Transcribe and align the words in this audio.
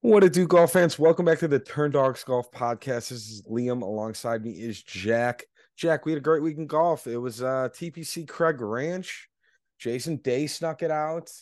What 0.00 0.22
it 0.22 0.32
do, 0.32 0.46
golf 0.46 0.74
fans? 0.74 0.96
Welcome 0.96 1.24
back 1.24 1.40
to 1.40 1.48
the 1.48 1.58
Turn 1.58 1.90
Dogs 1.90 2.22
Golf 2.22 2.52
Podcast. 2.52 3.08
This 3.08 3.12
is 3.12 3.42
Liam. 3.50 3.82
Alongside 3.82 4.44
me 4.44 4.52
is 4.52 4.80
Jack. 4.80 5.44
Jack, 5.76 6.06
we 6.06 6.12
had 6.12 6.18
a 6.18 6.22
great 6.22 6.40
week 6.40 6.56
in 6.56 6.68
golf. 6.68 7.08
It 7.08 7.18
was 7.18 7.42
uh 7.42 7.68
TPC 7.72 8.28
Craig 8.28 8.60
Ranch. 8.60 9.28
Jason 9.80 10.18
Day 10.18 10.46
snuck 10.46 10.84
it 10.84 10.92
out. 10.92 11.32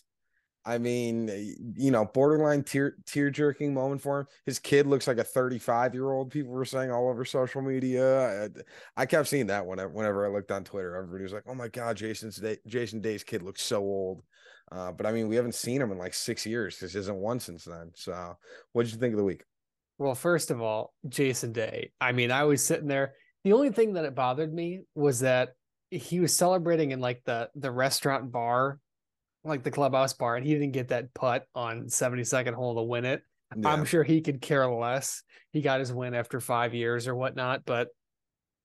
I 0.64 0.78
mean, 0.78 1.28
you 1.76 1.90
know, 1.90 2.06
borderline 2.06 2.64
tear 2.64 2.96
tear 3.04 3.28
jerking 3.28 3.74
moment 3.74 4.00
for 4.00 4.20
him. 4.20 4.26
His 4.46 4.58
kid 4.58 4.86
looks 4.86 5.06
like 5.06 5.18
a 5.18 5.24
35 5.24 5.92
year 5.92 6.10
old. 6.10 6.30
People 6.30 6.52
were 6.52 6.64
saying 6.64 6.90
all 6.90 7.10
over 7.10 7.26
social 7.26 7.60
media. 7.60 8.46
I, 8.46 9.02
I 9.02 9.04
kept 9.04 9.28
seeing 9.28 9.48
that 9.48 9.66
whenever, 9.66 9.90
whenever 9.90 10.24
I 10.24 10.30
looked 10.30 10.50
on 10.50 10.64
Twitter. 10.64 10.96
Everybody 10.96 11.24
was 11.24 11.34
like, 11.34 11.44
"Oh 11.46 11.54
my 11.54 11.68
god, 11.68 11.98
Jason's 11.98 12.36
Day, 12.36 12.56
Jason 12.66 13.02
Day's 13.02 13.22
kid 13.22 13.42
looks 13.42 13.62
so 13.62 13.80
old." 13.80 14.22
Uh, 14.72 14.92
but 14.92 15.06
I 15.06 15.12
mean, 15.12 15.28
we 15.28 15.36
haven't 15.36 15.54
seen 15.54 15.80
him 15.80 15.92
in 15.92 15.98
like 15.98 16.14
six 16.14 16.44
years. 16.44 16.78
This 16.78 16.94
isn't 16.94 17.16
one 17.16 17.40
since 17.40 17.64
then. 17.64 17.92
So, 17.94 18.36
what 18.72 18.84
did 18.84 18.92
you 18.92 18.98
think 18.98 19.12
of 19.12 19.18
the 19.18 19.24
week? 19.24 19.44
Well, 19.98 20.14
first 20.14 20.50
of 20.50 20.60
all, 20.60 20.92
Jason 21.08 21.52
Day. 21.52 21.92
I 22.00 22.12
mean, 22.12 22.30
I 22.30 22.44
was 22.44 22.64
sitting 22.64 22.88
there. 22.88 23.14
The 23.44 23.52
only 23.52 23.70
thing 23.70 23.94
that 23.94 24.04
it 24.04 24.14
bothered 24.14 24.52
me 24.52 24.82
was 24.94 25.20
that 25.20 25.50
he 25.90 26.20
was 26.20 26.36
celebrating 26.36 26.90
in 26.90 27.00
like 27.00 27.22
the 27.24 27.48
the 27.54 27.70
restaurant 27.70 28.32
bar, 28.32 28.80
like 29.44 29.62
the 29.62 29.70
clubhouse 29.70 30.12
bar, 30.12 30.36
and 30.36 30.44
he 30.44 30.52
didn't 30.52 30.72
get 30.72 30.88
that 30.88 31.14
putt 31.14 31.46
on 31.54 31.86
72nd 31.86 32.54
hole 32.54 32.74
to 32.74 32.82
win 32.82 33.04
it. 33.04 33.22
Yeah. 33.56 33.68
I'm 33.68 33.84
sure 33.84 34.02
he 34.02 34.20
could 34.20 34.40
care 34.40 34.68
less. 34.68 35.22
He 35.52 35.62
got 35.62 35.78
his 35.78 35.92
win 35.92 36.14
after 36.14 36.40
five 36.40 36.74
years 36.74 37.06
or 37.06 37.14
whatnot, 37.14 37.62
but 37.64 37.88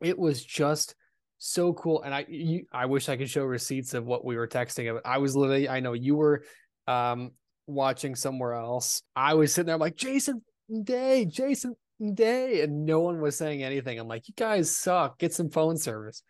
it 0.01 0.17
was 0.17 0.43
just 0.43 0.95
so 1.43 1.73
cool. 1.73 2.03
And 2.03 2.13
I 2.13 2.25
you, 2.29 2.65
I 2.71 2.85
wish 2.85 3.09
I 3.09 3.17
could 3.17 3.29
show 3.29 3.43
receipts 3.43 3.95
of 3.95 4.05
what 4.05 4.23
we 4.23 4.37
were 4.37 4.47
texting. 4.47 4.99
I 5.03 5.17
was 5.17 5.35
literally, 5.35 5.67
I 5.67 5.79
know 5.79 5.93
you 5.93 6.15
were 6.15 6.43
um 6.87 7.31
watching 7.65 8.15
somewhere 8.15 8.53
else. 8.53 9.01
I 9.15 9.33
was 9.33 9.53
sitting 9.53 9.65
there 9.67 9.75
I'm 9.75 9.81
like 9.81 9.95
Jason 9.95 10.43
Day, 10.83 11.25
Jason 11.25 11.75
Day, 12.13 12.61
and 12.61 12.85
no 12.85 12.99
one 12.99 13.19
was 13.21 13.35
saying 13.35 13.63
anything. 13.63 13.99
I'm 13.99 14.07
like, 14.07 14.27
you 14.27 14.35
guys 14.37 14.75
suck. 14.77 15.17
Get 15.17 15.33
some 15.33 15.49
phone 15.49 15.77
service. 15.77 16.21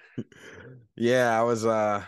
yeah, 0.96 1.38
I 1.38 1.44
was 1.44 1.66
uh 1.66 2.04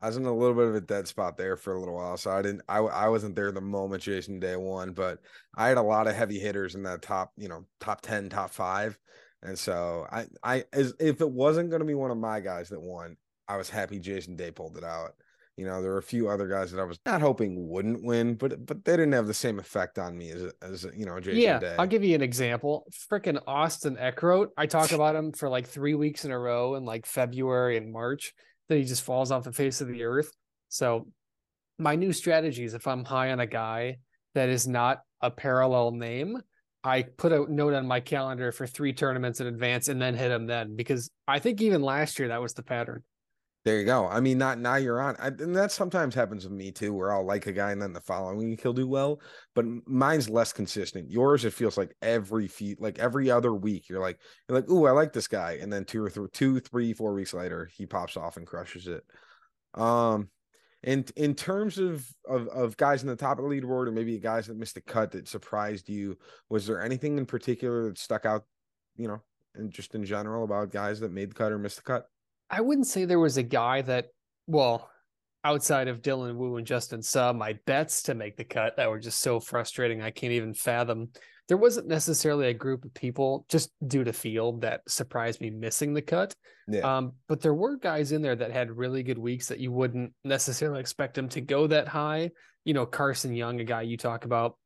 I 0.00 0.06
was 0.06 0.16
in 0.16 0.24
a 0.24 0.32
little 0.32 0.54
bit 0.54 0.68
of 0.68 0.76
a 0.76 0.80
dead 0.80 1.08
spot 1.08 1.36
there 1.36 1.56
for 1.56 1.74
a 1.74 1.80
little 1.80 1.96
while, 1.96 2.16
so 2.16 2.30
I 2.30 2.40
didn't. 2.40 2.62
I 2.68 2.78
I 2.78 3.08
wasn't 3.08 3.34
there 3.34 3.50
the 3.50 3.60
moment 3.60 4.04
Jason 4.04 4.38
Day 4.38 4.54
won, 4.54 4.92
but 4.92 5.18
I 5.56 5.66
had 5.66 5.76
a 5.76 5.82
lot 5.82 6.06
of 6.06 6.14
heavy 6.14 6.38
hitters 6.38 6.76
in 6.76 6.84
that 6.84 7.02
top, 7.02 7.32
you 7.36 7.48
know, 7.48 7.64
top 7.80 8.00
ten, 8.00 8.28
top 8.28 8.50
five, 8.50 8.96
and 9.42 9.58
so 9.58 10.06
I, 10.10 10.26
I, 10.42 10.64
as 10.72 10.94
if 10.98 11.20
it 11.20 11.30
wasn't 11.30 11.70
going 11.70 11.80
to 11.80 11.86
be 11.86 11.94
one 11.94 12.10
of 12.10 12.16
my 12.16 12.40
guys 12.40 12.68
that 12.70 12.80
won, 12.80 13.16
I 13.46 13.56
was 13.56 13.70
happy 13.70 13.98
Jason 13.98 14.36
Day 14.36 14.50
pulled 14.50 14.76
it 14.76 14.84
out. 14.84 15.12
You 15.56 15.64
know, 15.64 15.82
there 15.82 15.90
were 15.90 15.98
a 15.98 16.02
few 16.02 16.28
other 16.28 16.46
guys 16.46 16.70
that 16.70 16.80
I 16.80 16.84
was 16.84 17.00
not 17.04 17.20
hoping 17.20 17.68
wouldn't 17.68 18.04
win, 18.04 18.34
but 18.34 18.64
but 18.64 18.84
they 18.84 18.92
didn't 18.92 19.12
have 19.12 19.26
the 19.26 19.34
same 19.34 19.58
effect 19.58 19.98
on 19.98 20.16
me 20.16 20.30
as 20.30 20.52
as 20.62 20.86
you 20.96 21.04
know 21.04 21.18
Jason 21.18 21.40
yeah, 21.40 21.58
Day. 21.58 21.74
I'll 21.78 21.86
give 21.86 22.04
you 22.04 22.14
an 22.14 22.22
example. 22.22 22.86
Freaking 23.10 23.40
Austin 23.44 23.96
Eckroat. 23.96 24.48
I 24.56 24.66
talk 24.66 24.92
about 24.92 25.16
him 25.16 25.32
for 25.32 25.48
like 25.48 25.66
three 25.66 25.94
weeks 25.94 26.24
in 26.24 26.30
a 26.30 26.38
row 26.38 26.76
in 26.76 26.84
like 26.84 27.06
February 27.06 27.76
and 27.76 27.92
March. 27.92 28.34
Then 28.68 28.78
he 28.78 28.84
just 28.84 29.02
falls 29.02 29.32
off 29.32 29.44
the 29.44 29.52
face 29.52 29.80
of 29.80 29.88
the 29.88 30.04
earth. 30.04 30.30
So 30.68 31.08
my 31.78 31.96
new 31.96 32.12
strategy 32.12 32.64
is 32.64 32.74
if 32.74 32.86
I'm 32.86 33.04
high 33.04 33.32
on 33.32 33.40
a 33.40 33.46
guy 33.46 33.98
that 34.34 34.48
is 34.48 34.68
not 34.68 35.00
a 35.20 35.30
parallel 35.30 35.92
name, 35.92 36.38
I 36.84 37.02
put 37.02 37.32
a 37.32 37.46
note 37.52 37.74
on 37.74 37.86
my 37.86 38.00
calendar 38.00 38.52
for 38.52 38.66
three 38.66 38.92
tournaments 38.92 39.40
in 39.40 39.46
advance 39.46 39.88
and 39.88 40.00
then 40.00 40.14
hit 40.14 40.28
them 40.28 40.46
then 40.46 40.76
because 40.76 41.10
I 41.26 41.38
think 41.38 41.60
even 41.60 41.82
last 41.82 42.18
year 42.18 42.28
that 42.28 42.40
was 42.40 42.54
the 42.54 42.62
pattern. 42.62 43.02
There 43.64 43.78
you 43.78 43.84
go. 43.84 44.06
I 44.06 44.20
mean, 44.20 44.38
not 44.38 44.58
now 44.58 44.76
you're 44.76 45.00
on, 45.00 45.16
I, 45.18 45.26
and 45.26 45.54
that 45.54 45.72
sometimes 45.72 46.14
happens 46.14 46.44
with 46.44 46.52
me 46.52 46.70
too, 46.70 46.94
where 46.94 47.12
I'll 47.12 47.26
like 47.26 47.46
a 47.46 47.52
guy 47.52 47.72
and 47.72 47.82
then 47.82 47.92
the 47.92 48.00
following 48.00 48.38
week 48.38 48.62
he'll 48.62 48.72
do 48.72 48.88
well. 48.88 49.20
But 49.54 49.66
mine's 49.86 50.30
less 50.30 50.52
consistent. 50.52 51.10
Yours, 51.10 51.44
it 51.44 51.52
feels 51.52 51.76
like 51.76 51.94
every 52.00 52.46
few, 52.46 52.76
like 52.78 52.98
every 52.98 53.30
other 53.30 53.52
week, 53.52 53.88
you're 53.88 54.00
like, 54.00 54.20
you're 54.48 54.58
like, 54.58 54.70
ooh, 54.70 54.86
I 54.86 54.92
like 54.92 55.12
this 55.12 55.28
guy, 55.28 55.58
and 55.60 55.70
then 55.72 55.84
two 55.84 56.02
or 56.02 56.08
three, 56.08 56.28
two, 56.32 56.60
three, 56.60 56.94
four 56.94 57.12
weeks 57.12 57.34
later, 57.34 57.68
he 57.76 57.84
pops 57.84 58.16
off 58.16 58.36
and 58.36 58.46
crushes 58.46 58.86
it. 58.86 59.02
Um, 59.74 60.30
and 60.84 61.10
in 61.16 61.34
terms 61.34 61.78
of, 61.78 62.06
of 62.28 62.48
of 62.48 62.76
guys 62.76 63.02
in 63.02 63.08
the 63.08 63.16
top 63.16 63.38
of 63.38 63.44
the 63.44 63.50
leaderboard, 63.50 63.88
or 63.88 63.92
maybe 63.92 64.18
guys 64.18 64.46
that 64.46 64.56
missed 64.56 64.76
a 64.76 64.80
cut 64.80 65.10
that 65.12 65.28
surprised 65.28 65.88
you, 65.88 66.16
was 66.48 66.66
there 66.66 66.82
anything 66.82 67.18
in 67.18 67.26
particular 67.26 67.88
that 67.88 67.98
stuck 67.98 68.24
out, 68.24 68.44
you 68.96 69.08
know, 69.08 69.20
and 69.54 69.72
just 69.72 69.94
in 69.94 70.04
general 70.04 70.44
about 70.44 70.70
guys 70.70 71.00
that 71.00 71.12
made 71.12 71.30
the 71.30 71.34
cut 71.34 71.52
or 71.52 71.58
missed 71.58 71.76
the 71.76 71.82
cut? 71.82 72.06
I 72.50 72.60
wouldn't 72.60 72.86
say 72.86 73.04
there 73.04 73.18
was 73.18 73.36
a 73.36 73.42
guy 73.42 73.82
that, 73.82 74.06
well, 74.46 74.88
outside 75.44 75.88
of 75.88 76.00
Dylan 76.00 76.36
Wu 76.36 76.56
and 76.56 76.66
Justin 76.66 77.02
Suh, 77.02 77.32
my 77.32 77.58
bets 77.66 78.02
to 78.04 78.14
make 78.14 78.36
the 78.36 78.44
cut 78.44 78.76
that 78.76 78.88
were 78.88 79.00
just 79.00 79.20
so 79.20 79.40
frustrating. 79.40 80.00
I 80.00 80.10
can't 80.10 80.32
even 80.32 80.54
fathom. 80.54 81.10
There 81.48 81.56
wasn't 81.56 81.88
necessarily 81.88 82.48
a 82.48 82.54
group 82.54 82.84
of 82.84 82.92
people 82.94 83.46
just 83.48 83.70
due 83.86 84.04
to 84.04 84.12
field 84.12 84.60
that 84.60 84.82
surprised 84.88 85.40
me 85.40 85.50
missing 85.50 85.94
the 85.94 86.02
cut. 86.02 86.34
Yeah. 86.68 86.80
Um, 86.80 87.12
but 87.26 87.40
there 87.40 87.54
were 87.54 87.76
guys 87.76 88.12
in 88.12 88.20
there 88.20 88.36
that 88.36 88.52
had 88.52 88.70
really 88.70 89.02
good 89.02 89.18
weeks 89.18 89.48
that 89.48 89.58
you 89.58 89.72
wouldn't 89.72 90.12
necessarily 90.24 90.80
expect 90.80 91.14
them 91.14 91.28
to 91.30 91.40
go 91.40 91.66
that 91.66 91.88
high. 91.88 92.30
You 92.64 92.74
know, 92.74 92.84
Carson 92.84 93.34
Young, 93.34 93.60
a 93.60 93.64
guy 93.64 93.82
you 93.82 93.96
talk 93.96 94.26
about 94.26 94.58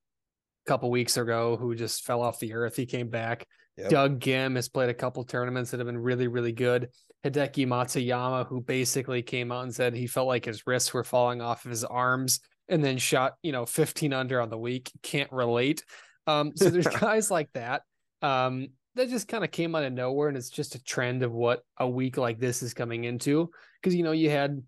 a 0.66 0.70
couple 0.70 0.90
weeks 0.90 1.16
ago 1.16 1.56
who 1.56 1.74
just 1.76 2.04
fell 2.04 2.20
off 2.20 2.40
the 2.40 2.54
earth. 2.54 2.74
He 2.74 2.86
came 2.86 3.08
back. 3.08 3.46
Yep. 3.76 3.90
Doug 3.90 4.20
Ghim 4.20 4.56
has 4.56 4.68
played 4.68 4.90
a 4.90 4.94
couple 4.94 5.24
tournaments 5.24 5.70
that 5.70 5.80
have 5.80 5.86
been 5.86 5.98
really, 5.98 6.28
really 6.28 6.52
good. 6.52 6.88
Hideki 7.24 7.66
Matsuyama, 7.66 8.46
who 8.46 8.60
basically 8.60 9.22
came 9.22 9.52
out 9.52 9.64
and 9.64 9.74
said 9.74 9.94
he 9.94 10.06
felt 10.06 10.26
like 10.26 10.44
his 10.44 10.66
wrists 10.66 10.92
were 10.92 11.04
falling 11.04 11.40
off 11.40 11.64
of 11.64 11.70
his 11.70 11.84
arms 11.84 12.40
and 12.68 12.84
then 12.84 12.98
shot, 12.98 13.34
you 13.42 13.52
know, 13.52 13.64
15 13.64 14.12
under 14.12 14.40
on 14.40 14.50
the 14.50 14.58
week. 14.58 14.90
Can't 15.02 15.30
relate. 15.32 15.84
Um, 16.26 16.52
so 16.56 16.70
there's 16.70 16.86
guys 17.00 17.30
like 17.30 17.50
that. 17.54 17.82
Um, 18.20 18.68
that 18.94 19.08
just 19.08 19.28
kind 19.28 19.42
of 19.42 19.50
came 19.50 19.74
out 19.74 19.84
of 19.84 19.92
nowhere 19.92 20.28
and 20.28 20.36
it's 20.36 20.50
just 20.50 20.74
a 20.74 20.82
trend 20.82 21.22
of 21.22 21.32
what 21.32 21.62
a 21.78 21.88
week 21.88 22.16
like 22.16 22.38
this 22.38 22.62
is 22.62 22.74
coming 22.74 23.04
into. 23.04 23.50
Cause 23.82 23.94
you 23.94 24.02
know, 24.02 24.12
you 24.12 24.30
had 24.30 24.62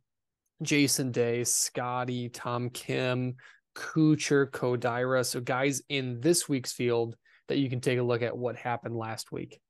Jason 0.62 1.12
Day, 1.12 1.44
Scotty, 1.44 2.30
Tom 2.30 2.70
Kim, 2.70 3.36
Kuchar, 3.74 4.50
Kodaira. 4.50 5.24
So 5.26 5.40
guys 5.40 5.82
in 5.88 6.20
this 6.20 6.48
week's 6.48 6.72
field 6.72 7.16
that 7.48 7.58
you 7.58 7.68
can 7.68 7.80
take 7.80 7.98
a 7.98 8.02
look 8.02 8.22
at 8.22 8.36
what 8.36 8.56
happened 8.56 8.96
last 8.96 9.30
week. 9.30 9.60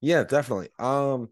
Yeah, 0.00 0.22
definitely. 0.22 0.68
Um, 0.78 1.28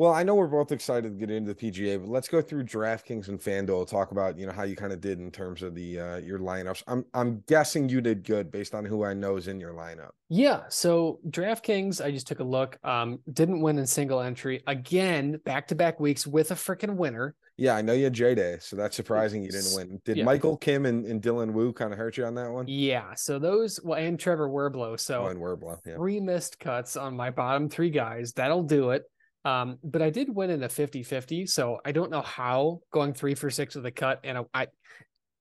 well, 0.00 0.14
I 0.14 0.22
know 0.22 0.34
we're 0.34 0.46
both 0.46 0.72
excited 0.72 1.12
to 1.12 1.26
get 1.26 1.30
into 1.30 1.52
the 1.52 1.70
PGA, 1.70 2.00
but 2.00 2.08
let's 2.08 2.26
go 2.26 2.40
through 2.40 2.64
DraftKings 2.64 3.28
and 3.28 3.38
FanDuel. 3.38 3.86
Talk 3.86 4.12
about 4.12 4.38
you 4.38 4.46
know 4.46 4.52
how 4.52 4.62
you 4.62 4.74
kind 4.74 4.94
of 4.94 5.02
did 5.02 5.20
in 5.20 5.30
terms 5.30 5.62
of 5.62 5.74
the 5.74 6.00
uh, 6.00 6.16
your 6.16 6.38
lineups. 6.38 6.82
I'm 6.86 7.04
I'm 7.12 7.44
guessing 7.46 7.86
you 7.90 8.00
did 8.00 8.24
good 8.24 8.50
based 8.50 8.74
on 8.74 8.86
who 8.86 9.04
I 9.04 9.12
know 9.12 9.36
is 9.36 9.46
in 9.46 9.60
your 9.60 9.74
lineup. 9.74 10.12
Yeah. 10.30 10.62
So 10.70 11.20
DraftKings, 11.28 12.02
I 12.02 12.12
just 12.12 12.26
took 12.26 12.40
a 12.40 12.44
look. 12.44 12.78
Um, 12.82 13.18
didn't 13.30 13.60
win 13.60 13.76
in 13.76 13.86
single 13.86 14.20
entry 14.22 14.62
again, 14.66 15.38
back 15.44 15.68
to 15.68 15.74
back 15.74 16.00
weeks 16.00 16.26
with 16.26 16.50
a 16.50 16.54
freaking 16.54 16.96
winner. 16.96 17.34
Yeah, 17.58 17.76
I 17.76 17.82
know 17.82 17.92
you 17.92 18.04
had 18.04 18.14
J 18.14 18.34
Day, 18.34 18.56
so 18.58 18.76
that's 18.76 18.96
surprising 18.96 19.42
you 19.42 19.50
didn't 19.50 19.74
win. 19.74 20.00
Did 20.06 20.16
yeah. 20.16 20.24
Michael 20.24 20.56
Kim 20.56 20.86
and, 20.86 21.04
and 21.04 21.20
Dylan 21.20 21.52
Wu 21.52 21.74
kind 21.74 21.92
of 21.92 21.98
hurt 21.98 22.16
you 22.16 22.24
on 22.24 22.34
that 22.36 22.50
one? 22.50 22.64
Yeah. 22.68 23.12
So 23.16 23.38
those 23.38 23.78
well, 23.84 23.98
and 23.98 24.18
Trevor 24.18 24.48
Werblow. 24.48 24.98
So 24.98 25.24
oh, 25.24 25.26
and 25.26 25.38
Werbylo, 25.38 25.78
yeah. 25.84 25.96
three 25.96 26.20
missed 26.20 26.58
cuts 26.58 26.96
on 26.96 27.14
my 27.14 27.28
bottom 27.28 27.68
three 27.68 27.90
guys. 27.90 28.32
That'll 28.32 28.62
do 28.62 28.92
it. 28.92 29.02
Um, 29.44 29.78
but 29.82 30.02
I 30.02 30.10
did 30.10 30.34
win 30.34 30.50
in 30.50 30.62
a 30.62 30.68
50-50, 30.68 31.48
so 31.48 31.78
I 31.84 31.92
don't 31.92 32.10
know 32.10 32.20
how 32.20 32.80
going 32.92 33.14
three 33.14 33.34
for 33.34 33.50
six 33.50 33.74
with 33.74 33.86
a 33.86 33.90
cut. 33.90 34.20
And 34.24 34.44
I 34.52 34.66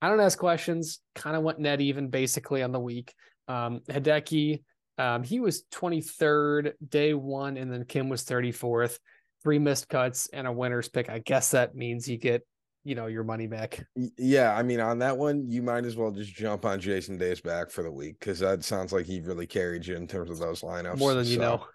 I 0.02 0.08
don't 0.08 0.22
ask 0.22 0.38
questions, 0.38 1.02
kind 1.16 1.36
of 1.36 1.44
went 1.44 1.60
net 1.60 1.82
even 1.82 2.10
basically 2.10 2.64
on 2.64 2.72
the 2.72 2.80
week. 2.80 3.14
Um, 3.48 3.82
Hideki, 3.90 4.64
um, 4.98 5.24
he 5.24 5.40
was 5.40 5.64
23rd 5.74 6.74
day 6.88 7.14
one, 7.14 7.58
and 7.58 7.72
then 7.72 7.84
Kim 7.86 8.10
was 8.10 8.24
34th. 8.24 8.98
Three 9.44 9.60
missed 9.60 9.90
cuts 9.90 10.30
and 10.32 10.48
a 10.48 10.52
winner's 10.52 10.90
pick. 10.90 11.10
I 11.10 11.20
guess 11.20 11.52
that 11.52 11.76
means 11.76 12.08
you 12.08 12.18
get, 12.18 12.46
you 12.84 12.96
know, 12.96 13.08
your 13.08 13.24
money 13.24 13.48
back. 13.48 13.84
Yeah, 14.18 14.56
I 14.56 14.64
mean, 14.64 14.80
on 14.80 15.00
that 15.00 15.18
one, 15.18 15.46
you 15.50 15.62
might 15.62 15.86
as 15.86 15.96
well 15.96 16.12
just 16.12 16.34
jump 16.34 16.66
on 16.66 16.80
Jason 16.80 17.18
Day's 17.18 17.42
back 17.42 17.70
for 17.70 17.84
the 17.84 17.92
week 17.92 18.20
because 18.20 18.40
that 18.40 18.64
sounds 18.64 18.92
like 18.92 19.06
he 19.06 19.22
really 19.22 19.48
carried 19.48 19.86
you 19.86 19.96
in 19.96 20.08
terms 20.08 20.30
of 20.30 20.40
those 20.40 20.62
lineups. 20.62 20.98
More 20.98 21.14
than 21.14 21.26
you 21.26 21.40
know. 21.40 21.66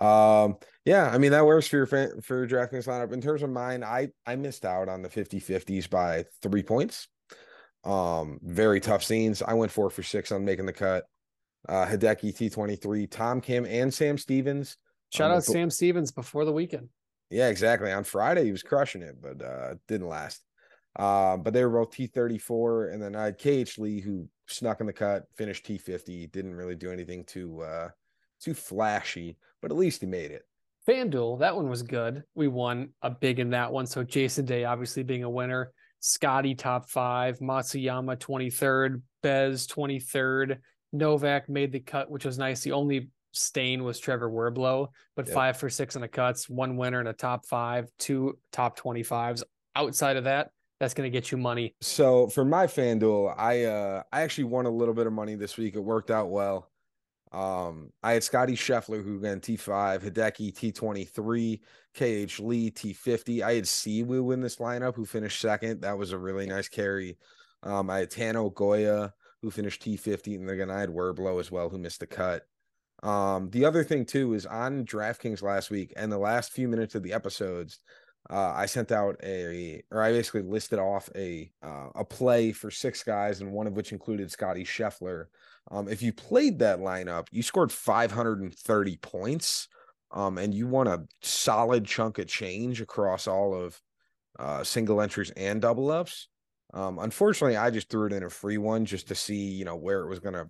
Um, 0.00 0.56
yeah, 0.84 1.10
I 1.10 1.18
mean 1.18 1.32
that 1.32 1.44
works 1.44 1.66
for 1.68 1.76
your 1.76 1.86
fan, 1.86 2.20
for 2.22 2.38
your 2.38 2.48
DraftKings 2.48 2.86
lineup. 2.86 3.12
In 3.12 3.20
terms 3.20 3.42
of 3.42 3.50
mine, 3.50 3.84
I 3.84 4.08
I 4.26 4.36
missed 4.36 4.64
out 4.64 4.88
on 4.88 5.02
the 5.02 5.08
50-50s 5.08 5.88
by 5.90 6.24
three 6.42 6.62
points. 6.62 7.08
Um, 7.84 8.38
very 8.42 8.80
tough 8.80 9.04
scenes. 9.04 9.42
I 9.42 9.54
went 9.54 9.72
four 9.72 9.90
for 9.90 10.02
six 10.02 10.32
on 10.32 10.44
making 10.44 10.66
the 10.66 10.72
cut. 10.72 11.04
Uh 11.68 11.84
Hideki 11.84 12.34
T23, 12.34 13.10
Tom 13.10 13.40
Kim, 13.40 13.66
and 13.66 13.92
Sam 13.92 14.16
Stevens. 14.16 14.78
Shout 15.12 15.30
um, 15.30 15.36
out 15.36 15.44
Sam 15.44 15.70
Stevens 15.70 16.10
before 16.10 16.44
the 16.46 16.52
weekend. 16.52 16.88
Yeah, 17.28 17.48
exactly. 17.48 17.92
On 17.92 18.02
Friday, 18.02 18.44
he 18.44 18.52
was 18.52 18.62
crushing 18.62 19.02
it, 19.02 19.16
but 19.20 19.44
uh 19.44 19.74
didn't 19.86 20.08
last. 20.08 20.42
Uh, 20.96 21.36
but 21.36 21.52
they 21.52 21.64
were 21.64 21.84
both 21.84 21.94
T34, 21.94 22.92
and 22.92 23.00
then 23.00 23.14
I 23.14 23.26
had 23.26 23.38
KH 23.38 23.78
Lee 23.78 24.00
who 24.00 24.28
snuck 24.48 24.80
in 24.80 24.86
the 24.86 24.92
cut, 24.92 25.26
finished 25.36 25.64
T50, 25.64 26.32
didn't 26.32 26.54
really 26.54 26.74
do 26.74 26.90
anything 26.90 27.24
to 27.26 27.60
uh 27.60 27.88
too 28.40 28.54
flashy 28.54 29.36
but 29.62 29.70
at 29.70 29.76
least 29.76 30.00
he 30.00 30.06
made 30.06 30.30
it. 30.30 30.44
FanDuel, 30.88 31.40
that 31.40 31.54
one 31.54 31.68
was 31.68 31.82
good. 31.82 32.24
We 32.34 32.48
won 32.48 32.88
a 33.02 33.10
big 33.10 33.38
in 33.38 33.50
that 33.50 33.70
one. 33.70 33.86
So 33.86 34.02
Jason 34.02 34.46
Day 34.46 34.64
obviously 34.64 35.02
being 35.02 35.24
a 35.24 35.30
winner. 35.30 35.72
Scotty 36.00 36.54
top 36.54 36.88
five, 36.88 37.38
Matsuyama 37.40 38.16
23rd, 38.16 39.02
Bez 39.22 39.66
23rd, 39.66 40.56
Novak 40.94 41.48
made 41.50 41.72
the 41.72 41.80
cut, 41.80 42.10
which 42.10 42.24
was 42.24 42.38
nice. 42.38 42.62
The 42.62 42.72
only 42.72 43.10
stain 43.32 43.84
was 43.84 43.98
Trevor 43.98 44.30
Werbylo, 44.30 44.88
but 45.14 45.26
Yep. 45.26 45.34
five 45.34 45.56
for 45.58 45.68
six 45.68 45.94
in 45.94 46.00
the 46.00 46.08
cuts, 46.08 46.48
one 46.48 46.78
winner 46.78 47.02
in 47.02 47.06
a 47.06 47.12
top 47.12 47.44
five, 47.44 47.90
two 47.98 48.38
top 48.50 48.78
25s. 48.78 49.42
Outside 49.76 50.16
of 50.16 50.24
that, 50.24 50.50
that's 50.80 50.94
going 50.94 51.06
to 51.06 51.16
get 51.16 51.30
you 51.30 51.36
money. 51.36 51.74
So 51.82 52.28
for 52.28 52.46
my 52.46 52.66
FanDuel, 52.66 53.34
I 53.36 53.64
uh 53.64 54.02
I 54.10 54.22
actually 54.22 54.44
won 54.44 54.64
a 54.64 54.70
little 54.70 54.94
bit 54.94 55.06
of 55.06 55.12
money 55.12 55.34
this 55.34 55.58
week. 55.58 55.76
It 55.76 55.80
worked 55.80 56.10
out 56.10 56.30
well. 56.30 56.69
Um, 57.32 57.92
I 58.02 58.14
had 58.14 58.24
Scotty 58.24 58.54
Scheffler 58.54 59.04
who 59.04 59.18
ran 59.18 59.40
T5, 59.40 60.02
Hideki 60.02 60.52
T23, 60.52 61.60
KH 61.94 62.40
Lee 62.40 62.70
T50. 62.70 63.42
I 63.42 63.54
had 63.54 63.64
Siwoo 63.64 64.32
in 64.34 64.40
this 64.40 64.56
lineup 64.56 64.96
who 64.96 65.04
finished 65.04 65.40
second. 65.40 65.82
That 65.82 65.96
was 65.96 66.12
a 66.12 66.18
really 66.18 66.46
nice 66.46 66.68
carry. 66.68 67.18
Um, 67.62 67.88
I 67.90 68.00
had 68.00 68.10
Tano 68.10 68.52
Goya 68.52 69.12
who 69.42 69.50
finished 69.50 69.82
T50, 69.82 70.36
and 70.36 70.50
again 70.50 70.70
I 70.70 70.80
had 70.80 70.90
Werblow 70.90 71.40
as 71.40 71.50
well 71.50 71.68
who 71.68 71.78
missed 71.78 72.00
the 72.00 72.06
cut. 72.06 72.46
Um, 73.02 73.48
the 73.50 73.64
other 73.64 73.84
thing 73.84 74.04
too 74.04 74.34
is 74.34 74.44
on 74.44 74.84
DraftKings 74.84 75.42
last 75.42 75.70
week 75.70 75.92
and 75.96 76.12
the 76.12 76.18
last 76.18 76.52
few 76.52 76.68
minutes 76.68 76.94
of 76.94 77.02
the 77.02 77.12
episodes, 77.14 77.78
uh, 78.28 78.52
I 78.54 78.66
sent 78.66 78.92
out 78.92 79.16
a, 79.22 79.82
or 79.90 80.02
I 80.02 80.12
basically 80.12 80.42
listed 80.42 80.78
off 80.78 81.08
a 81.16 81.50
uh, 81.62 81.88
a 81.94 82.04
play 82.04 82.52
for 82.52 82.70
six 82.70 83.02
guys, 83.02 83.40
and 83.40 83.52
one 83.52 83.66
of 83.66 83.74
which 83.74 83.92
included 83.92 84.30
Scotty 84.30 84.64
Scheffler. 84.64 85.26
Um, 85.70 85.88
if 85.88 86.02
you 86.02 86.12
played 86.12 86.58
that 86.58 86.80
lineup, 86.80 87.26
you 87.30 87.42
scored 87.42 87.70
530 87.70 88.96
points, 88.96 89.68
um, 90.10 90.38
and 90.38 90.52
you 90.52 90.66
won 90.66 90.88
a 90.88 91.04
solid 91.22 91.84
chunk 91.84 92.18
of 92.18 92.26
change 92.26 92.80
across 92.80 93.28
all 93.28 93.54
of 93.54 93.80
uh, 94.38 94.64
single 94.64 95.00
entries 95.00 95.30
and 95.36 95.62
double 95.62 95.90
ups. 95.90 96.28
Um, 96.72 96.98
unfortunately, 96.98 97.56
I 97.56 97.70
just 97.70 97.88
threw 97.88 98.06
it 98.06 98.12
in 98.12 98.22
a 98.22 98.30
free 98.30 98.58
one 98.58 98.84
just 98.84 99.08
to 99.08 99.14
see, 99.14 99.50
you 99.50 99.64
know, 99.64 99.76
where 99.76 100.02
it 100.02 100.08
was 100.08 100.20
going 100.20 100.34
to 100.34 100.48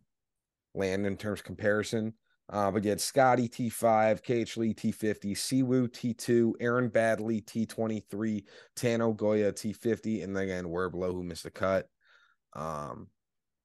land 0.75 1.07
in 1.07 1.17
terms 1.17 1.41
of 1.41 1.45
comparison. 1.45 2.15
Uh, 2.51 2.71
but 2.71 2.83
you 2.83 2.91
had 2.91 3.01
Scotty 3.01 3.49
T5, 3.49 4.23
KH 4.23 4.57
Lee 4.57 4.75
T50, 4.75 5.37
Siwoo 5.37 5.89
T2, 5.89 6.55
Aaron 6.61 6.91
Baddeley 6.91 7.45
T23, 7.45 8.43
Tano 8.77 9.17
Goya 9.17 9.53
T50, 9.53 10.25
and 10.25 10.35
then 10.35 10.45
again 10.45 10.65
Werblow 10.65 11.13
who 11.13 11.23
missed 11.23 11.45
the 11.45 11.51
cut. 11.51 11.89
Um, 12.57 13.07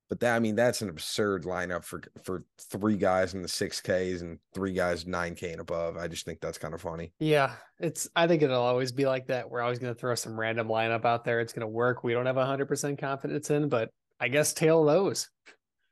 but 0.09 0.19
that 0.19 0.35
I 0.35 0.39
mean 0.39 0.55
that's 0.55 0.81
an 0.81 0.89
absurd 0.89 1.43
lineup 1.43 1.83
for 1.83 2.01
for 2.23 2.43
three 2.59 2.97
guys 2.97 3.33
in 3.33 3.41
the 3.41 3.47
six 3.47 3.81
Ks 3.81 4.21
and 4.21 4.39
three 4.53 4.73
guys 4.73 5.05
nine 5.05 5.35
K 5.35 5.51
and 5.51 5.61
above. 5.61 5.97
I 5.97 6.07
just 6.07 6.25
think 6.25 6.39
that's 6.41 6.57
kind 6.57 6.73
of 6.73 6.81
funny. 6.81 7.13
Yeah, 7.19 7.53
it's. 7.79 8.07
I 8.15 8.27
think 8.27 8.41
it'll 8.41 8.61
always 8.61 8.91
be 8.91 9.05
like 9.05 9.27
that. 9.27 9.49
We're 9.49 9.61
always 9.61 9.79
going 9.79 9.93
to 9.93 9.99
throw 9.99 10.15
some 10.15 10.39
random 10.39 10.67
lineup 10.67 11.05
out 11.05 11.25
there. 11.25 11.39
It's 11.39 11.53
going 11.53 11.61
to 11.61 11.67
work. 11.67 12.03
We 12.03 12.13
don't 12.13 12.25
have 12.25 12.35
hundred 12.35 12.67
percent 12.67 12.99
confidence 12.99 13.49
in, 13.49 13.69
but 13.69 13.89
I 14.19 14.27
guess 14.27 14.53
tail 14.53 14.85
those. 14.85 15.29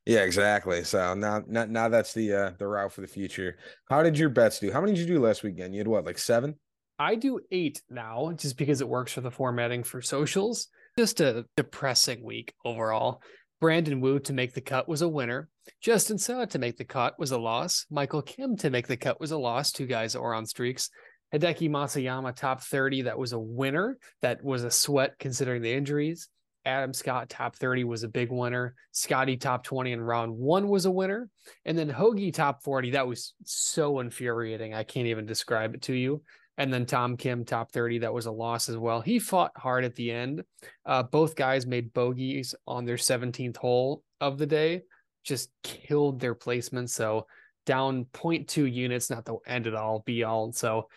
Yeah, 0.06 0.21
exactly. 0.21 0.83
So 0.83 1.13
now, 1.13 1.44
now, 1.48 1.66
now 1.66 1.89
that's 1.89 2.13
the 2.13 2.33
uh 2.33 2.51
the 2.59 2.68
route 2.68 2.92
for 2.92 3.01
the 3.01 3.07
future. 3.07 3.57
How 3.89 4.04
did 4.04 4.18
your 4.18 4.30
bets 4.30 4.59
do? 4.59 4.71
How 4.71 4.81
many 4.81 4.94
did 4.94 5.07
you 5.07 5.16
do 5.16 5.21
last 5.21 5.44
weekend? 5.44 5.74
You 5.74 5.80
had 5.80 5.88
what, 5.88 6.06
like 6.06 6.18
seven? 6.18 6.56
I 7.00 7.16
do 7.16 7.39
eight 7.51 7.81
now, 7.89 8.31
just 8.36 8.57
because 8.57 8.81
it 8.81 8.88
works 8.88 9.13
for 9.13 9.21
the 9.21 9.31
formatting 9.31 9.83
for 9.83 10.01
socials. 10.01 10.68
Just 10.98 11.21
a 11.21 11.45
depressing 11.57 12.24
week 12.24 12.54
overall. 12.63 13.21
Brandon 13.63 14.01
Wu 14.01 14.19
to 14.19 14.33
make 14.33 14.51
the 14.51 14.60
cut 14.60 14.89
was 14.89 15.01
a 15.01 15.07
winner. 15.07 15.48
Justin 15.80 16.18
Suh 16.18 16.44
to 16.48 16.60
make 16.60 16.75
the 16.75 16.83
cut 16.83 17.18
was 17.18 17.31
a 17.31 17.38
loss. 17.38 17.86
Michael 17.89 18.21
Kim 18.21 18.57
to 18.57 18.69
make 18.69 18.88
the 18.88 18.98
cut 18.98 19.21
was 19.21 19.31
a 19.31 19.38
loss. 19.38 19.71
Two 19.71 19.86
guys 19.86 20.18
were 20.18 20.33
on 20.33 20.45
streaks. 20.45 20.89
Hideki 21.33 21.69
Matsuyama 21.69 22.36
top 22.36 22.62
30, 22.62 23.04
that 23.04 23.18
was 23.18 23.31
a 23.31 23.39
winner. 23.39 23.98
That 24.21 24.44
was 24.44 24.65
a 24.65 24.69
sweat 24.69 25.18
considering 25.18 25.62
the 25.62 25.71
injuries. 25.71 26.27
Adam 26.65 26.92
Scott 26.92 27.30
top 27.30 27.56
30 27.56 27.86
was 27.86 28.04
a 28.04 28.10
big 28.10 28.33
winner. 28.33 28.75
Scotty 28.92 29.38
top 29.38 29.63
20 29.63 29.94
in 29.94 30.01
round 30.01 30.36
one 30.36 30.68
was 30.68 30.83
a 30.83 30.92
winner. 30.92 31.30
And 31.63 31.77
then 31.77 31.88
Hoge 31.88 32.33
top 32.33 32.63
40, 32.63 32.92
that 32.92 33.07
was 33.07 33.33
so 33.45 34.01
infuriating. 34.01 34.74
I 34.74 34.83
can't 34.83 35.07
even 35.07 35.25
describe 35.25 35.74
it 35.74 35.83
to 35.83 35.94
you. 35.94 36.21
And 36.57 36.71
then 36.71 36.85
Tom 36.85 37.17
Kim 37.17 37.45
top 37.45 37.71
30, 37.71 38.00
that 38.00 38.13
was 38.13 38.27
a 38.27 38.31
loss 38.31 38.69
as 38.69 38.77
well. 38.77 39.01
He 39.01 39.17
fought 39.17 39.51
hard 39.55 39.85
at 39.85 39.95
the 39.95 40.11
end. 40.11 40.44
Uh, 40.85 41.03
both 41.03 41.35
guys 41.35 41.65
made 41.65 41.94
bogeys 41.94 42.53
on 42.67 42.85
their 42.85 42.97
17th 42.97 43.57
hole 43.57 44.03
of 44.21 44.38
the 44.38 44.45
day, 44.45 44.83
just 45.23 45.50
killed 45.63 46.19
their 46.19 46.35
placement. 46.35 46.91
So 46.91 47.25
down 47.65 48.05
0.2 48.13 48.71
units, 48.71 49.09
not 49.09 49.25
the 49.25 49.38
end 49.47 49.65
at 49.65 49.73
all, 49.73 50.03
be 50.05 50.23
all. 50.23 50.51
So 50.51 50.89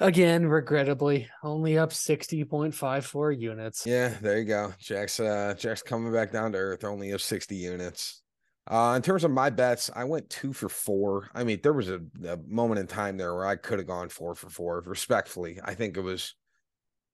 again, 0.00 0.46
regrettably, 0.46 1.28
only 1.44 1.78
up 1.78 1.90
60.54 1.90 3.38
units. 3.38 3.86
Yeah, 3.86 4.14
there 4.20 4.38
you 4.38 4.44
go. 4.44 4.72
Jack's 4.80 5.20
uh 5.20 5.54
Jack's 5.56 5.82
coming 5.82 6.12
back 6.12 6.32
down 6.32 6.52
to 6.52 6.58
earth, 6.58 6.84
only 6.84 7.12
up 7.12 7.20
60 7.20 7.54
units. 7.54 8.22
Uh 8.66 8.94
in 8.96 9.02
terms 9.02 9.24
of 9.24 9.30
my 9.30 9.50
bets, 9.50 9.90
I 9.94 10.04
went 10.04 10.30
two 10.30 10.52
for 10.52 10.68
four. 10.68 11.28
I 11.34 11.44
mean, 11.44 11.60
there 11.62 11.72
was 11.72 11.90
a, 11.90 12.00
a 12.26 12.38
moment 12.46 12.80
in 12.80 12.86
time 12.86 13.16
there 13.16 13.34
where 13.34 13.46
I 13.46 13.56
could 13.56 13.78
have 13.78 13.86
gone 13.88 14.08
four 14.08 14.34
for 14.34 14.48
four, 14.48 14.82
respectfully. 14.86 15.60
I 15.62 15.74
think 15.74 15.96
it 15.96 16.00
was 16.00 16.34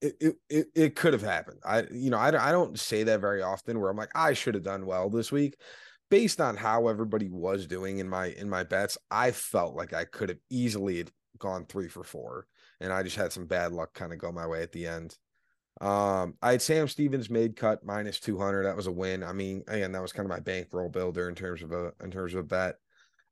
it 0.00 0.36
it 0.48 0.66
it, 0.74 0.96
could 0.96 1.12
have 1.12 1.22
happened. 1.22 1.60
I 1.64 1.82
you 1.92 2.10
know, 2.10 2.18
I, 2.18 2.28
I 2.28 2.52
don't 2.52 2.78
say 2.78 3.02
that 3.04 3.20
very 3.20 3.42
often 3.42 3.80
where 3.80 3.90
I'm 3.90 3.96
like, 3.96 4.12
I 4.14 4.32
should 4.32 4.54
have 4.54 4.64
done 4.64 4.86
well 4.86 5.10
this 5.10 5.30
week. 5.32 5.56
Based 6.10 6.40
on 6.40 6.56
how 6.56 6.88
everybody 6.88 7.28
was 7.28 7.66
doing 7.66 7.98
in 7.98 8.08
my 8.08 8.26
in 8.26 8.48
my 8.48 8.64
bets, 8.64 8.98
I 9.10 9.30
felt 9.32 9.76
like 9.76 9.92
I 9.92 10.04
could 10.04 10.28
have 10.30 10.38
easily 10.50 11.06
gone 11.38 11.66
three 11.66 11.88
for 11.88 12.04
four. 12.04 12.46
And 12.80 12.92
I 12.92 13.02
just 13.02 13.16
had 13.16 13.32
some 13.32 13.46
bad 13.46 13.72
luck 13.72 13.92
kind 13.94 14.12
of 14.12 14.18
go 14.18 14.32
my 14.32 14.46
way 14.46 14.62
at 14.62 14.72
the 14.72 14.86
end. 14.86 15.16
Um, 15.80 16.34
I 16.42 16.52
had 16.52 16.62
Sam 16.62 16.88
Stevens 16.88 17.30
made 17.30 17.56
cut 17.56 17.84
minus 17.84 18.20
200. 18.20 18.64
That 18.64 18.76
was 18.76 18.86
a 18.86 18.92
win. 18.92 19.22
I 19.22 19.32
mean, 19.32 19.64
again, 19.66 19.92
that 19.92 20.02
was 20.02 20.12
kind 20.12 20.26
of 20.26 20.30
my 20.30 20.40
bankroll 20.40 20.90
builder 20.90 21.28
in 21.28 21.34
terms 21.34 21.62
of 21.62 21.72
a 21.72 21.92
in 22.02 22.10
terms 22.10 22.34
of 22.34 22.40
a 22.40 22.44
bet. 22.44 22.76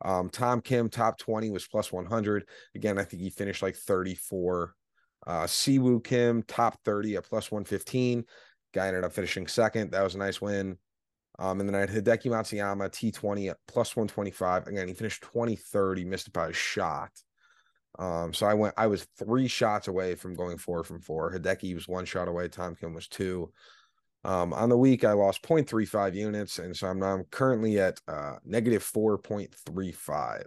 Um, 0.05 0.31
Tom 0.31 0.61
Kim 0.61 0.89
top 0.89 1.19
20 1.19 1.51
was 1.51 1.67
plus 1.67 1.93
100. 1.93 2.49
Again, 2.75 2.99
I 2.99 3.05
think 3.05 3.23
he 3.23 3.31
finished 3.31 3.63
like 3.63 3.77
34. 3.77 4.75
Uh, 5.27 5.43
Siwoo 5.45 6.03
Kim 6.03 6.43
top 6.45 6.79
30 6.85 7.17
at 7.17 7.25
plus 7.25 7.51
115. 7.51 8.25
Guy 8.73 8.87
ended 8.87 9.05
up 9.05 9.13
finishing 9.13 9.47
second. 9.47 9.91
That 9.91 10.05
was 10.05 10.15
a 10.15 10.19
nice 10.19 10.41
win. 10.41 10.79
Um, 11.39 11.61
and 11.61 11.69
then 11.69 11.77
I 11.77 11.81
had 11.81 11.91
Hideki 11.91 12.31
Matsuyama 12.31 12.91
T20 12.91 13.51
at 13.51 13.59
plus 13.67 13.95
125. 13.95 14.67
Again, 14.67 14.89
he 14.89 14.95
finished 14.95 15.23
23rd. 15.23 15.99
He 15.99 16.05
missed 16.05 16.29
it 16.29 16.33
by 16.33 16.49
a 16.49 16.53
shot. 16.53 17.11
Um, 17.99 18.33
so 18.33 18.47
I 18.47 18.55
went, 18.55 18.75
I 18.77 18.87
was 18.87 19.07
three 19.19 19.49
shots 19.49 19.89
away 19.89 20.15
from 20.15 20.35
going 20.35 20.59
four 20.59 20.85
from 20.85 21.01
four. 21.01 21.33
Hideki 21.33 21.75
was 21.75 21.89
one 21.89 22.05
shot 22.05 22.29
away. 22.29 22.49
Tom 22.49 22.77
Kim 22.77 22.95
was 22.95 23.09
two. 23.09 23.53
Um, 24.25 24.53
on 24.53 24.69
the 24.69 24.77
week, 24.77 25.05
I 25.05 25.13
lost 25.13 25.43
0.35 25.43 26.15
units. 26.15 26.59
And 26.59 26.77
so 26.77 26.89
I'm 26.89 27.03
I'm 27.03 27.25
currently 27.31 27.81
at 27.81 28.01
uh, 28.07 28.37
negative 28.45 28.85
4.35. 28.85 30.45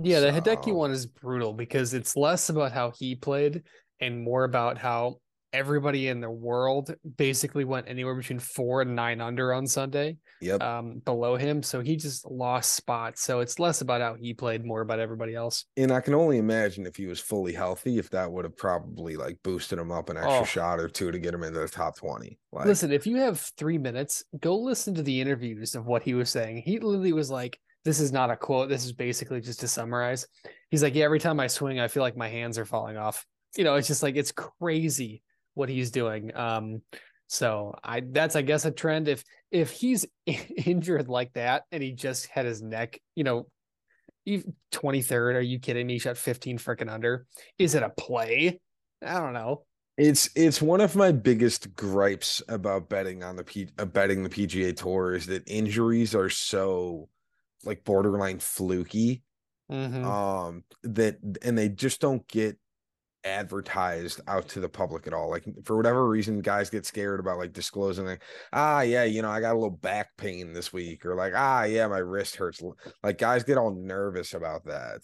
Yeah, 0.00 0.20
the 0.20 0.30
Hideki 0.30 0.72
one 0.72 0.92
is 0.92 1.06
brutal 1.06 1.52
because 1.52 1.94
it's 1.94 2.16
less 2.16 2.48
about 2.48 2.72
how 2.72 2.92
he 2.96 3.16
played 3.16 3.64
and 4.00 4.22
more 4.22 4.44
about 4.44 4.78
how 4.78 5.16
everybody 5.52 6.08
in 6.08 6.20
the 6.20 6.30
world 6.30 6.94
basically 7.16 7.64
went 7.64 7.88
anywhere 7.88 8.14
between 8.14 8.38
four 8.38 8.82
and 8.82 8.94
nine 8.94 9.20
under 9.20 9.52
on 9.52 9.66
Sunday 9.66 10.16
Yep. 10.40 10.62
um, 10.62 10.98
below 11.04 11.36
him. 11.36 11.62
So 11.62 11.80
he 11.80 11.96
just 11.96 12.30
lost 12.30 12.74
spots. 12.74 13.22
So 13.22 13.40
it's 13.40 13.58
less 13.58 13.80
about 13.80 14.00
how 14.00 14.14
he 14.14 14.34
played, 14.34 14.64
more 14.64 14.82
about 14.82 15.00
everybody 15.00 15.34
else. 15.34 15.64
and 15.76 15.90
I 15.92 16.00
can 16.00 16.14
only 16.14 16.38
imagine 16.38 16.86
if 16.86 16.96
he 16.96 17.06
was 17.06 17.18
fully 17.18 17.52
healthy, 17.52 17.98
if 17.98 18.10
that 18.10 18.30
would 18.30 18.44
have 18.44 18.56
probably 18.56 19.16
like 19.16 19.38
boosted 19.42 19.78
him 19.78 19.90
up 19.90 20.10
an 20.10 20.16
extra 20.16 20.40
Oh. 20.40 20.44
shot 20.44 20.78
or 20.78 20.88
two 20.88 21.10
to 21.10 21.18
get 21.18 21.34
him 21.34 21.42
into 21.42 21.58
the 21.60 21.68
top 21.68 21.96
20. 21.96 22.38
Like, 22.52 22.66
Listen, 22.66 22.92
if 22.92 23.06
you 23.06 23.16
have 23.16 23.40
three 23.56 23.78
minutes, 23.78 24.24
go 24.40 24.56
listen 24.58 24.94
to 24.94 25.02
the 25.02 25.20
interviews 25.20 25.74
of 25.74 25.86
what 25.86 26.02
he 26.02 26.14
was 26.14 26.30
saying. 26.30 26.62
He 26.64 26.78
literally 26.78 27.12
was 27.12 27.30
like, 27.30 27.58
this 27.84 28.00
is 28.00 28.12
not 28.12 28.30
a 28.30 28.36
quote. 28.36 28.68
This 28.68 28.84
is 28.84 28.92
basically 28.92 29.40
just 29.40 29.60
to 29.60 29.68
summarize. 29.68 30.26
He's 30.70 30.82
like, 30.82 30.94
yeah, 30.94 31.04
every 31.04 31.20
time 31.20 31.40
I 31.40 31.46
swing, 31.46 31.80
I 31.80 31.88
feel 31.88 32.02
like 32.02 32.16
my 32.16 32.28
hands 32.28 32.58
are 32.58 32.64
falling 32.66 32.96
off. 32.96 33.24
You 33.56 33.64
know, 33.64 33.76
it's 33.76 33.88
just 33.88 34.02
like, 34.02 34.16
it's 34.16 34.32
crazy 34.32 35.22
what 35.58 35.68
he's 35.68 35.90
doing. 35.90 36.34
Um, 36.36 36.82
so 37.26 37.74
I, 37.82 38.00
that's, 38.00 38.36
I 38.36 38.42
guess, 38.42 38.64
a 38.64 38.70
trend. 38.70 39.08
If, 39.08 39.24
if 39.50 39.70
he's 39.70 40.06
injured 40.26 41.08
like 41.08 41.32
that 41.34 41.64
and 41.72 41.82
he 41.82 41.92
just 41.92 42.26
had 42.26 42.46
his 42.46 42.62
neck, 42.62 43.00
you 43.16 43.24
know, 43.24 43.48
even 44.24 44.54
23rd, 44.72 45.34
are 45.34 45.40
you 45.40 45.58
kidding 45.58 45.86
me? 45.86 45.94
He 45.94 45.98
shot 45.98 46.16
15 46.16 46.58
freaking 46.58 46.90
under. 46.90 47.26
Is 47.58 47.74
it 47.74 47.82
a 47.82 47.90
play? 47.90 48.60
I 49.04 49.20
don't 49.20 49.32
know. 49.32 49.64
It's 49.96 50.30
it's 50.36 50.62
one 50.62 50.80
of 50.80 50.94
my 50.94 51.10
biggest 51.10 51.74
gripes 51.74 52.40
about 52.48 52.88
betting 52.88 53.24
on 53.24 53.34
the 53.34 53.42
P 53.42 53.66
uh, 53.78 53.84
betting 53.84 54.22
the 54.22 54.28
PGA 54.28 54.76
Tour 54.76 55.14
is 55.14 55.26
that 55.26 55.42
injuries 55.48 56.14
are 56.14 56.30
so 56.30 57.08
like 57.64 57.82
borderline 57.82 58.38
fluky. 58.38 59.24
Mhm. 59.72 60.04
Um 60.04 60.62
that 60.84 61.18
and 61.42 61.58
they 61.58 61.68
just 61.68 62.00
don't 62.00 62.26
get 62.28 62.58
advertised 63.24 64.20
out 64.28 64.48
to 64.48 64.60
the 64.60 64.68
public 64.68 65.06
at 65.06 65.12
all. 65.12 65.30
Like 65.30 65.44
for 65.64 65.76
whatever 65.76 66.08
reason, 66.08 66.40
guys 66.40 66.70
get 66.70 66.86
scared 66.86 67.20
about 67.20 67.38
like 67.38 67.52
disclosing 67.52 68.06
like, 68.06 68.22
ah 68.52 68.80
yeah, 68.82 69.04
you 69.04 69.22
know, 69.22 69.30
I 69.30 69.40
got 69.40 69.52
a 69.52 69.58
little 69.58 69.70
back 69.70 70.16
pain 70.16 70.52
this 70.52 70.72
week, 70.72 71.04
or 71.04 71.14
like, 71.14 71.32
ah 71.36 71.64
yeah, 71.64 71.86
my 71.86 71.98
wrist 71.98 72.36
hurts. 72.36 72.62
Like 73.02 73.18
guys 73.18 73.44
get 73.44 73.58
all 73.58 73.74
nervous 73.74 74.34
about 74.34 74.64
that. 74.66 75.00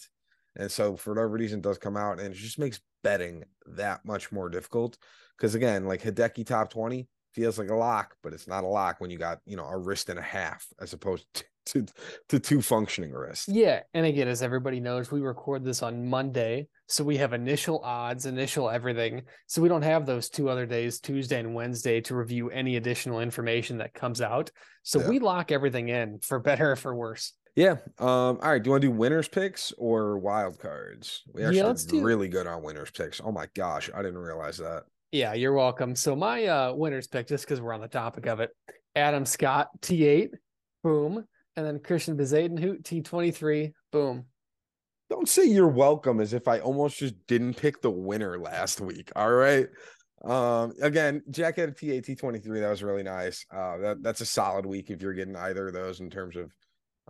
And 0.55 0.71
so 0.71 0.95
for 0.95 1.11
whatever 1.11 1.29
reason 1.29 1.61
does 1.61 1.77
come 1.77 1.97
out 1.97 2.19
and 2.19 2.33
it 2.33 2.37
just 2.37 2.59
makes 2.59 2.79
betting 3.03 3.43
that 3.65 4.05
much 4.05 4.31
more 4.31 4.49
difficult. 4.49 4.97
Cause 5.37 5.53
again, 5.53 5.85
like 5.85 6.01
Hideki 6.01 6.45
top 6.45 6.71
20 6.71 7.07
feels 7.33 7.59
like 7.59 7.69
a 7.69 7.75
lock, 7.75 8.15
but 8.23 8.33
it's 8.33 8.47
not 8.47 8.63
a 8.63 8.67
lock 8.67 9.01
when 9.01 9.09
you 9.09 9.17
got, 9.17 9.39
you 9.45 9.57
know, 9.57 9.65
a 9.65 9.77
wrist 9.77 10.09
and 10.09 10.17
a 10.17 10.21
half 10.21 10.65
as 10.79 10.93
opposed 10.93 11.25
to 11.33 11.43
to 11.67 11.85
to 12.29 12.39
two 12.39 12.61
functioning 12.61 13.11
wrists. 13.11 13.47
Yeah, 13.47 13.81
and 13.93 14.05
again, 14.05 14.27
as 14.27 14.41
everybody 14.41 14.79
knows, 14.79 15.11
we 15.11 15.21
record 15.21 15.63
this 15.63 15.81
on 15.83 16.07
Monday, 16.07 16.67
so 16.87 17.03
we 17.03 17.17
have 17.17 17.33
initial 17.33 17.79
odds, 17.83 18.25
initial 18.25 18.69
everything. 18.69 19.23
So 19.47 19.61
we 19.61 19.69
don't 19.69 19.81
have 19.81 20.05
those 20.05 20.29
two 20.29 20.49
other 20.49 20.65
days, 20.65 20.99
Tuesday 20.99 21.39
and 21.39 21.53
Wednesday, 21.55 22.01
to 22.01 22.15
review 22.15 22.49
any 22.49 22.77
additional 22.77 23.19
information 23.19 23.77
that 23.79 23.93
comes 23.93 24.21
out. 24.21 24.51
So 24.83 24.99
Yeah. 24.99 25.09
we 25.09 25.19
lock 25.19 25.51
everything 25.51 25.89
in 25.89 26.19
for 26.19 26.39
better 26.39 26.71
or 26.73 26.75
for 26.75 26.95
worse. 26.95 27.33
Yeah. 27.55 27.77
Um. 27.99 28.07
All 28.07 28.37
right. 28.41 28.61
Do 28.61 28.67
you 28.67 28.71
want 28.71 28.81
to 28.81 28.87
do 28.89 28.93
winners 28.93 29.27
picks 29.27 29.71
or 29.77 30.17
wild 30.19 30.59
cards? 30.59 31.23
We 31.33 31.41
Yeah, 31.41 31.47
actually 31.47 31.61
let's 31.63 31.85
do- 31.85 32.03
really 32.03 32.27
good 32.27 32.47
on 32.47 32.61
winners 32.63 32.91
picks. 32.91 33.21
Oh 33.23 33.31
my 33.31 33.47
gosh, 33.55 33.89
I 33.93 34.01
didn't 34.01 34.19
realize 34.19 34.57
that. 34.57 34.83
Yeah, 35.11 35.33
you're 35.33 35.53
welcome. 35.53 35.95
So 35.95 36.15
my 36.15 36.45
uh 36.45 36.73
winners 36.73 37.07
pick, 37.07 37.27
just 37.27 37.45
because 37.45 37.61
we're 37.61 37.73
on 37.73 37.79
the 37.81 37.87
topic 37.87 38.25
of 38.27 38.41
it, 38.41 38.51
Adam 38.97 39.25
Scott 39.25 39.69
T8, 39.81 40.31
boom, 40.83 41.25
and 41.55 41.65
then 41.65 41.79
Christian 41.79 42.17
Bezuidenhout 42.17 42.83
T23, 42.83 43.73
boom. 43.91 44.25
Don't 45.09 45.29
say 45.29 45.45
you're 45.45 45.67
welcome 45.67 46.19
as 46.19 46.33
if 46.33 46.47
I 46.47 46.59
almost 46.59 46.97
just 46.97 47.13
didn't 47.27 47.55
pick 47.55 47.81
the 47.81 47.91
winner 47.91 48.39
last 48.39 48.81
week. 48.81 49.11
All 49.15 49.31
right. 49.31 49.67
Um, 50.23 50.73
again, 50.81 51.21
Jack 51.29 51.57
had 51.57 51.69
a 51.69 52.01
TAT 52.01 52.17
23. 52.17 52.59
That 52.59 52.69
was 52.69 52.81
really 52.81 53.03
nice. 53.03 53.45
Uh, 53.53 53.77
that, 53.77 54.03
that's 54.03 54.21
a 54.21 54.25
solid 54.25 54.65
week 54.65 54.89
if 54.89 55.01
you're 55.01 55.13
getting 55.13 55.35
either 55.35 55.67
of 55.67 55.73
those 55.73 55.99
in 55.99 56.09
terms 56.09 56.35
of, 56.35 56.51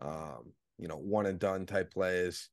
um, 0.01 0.51
you 0.77 0.89
know, 0.89 0.97
one 0.97 1.25
and 1.25 1.39
done 1.39 1.65
type 1.65 1.93
plays. 1.93 2.49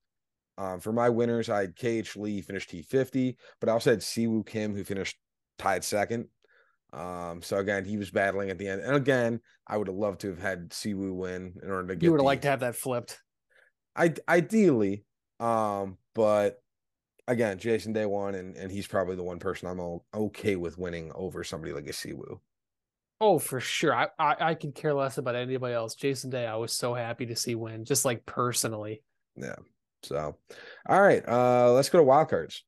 Um, 0.58 0.78
for 0.78 0.92
my 0.92 1.08
winners, 1.08 1.48
I 1.48 1.62
had 1.62 1.76
KH 1.76 2.16
Lee 2.16 2.40
finished 2.40 2.70
T50, 2.70 3.34
but 3.58 3.68
I 3.68 3.72
also 3.72 3.90
had 3.90 4.00
Siwoo 4.00 4.46
Kim 4.46 4.74
who 4.74 4.84
finished 4.84 5.16
tied 5.58 5.82
second. 5.82 6.26
Um, 6.92 7.40
so 7.42 7.58
again, 7.58 7.84
he 7.84 7.96
was 7.96 8.10
battling 8.10 8.50
at 8.50 8.58
the 8.58 8.68
end. 8.68 8.82
And 8.82 8.94
again, 8.94 9.40
I 9.66 9.76
would 9.76 9.86
have 9.86 9.96
loved 9.96 10.20
to 10.20 10.28
have 10.28 10.38
had 10.38 10.70
Siwoo 10.70 11.14
win 11.14 11.54
in 11.62 11.70
order 11.70 11.88
to 11.88 11.96
get 11.96 12.02
You 12.04 12.10
would 12.12 12.20
have 12.20 12.26
liked 12.26 12.42
to 12.42 12.48
have 12.48 12.60
that 12.60 12.76
flipped. 12.76 13.18
I 13.96 14.14
ideally, 14.28 15.04
um, 15.40 15.98
but 16.14 16.62
again, 17.28 17.58
Jason 17.58 17.92
Day 17.92 18.06
won, 18.06 18.34
and 18.34 18.56
and 18.56 18.70
he's 18.70 18.86
probably 18.86 19.16
the 19.16 19.22
one 19.22 19.38
person 19.38 19.68
I'm 19.68 20.00
okay 20.14 20.56
with 20.56 20.78
winning 20.78 21.12
over 21.14 21.44
somebody 21.44 21.72
like 21.72 21.86
a 21.86 21.92
Siwoo. 21.92 22.40
Oh, 23.20 23.38
for 23.38 23.60
sure. 23.60 23.94
I, 23.94 24.08
I 24.18 24.36
I 24.40 24.54
could 24.54 24.74
care 24.74 24.94
less 24.94 25.18
about 25.18 25.36
anybody 25.36 25.74
else. 25.74 25.94
Jason 25.94 26.30
Day, 26.30 26.46
I 26.46 26.56
was 26.56 26.72
so 26.72 26.94
happy 26.94 27.26
to 27.26 27.36
see 27.36 27.54
win, 27.54 27.84
just 27.84 28.04
like 28.04 28.26
personally. 28.26 29.02
Yeah. 29.36 29.56
So, 30.02 30.36
all 30.88 31.00
right, 31.00 31.22
uh, 31.28 31.72
let's 31.72 31.88
go 31.88 31.98
to 31.98 32.04
wild 32.04 32.28
cards. 32.28 32.64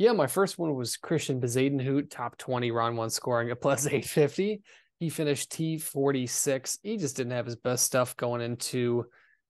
Yeah, 0.00 0.12
my 0.12 0.28
first 0.28 0.58
one 0.58 0.74
was 0.74 0.96
Christian 0.96 1.42
Bezuidenhout, 1.42 2.08
top 2.08 2.38
20 2.38 2.70
round 2.70 2.96
one 2.96 3.10
scoring 3.10 3.50
at 3.50 3.60
plus 3.60 3.84
850. 3.86 4.62
He 4.98 5.10
finished 5.10 5.52
T46. 5.52 6.78
He 6.82 6.96
just 6.96 7.18
didn't 7.18 7.34
have 7.34 7.44
his 7.44 7.56
best 7.56 7.84
stuff 7.84 8.16
going 8.16 8.40
into 8.40 9.04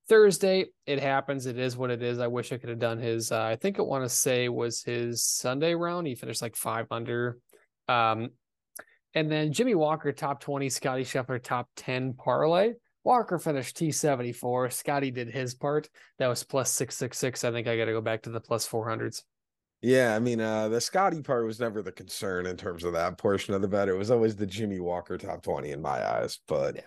Thursday. 0.09 0.67
It 0.87 0.99
happens. 0.99 1.47
It 1.47 1.57
is 1.57 1.77
what 1.77 1.93
it 1.93 2.03
is. 2.03 2.19
I 2.19 2.27
wish 2.27 2.51
I 2.51 2.57
could 2.57 2.69
have 2.69 2.81
done 2.81 2.99
his, 2.99 3.31
uh, 3.31 3.45
I 3.45 3.55
think 3.55 3.79
I 3.79 3.83
want 3.83 4.03
to 4.05 4.09
say 4.09 4.49
was 4.49 4.83
his 4.83 5.23
Sunday 5.23 5.77
round. 5.77 6.09
He 6.09 6.17
finished 6.17 6.43
like 6.43 6.57
five 6.57 6.87
under. 6.91 7.39
Um, 7.87 8.31
and 9.15 9.31
then 9.31 9.53
Jimmy 9.53 9.77
Walker, 9.77 10.11
top 10.11 10.41
20, 10.41 10.69
Scotty 10.69 11.05
Scheffler, 11.05 11.41
top 11.41 11.69
10 11.77 12.15
parlay. 12.15 12.73
Walker 13.05 13.39
finished 13.39 13.77
T74. 13.77 14.73
Scotty 14.73 15.13
did 15.13 15.31
his 15.31 15.55
part. 15.55 15.89
That 16.19 16.27
was 16.27 16.43
plus 16.43 16.73
666. 16.73 17.45
I 17.45 17.53
think 17.53 17.69
I 17.69 17.77
got 17.77 17.85
to 17.85 17.93
go 17.93 18.01
back 18.01 18.23
to 18.23 18.31
the 18.31 18.41
plus 18.41 18.69
400s. 18.69 19.23
Yeah, 19.83 20.15
I 20.15 20.19
mean, 20.19 20.41
uh, 20.41 20.69
the 20.69 20.81
Scotty 20.81 21.23
part 21.23 21.47
was 21.47 21.59
never 21.59 21.81
the 21.81 21.93
concern 21.93 22.47
in 22.47 22.57
terms 22.57 22.85
of 22.85 22.93
that 22.93 23.17
portion 23.17 23.55
of 23.55 23.63
the 23.63 23.69
bet. 23.69 23.89
It 23.89 23.95
was 23.95 24.11
always 24.11 24.37
the 24.37 24.47
Jimmy 24.47 24.79
Walker 24.79 25.17
top 25.17 25.43
20 25.43 25.71
in 25.71 25.81
my 25.81 26.07
eyes. 26.07 26.39
But 26.47 26.85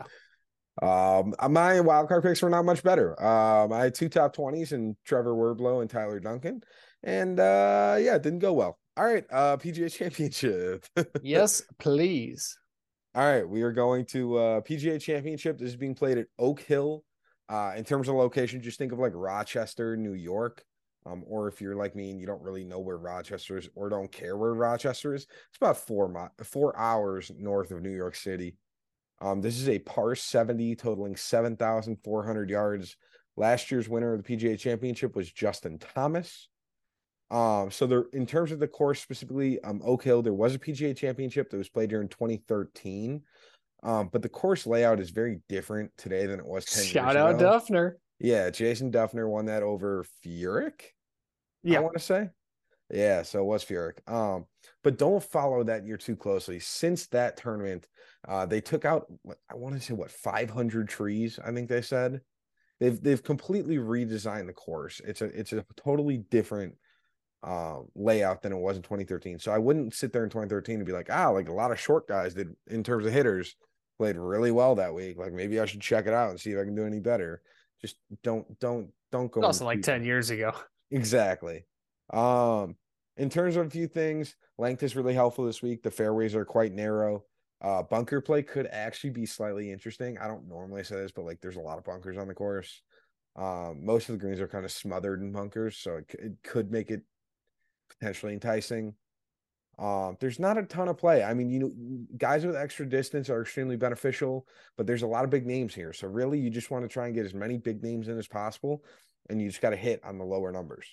um, 0.81 1.33
uh, 1.39 1.49
my 1.49 1.79
wild 1.79 2.07
card 2.07 2.23
picks 2.23 2.41
were 2.41 2.49
not 2.49 2.65
much 2.65 2.83
better. 2.83 3.21
Um, 3.23 3.73
I 3.73 3.83
had 3.85 3.95
two 3.95 4.09
top 4.09 4.35
20s 4.35 4.73
and 4.73 4.95
Trevor 5.05 5.33
Werblow 5.33 5.81
and 5.81 5.89
Tyler 5.89 6.19
Duncan. 6.19 6.61
And 7.03 7.39
uh, 7.39 7.97
yeah, 7.99 8.15
it 8.15 8.21
didn't 8.21 8.39
go 8.39 8.53
well. 8.53 8.77
All 8.95 9.05
right, 9.05 9.25
uh, 9.31 9.57
PGA 9.57 9.91
Championship. 9.91 10.85
yes, 11.23 11.63
please. 11.79 12.57
All 13.15 13.23
right, 13.23 13.47
we 13.47 13.61
are 13.61 13.71
going 13.71 14.05
to 14.07 14.37
uh 14.37 14.61
PGA 14.61 14.99
Championship. 14.99 15.57
This 15.59 15.69
is 15.69 15.75
being 15.75 15.93
played 15.93 16.17
at 16.17 16.27
Oak 16.39 16.61
Hill. 16.61 17.03
Uh 17.49 17.73
in 17.75 17.83
terms 17.83 18.07
of 18.07 18.15
location, 18.15 18.61
just 18.61 18.79
think 18.79 18.91
of 18.91 18.99
like 18.99 19.11
Rochester, 19.13 19.95
New 19.95 20.13
York. 20.13 20.63
Um, 21.05 21.23
or 21.27 21.47
if 21.47 21.61
you're 21.61 21.75
like 21.75 21.95
me 21.95 22.11
and 22.11 22.19
you 22.19 22.25
don't 22.25 22.41
really 22.41 22.63
know 22.63 22.79
where 22.79 22.97
Rochester 22.97 23.57
is 23.57 23.69
or 23.75 23.89
don't 23.89 24.11
care 24.11 24.37
where 24.37 24.53
Rochester 24.53 25.13
is, 25.13 25.23
it's 25.23 25.57
about 25.59 25.77
four 25.77 26.07
mi- 26.07 26.45
four 26.45 26.77
hours 26.77 27.31
north 27.37 27.71
of 27.71 27.81
New 27.81 27.95
York 27.95 28.15
City. 28.15 28.55
Um, 29.21 29.41
this 29.41 29.59
is 29.59 29.69
a 29.69 29.79
par 29.79 30.15
70 30.15 30.75
totaling 30.75 31.15
7,400 31.15 32.49
yards. 32.49 32.95
Last 33.35 33.71
year's 33.71 33.89
winner 33.89 34.13
of 34.13 34.23
the 34.23 34.37
PGA 34.37 34.57
Championship 34.59 35.15
was 35.15 35.31
Justin 35.31 35.79
Thomas. 35.79 36.49
Um, 37.31 37.71
so 37.71 37.87
there, 37.87 38.05
in 38.13 38.25
terms 38.25 38.51
of 38.51 38.59
the 38.59 38.67
course 38.67 39.01
specifically, 39.01 39.59
um, 39.63 39.81
Oak 39.83 40.03
Hill, 40.03 40.21
there 40.21 40.33
was 40.33 40.53
a 40.53 40.59
PGA 40.59 40.95
Championship 40.95 41.49
that 41.49 41.57
was 41.57 41.69
played 41.69 41.89
here 41.89 42.01
in 42.01 42.09
2013. 42.09 43.21
Um, 43.81 44.09
but 44.11 44.21
the 44.21 44.29
course 44.29 44.65
layout 44.65 44.99
is 44.99 45.09
very 45.09 45.41
different 45.49 45.91
today 45.97 46.25
than 46.25 46.39
it 46.39 46.45
was 46.45 46.65
10 46.65 46.83
Shout 46.83 47.17
out 47.17 47.35
ago. 47.35 47.59
Dufner. 47.59 47.93
Yeah, 48.23 48.49
Jason 48.49 48.89
Dufner 48.89 49.27
won 49.29 49.45
that 49.47 49.63
over 49.63 50.05
Furyk. 50.25 50.81
Yeah. 51.61 51.79
I 51.79 51.81
want 51.81 51.95
to 51.95 51.99
say. 51.99 52.29
Yeah, 52.89 53.23
so 53.23 53.41
it 53.41 53.45
was 53.45 53.65
Furyk. 53.65 53.97
Um, 54.09 54.45
but 54.81 54.97
don't 54.97 55.21
follow 55.21 55.61
that 55.65 55.85
year 55.85 55.97
too 55.97 56.15
closely. 56.15 56.59
Since 56.59 57.07
that 57.07 57.35
tournament, 57.35 57.85
uh, 58.25 58.45
they 58.45 58.61
took 58.61 58.85
out 58.85 59.07
I 59.51 59.55
want 59.55 59.75
to 59.75 59.81
say 59.81 59.93
what 59.93 60.09
500 60.09 60.87
trees. 60.87 61.37
I 61.43 61.51
think 61.51 61.67
they 61.67 61.81
said 61.81 62.21
they've 62.79 63.01
they've 63.01 63.21
completely 63.21 63.75
redesigned 63.75 64.47
the 64.47 64.53
course. 64.53 65.01
It's 65.03 65.21
a 65.21 65.25
it's 65.25 65.51
a 65.51 65.65
totally 65.75 66.17
different 66.17 66.75
um 67.43 67.87
layout 67.93 68.41
than 68.41 68.53
it 68.53 68.57
was 68.57 68.77
in 68.77 68.83
2013. 68.83 69.37
So 69.39 69.51
I 69.51 69.57
wouldn't 69.57 69.93
sit 69.93 70.13
there 70.13 70.23
in 70.23 70.29
2013 70.29 70.77
and 70.77 70.85
be 70.85 70.93
like, 70.93 71.09
ah, 71.11 71.27
like 71.27 71.49
a 71.49 71.53
lot 71.53 71.71
of 71.71 71.79
short 71.79 72.07
guys 72.07 72.33
did 72.33 72.55
in 72.67 72.83
terms 72.83 73.05
of 73.05 73.11
hitters 73.11 73.57
played 73.97 74.15
really 74.15 74.51
well 74.51 74.75
that 74.75 74.93
week. 74.93 75.17
Like 75.17 75.33
maybe 75.33 75.59
I 75.59 75.65
should 75.65 75.81
check 75.81 76.07
it 76.07 76.13
out 76.13 76.29
and 76.29 76.39
see 76.39 76.51
if 76.51 76.59
I 76.59 76.63
can 76.63 76.75
do 76.75 76.85
any 76.85 77.01
better. 77.01 77.41
Just 77.83 77.97
don't 78.23 78.59
don't 78.59 78.91
don't 79.11 79.31
go. 79.31 79.43
Also 79.43 79.65
like 79.65 79.81
10 79.81 80.03
years 80.03 80.29
ago. 80.29 80.53
Exactly. 80.91 81.65
Um, 82.11 82.75
in 83.17 83.27
terms 83.27 83.55
of 83.55 83.65
a 83.65 83.69
few 83.71 83.87
things, 83.87 84.35
length 84.59 84.83
is 84.83 84.95
really 84.95 85.15
helpful 85.15 85.43
this 85.43 85.59
week. 85.59 85.81
The 85.81 85.89
fairways 85.89 86.35
are 86.35 86.45
quite 86.45 86.71
narrow. 86.71 87.23
Uh, 87.63 87.81
bunker 87.81 88.21
play 88.21 88.43
could 88.43 88.67
actually 88.67 89.09
be 89.09 89.25
slightly 89.25 89.71
interesting. 89.71 90.19
I 90.19 90.27
don't 90.27 90.47
normally 90.47 90.83
say 90.83 90.97
this, 90.97 91.11
but 91.11 91.25
like 91.25 91.41
there's 91.41 91.55
a 91.55 91.61
lot 91.61 91.79
of 91.79 91.83
bunkers 91.83 92.19
on 92.19 92.27
the 92.27 92.35
course. 92.35 92.83
Um, 93.35 93.83
most 93.83 94.07
of 94.07 94.13
the 94.13 94.19
greens 94.19 94.39
are 94.39 94.47
kind 94.47 94.65
of 94.65 94.71
smothered 94.71 95.21
in 95.21 95.31
bunkers, 95.31 95.77
so 95.77 95.95
it, 95.95 96.05
it 96.19 96.33
could 96.43 96.71
make 96.71 96.91
it 96.91 97.01
potentially 97.89 98.33
enticing. 98.33 98.93
Um, 99.79 100.17
there's 100.19 100.39
not 100.39 100.57
a 100.57 100.63
ton 100.63 100.87
of 100.87 100.97
play. 100.97 101.23
I 101.23 101.33
mean, 101.33 101.49
you 101.49 101.59
know, 101.59 101.71
guys 102.17 102.45
with 102.45 102.55
extra 102.55 102.87
distance 102.87 103.29
are 103.29 103.41
extremely 103.41 103.75
beneficial, 103.75 104.47
but 104.77 104.85
there's 104.85 105.01
a 105.01 105.07
lot 105.07 105.23
of 105.23 105.29
big 105.29 105.45
names 105.45 105.73
here. 105.73 105.93
So 105.93 106.07
really, 106.07 106.39
you 106.39 106.49
just 106.49 106.69
want 106.69 106.83
to 106.83 106.87
try 106.87 107.07
and 107.07 107.15
get 107.15 107.25
as 107.25 107.33
many 107.33 107.57
big 107.57 107.81
names 107.81 108.07
in 108.07 108.17
as 108.17 108.27
possible, 108.27 108.83
and 109.29 109.41
you 109.41 109.49
just 109.49 109.61
got 109.61 109.71
to 109.71 109.75
hit 109.75 110.01
on 110.03 110.17
the 110.17 110.25
lower 110.25 110.51
numbers. 110.51 110.85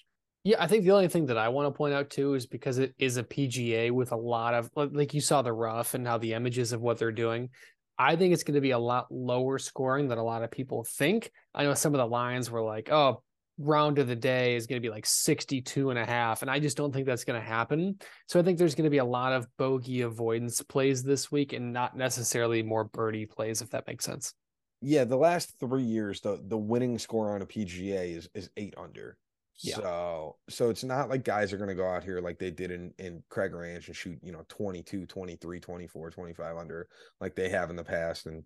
Yeah, 0.42 0.56
I 0.58 0.66
think 0.66 0.84
the 0.84 0.92
only 0.92 1.08
thing 1.08 1.26
that 1.26 1.36
I 1.36 1.50
want 1.50 1.66
to 1.66 1.76
point 1.76 1.92
out 1.92 2.08
too 2.08 2.32
is 2.32 2.46
because 2.46 2.78
it 2.78 2.94
is 2.98 3.18
a 3.18 3.22
PGA 3.22 3.90
with 3.90 4.12
a 4.12 4.16
lot 4.16 4.54
of 4.54 4.70
like- 4.74 5.12
you 5.12 5.20
saw 5.20 5.42
the 5.42 5.52
rough 5.52 5.92
and 5.92 6.06
how 6.06 6.16
the 6.16 6.32
images 6.32 6.72
of 6.72 6.80
what 6.80 6.98
they're 6.98 7.12
doing. 7.12 7.50
I 7.98 8.16
think 8.16 8.32
it's 8.32 8.44
going 8.44 8.54
to 8.54 8.62
be 8.62 8.70
a 8.70 8.78
lot 8.78 9.12
lower 9.12 9.58
scoring 9.58 10.08
than 10.08 10.16
a 10.16 10.24
lot 10.24 10.42
of 10.42 10.50
people 10.50 10.84
think. 10.84 11.30
I 11.54 11.64
know 11.64 11.74
some 11.74 11.94
of 11.94 11.98
the 11.98 12.06
lines 12.06 12.50
were 12.50 12.62
like, 12.62 12.90
oh, 12.90 13.22
round 13.60 13.98
of 13.98 14.08
the 14.08 14.16
day 14.16 14.56
is 14.56 14.66
going 14.66 14.80
to 14.80 14.86
be 14.86 14.92
like 14.92 15.06
62 15.06 15.90
and 15.90 15.98
a 15.98 16.04
half. 16.04 16.42
And 16.42 16.50
I 16.50 16.58
just 16.58 16.76
don't 16.76 16.92
think 16.92 17.06
that's 17.06 17.24
going 17.24 17.40
to 17.40 17.46
happen. 17.46 17.98
So 18.26 18.40
I 18.40 18.42
think 18.42 18.58
there's 18.58 18.74
going 18.74 18.84
to 18.84 18.90
be 18.90 18.98
a 18.98 19.04
lot 19.04 19.32
of 19.32 19.46
bogey 19.58 20.00
avoidance 20.00 20.62
plays 20.62 21.02
this 21.02 21.30
week 21.30 21.52
and 21.52 21.72
not 21.72 21.96
necessarily 21.96 22.62
more 22.62 22.84
birdie 22.84 23.26
plays, 23.26 23.60
if 23.60 23.70
that 23.70 23.86
makes 23.86 24.04
sense. 24.04 24.34
Yeah, 24.82 25.04
the 25.04 25.16
last 25.16 25.60
three 25.60 25.82
years, 25.82 26.22
the 26.22 26.42
the 26.42 26.56
winning 26.56 26.98
score 26.98 27.34
on 27.34 27.42
a 27.42 27.46
PGA 27.46 28.16
is 28.16 28.30
is 28.34 28.48
eight 28.56 28.74
under. 28.78 29.18
Yeah. 29.62 29.76
So 29.76 30.36
so 30.48 30.70
it's 30.70 30.84
not 30.84 31.10
like 31.10 31.22
guys 31.22 31.52
are 31.52 31.58
going 31.58 31.68
to 31.68 31.74
go 31.74 31.86
out 31.86 32.02
here 32.02 32.20
like 32.20 32.38
they 32.38 32.50
did 32.50 32.70
in 32.70 32.94
in 32.98 33.22
Craig 33.28 33.54
Ranch 33.54 33.88
and 33.88 33.96
shoot, 33.96 34.18
you 34.22 34.32
know, 34.32 34.42
22, 34.48 35.04
23, 35.04 35.60
24, 35.60 36.10
25 36.10 36.56
under 36.56 36.88
like 37.20 37.34
they 37.34 37.50
have 37.50 37.68
in 37.68 37.76
the 37.76 37.84
past 37.84 38.24
and 38.24 38.42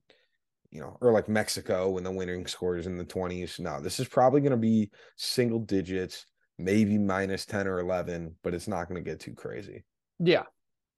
you 0.74 0.80
know, 0.82 0.98
or 1.00 1.12
like 1.12 1.28
Mexico 1.28 1.90
when 1.90 2.04
the 2.04 2.10
winning 2.12 2.46
score 2.46 2.76
is 2.76 2.86
in 2.86 2.98
the 2.98 3.04
20s. 3.06 3.60
No, 3.60 3.80
this 3.80 4.00
is 4.00 4.08
probably 4.08 4.42
going 4.42 4.52
to 4.52 4.58
be 4.58 4.90
single 5.16 5.60
digits, 5.60 6.26
maybe 6.58 6.98
minus 6.98 7.46
10 7.46 7.66
or 7.68 7.80
11, 7.80 8.36
but 8.42 8.54
it's 8.54 8.68
not 8.68 8.88
going 8.88 9.02
to 9.02 9.10
get 9.10 9.20
too 9.20 9.34
crazy. 9.34 9.84
Yeah. 10.18 10.44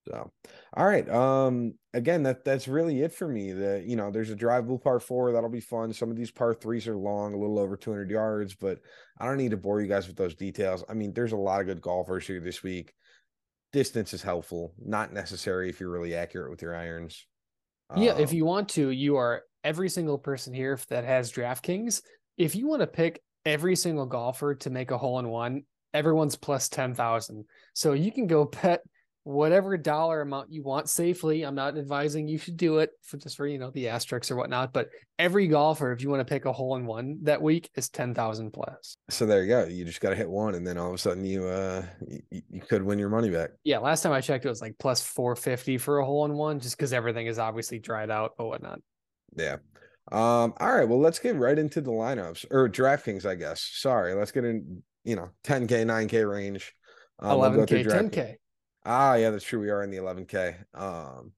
So, 0.08 0.32
all 0.76 0.86
right. 0.86 1.08
Um, 1.10 1.74
again, 1.92 2.22
that 2.24 2.44
that's 2.44 2.68
really 2.68 3.02
it 3.02 3.12
for 3.12 3.26
me. 3.28 3.52
The 3.52 3.82
you 3.84 3.96
know, 3.96 4.12
there's 4.12 4.30
a 4.30 4.36
drivable 4.36 4.80
par 4.82 5.00
four 5.00 5.32
that'll 5.32 5.50
be 5.50 5.60
fun. 5.60 5.92
Some 5.92 6.10
of 6.12 6.16
these 6.16 6.30
par 6.30 6.54
threes 6.54 6.86
are 6.86 6.96
long, 6.96 7.34
a 7.34 7.38
little 7.38 7.58
over 7.58 7.76
200 7.76 8.10
yards, 8.10 8.54
but 8.54 8.78
I 9.18 9.26
don't 9.26 9.36
need 9.36 9.50
to 9.50 9.56
bore 9.56 9.80
you 9.80 9.88
guys 9.88 10.06
with 10.06 10.16
those 10.16 10.36
details. 10.36 10.84
I 10.88 10.94
mean, 10.94 11.12
there's 11.12 11.32
a 11.32 11.36
lot 11.36 11.60
of 11.60 11.66
good 11.66 11.80
golfers 11.80 12.26
here 12.26 12.40
this 12.40 12.62
week. 12.62 12.92
Distance 13.72 14.14
is 14.14 14.22
helpful, 14.22 14.74
not 14.78 15.12
necessary 15.12 15.68
if 15.68 15.80
you're 15.80 15.90
really 15.90 16.14
accurate 16.14 16.50
with 16.50 16.62
your 16.62 16.76
irons. 16.76 17.26
Yeah, 17.94 18.16
if 18.18 18.30
Um, 18.30 18.36
you 18.36 18.44
want 18.44 18.68
to, 18.70 18.90
you 18.90 19.16
are 19.16 19.42
every 19.66 19.88
single 19.88 20.16
person 20.16 20.54
here 20.54 20.78
that 20.88 21.04
has 21.04 21.32
DraftKings, 21.32 22.00
if 22.38 22.54
you 22.54 22.68
want 22.68 22.82
to 22.82 22.86
pick 22.86 23.20
every 23.44 23.74
single 23.74 24.06
golfer 24.06 24.54
to 24.54 24.70
make 24.70 24.92
a 24.92 24.98
hole 24.98 25.18
in 25.18 25.28
one, 25.28 25.64
everyone's 25.92 26.36
plus 26.36 26.68
10,000. 26.68 27.44
So 27.74 27.92
you 27.92 28.12
can 28.12 28.28
go 28.28 28.44
bet 28.62 28.82
whatever 29.24 29.76
dollar 29.76 30.20
amount 30.20 30.52
you 30.52 30.62
want 30.62 30.88
safely. 30.88 31.42
I'm 31.42 31.56
not 31.56 31.76
advising 31.76 32.28
you 32.28 32.38
should 32.38 32.56
do 32.56 32.78
it 32.78 32.90
for 33.02 33.16
just 33.16 33.36
for, 33.36 33.44
you 33.44 33.58
know, 33.58 33.72
the 33.72 33.88
asterisks 33.88 34.30
or 34.30 34.36
whatnot, 34.36 34.72
but 34.72 34.88
every 35.18 35.48
golfer, 35.48 35.90
if 35.90 36.00
you 36.00 36.10
want 36.10 36.20
to 36.20 36.32
pick 36.32 36.44
a 36.44 36.52
hole 36.52 36.76
in 36.76 36.86
one 36.86 37.18
that 37.22 37.42
week 37.42 37.68
is 37.74 37.88
10,000 37.88 38.52
plus. 38.52 38.96
So 39.10 39.26
there 39.26 39.42
you 39.42 39.48
go. 39.48 39.64
You 39.64 39.84
just 39.84 40.00
got 40.00 40.10
to 40.10 40.16
hit 40.16 40.30
one. 40.30 40.54
And 40.54 40.64
then 40.64 40.78
all 40.78 40.90
of 40.90 40.94
a 40.94 40.98
sudden 40.98 41.24
you, 41.24 41.44
uh, 41.44 41.82
you, 42.30 42.42
you 42.50 42.60
could 42.60 42.84
win 42.84 43.00
your 43.00 43.08
money 43.08 43.30
back. 43.30 43.50
Yeah. 43.64 43.78
Last 43.78 44.02
time 44.02 44.12
I 44.12 44.20
checked, 44.20 44.44
it 44.44 44.48
was 44.48 44.62
like 44.62 44.76
plus 44.78 45.02
450 45.02 45.78
for 45.78 45.98
a 45.98 46.04
hole 46.04 46.24
in 46.24 46.34
one, 46.34 46.60
just 46.60 46.76
because 46.76 46.92
everything 46.92 47.26
is 47.26 47.40
obviously 47.40 47.80
dried 47.80 48.12
out 48.12 48.30
or 48.38 48.48
whatnot. 48.48 48.78
Yeah. 49.34 49.56
Um, 50.12 50.54
all 50.60 50.72
right, 50.72 50.88
well, 50.88 51.00
let's 51.00 51.18
get 51.18 51.34
right 51.36 51.58
into 51.58 51.80
the 51.80 51.90
lineups 51.90 52.46
or 52.50 52.68
DraftKings, 52.68 53.26
I 53.26 53.34
guess. 53.34 53.60
Sorry, 53.60 54.14
let's 54.14 54.30
get 54.30 54.44
in, 54.44 54.82
you 55.04 55.16
know, 55.16 55.30
10k, 55.44 55.84
9k 55.84 56.30
range. 56.30 56.72
Um, 57.18 57.38
11k, 57.38 57.86
10k. 57.86 58.36
Ah, 58.84 59.14
yeah, 59.14 59.30
that's 59.30 59.44
true. 59.44 59.60
We 59.60 59.70
are 59.70 59.82
in 59.82 59.90
the 59.90 59.96
11K. 59.96 60.54
Um, 60.74 61.32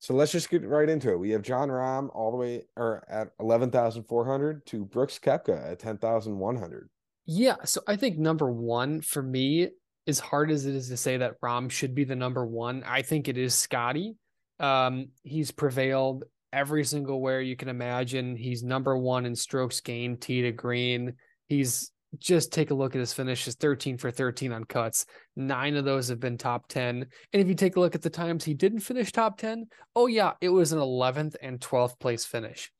so 0.00 0.14
let's 0.14 0.32
just 0.32 0.50
get 0.50 0.66
right 0.66 0.88
into 0.88 1.12
it. 1.12 1.18
We 1.18 1.30
have 1.30 1.42
Jon 1.42 1.68
Rahm 1.68 2.08
all 2.12 2.32
the 2.32 2.36
way 2.36 2.64
or 2.76 3.04
at 3.08 3.28
11,400 3.38 4.66
to 4.66 4.84
Brooks 4.84 5.20
Koepka 5.20 5.70
at 5.70 5.78
10,100. 5.78 6.90
Yeah. 7.24 7.54
So 7.64 7.82
I 7.86 7.94
think 7.94 8.18
number 8.18 8.50
one 8.50 9.00
for 9.00 9.22
me, 9.22 9.68
as 10.08 10.18
hard 10.18 10.50
as 10.50 10.66
it 10.66 10.74
is 10.74 10.88
to 10.88 10.96
say 10.96 11.18
that 11.18 11.40
Rahm 11.40 11.70
should 11.70 11.94
be 11.94 12.02
the 12.02 12.16
number 12.16 12.44
one, 12.44 12.82
I 12.84 13.02
think 13.02 13.28
it 13.28 13.38
is 13.38 13.54
Scotty. 13.54 14.16
Um, 14.58 15.10
he's 15.22 15.52
prevailed 15.52 16.24
every 16.52 16.84
single 16.84 17.20
where 17.20 17.40
you 17.40 17.56
can 17.56 17.68
imagine. 17.68 18.36
He's 18.36 18.62
number 18.62 18.96
one 18.96 19.26
in 19.26 19.34
strokes 19.34 19.80
gained, 19.80 20.20
tee 20.20 20.42
to 20.42 20.52
green. 20.52 21.14
He's 21.48 21.90
just 22.18 22.52
take 22.52 22.70
a 22.70 22.74
look 22.74 22.94
at 22.94 23.00
his 23.00 23.12
finishes 23.12 23.54
13 23.54 23.96
for 23.96 24.10
13 24.10 24.52
on 24.52 24.64
cuts. 24.64 25.06
Nine 25.34 25.76
of 25.76 25.84
those 25.84 26.08
have 26.08 26.20
been 26.20 26.36
top 26.36 26.68
10. 26.68 27.06
And 27.32 27.42
if 27.42 27.48
you 27.48 27.54
take 27.54 27.76
a 27.76 27.80
look 27.80 27.94
at 27.94 28.02
the 28.02 28.10
times 28.10 28.44
he 28.44 28.54
didn't 28.54 28.80
finish 28.80 29.12
top 29.12 29.38
10, 29.38 29.66
oh, 29.96 30.06
yeah, 30.06 30.32
it 30.40 30.50
was 30.50 30.72
an 30.72 30.78
11th 30.78 31.36
and 31.40 31.58
12th 31.58 31.98
place 31.98 32.24
finish. 32.24 32.70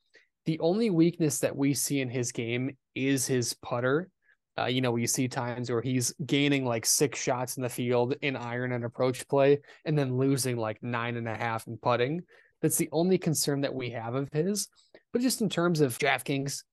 The 0.45 0.59
only 0.59 0.89
weakness 0.89 1.39
that 1.39 1.55
we 1.55 1.73
see 1.73 2.01
in 2.01 2.09
his 2.09 2.31
game 2.31 2.77
is 2.95 3.25
his 3.25 3.53
putter. 3.53 4.09
Uh, 4.57 4.65
you 4.65 4.81
know, 4.81 4.91
we 4.91 5.07
see 5.07 5.27
times 5.27 5.71
where 5.71 5.81
he's 5.81 6.13
gaining 6.25 6.63
like 6.63 6.85
six 6.85 7.19
shots 7.19 7.57
in 7.57 7.63
the 7.63 7.69
field 7.69 8.15
in 8.21 8.35
iron 8.35 8.71
and 8.71 8.85
approach 8.85 9.27
play 9.27 9.59
and 9.85 9.97
then 9.97 10.15
losing 10.15 10.57
like 10.57 10.77
nine 10.83 11.17
and 11.17 11.27
a 11.27 11.33
half 11.33 11.65
in 11.65 11.77
putting. 11.77 12.21
That's 12.63 12.77
the 12.77 12.89
only 12.91 13.19
concern 13.19 13.61
that 13.61 13.75
we 13.75 13.91
have 13.91 14.15
of 14.15 14.29
his. 14.31 14.69
But 15.11 15.21
just 15.21 15.41
in 15.41 15.49
terms 15.49 15.81
of 15.81 15.99
DraftKings, 15.99 16.63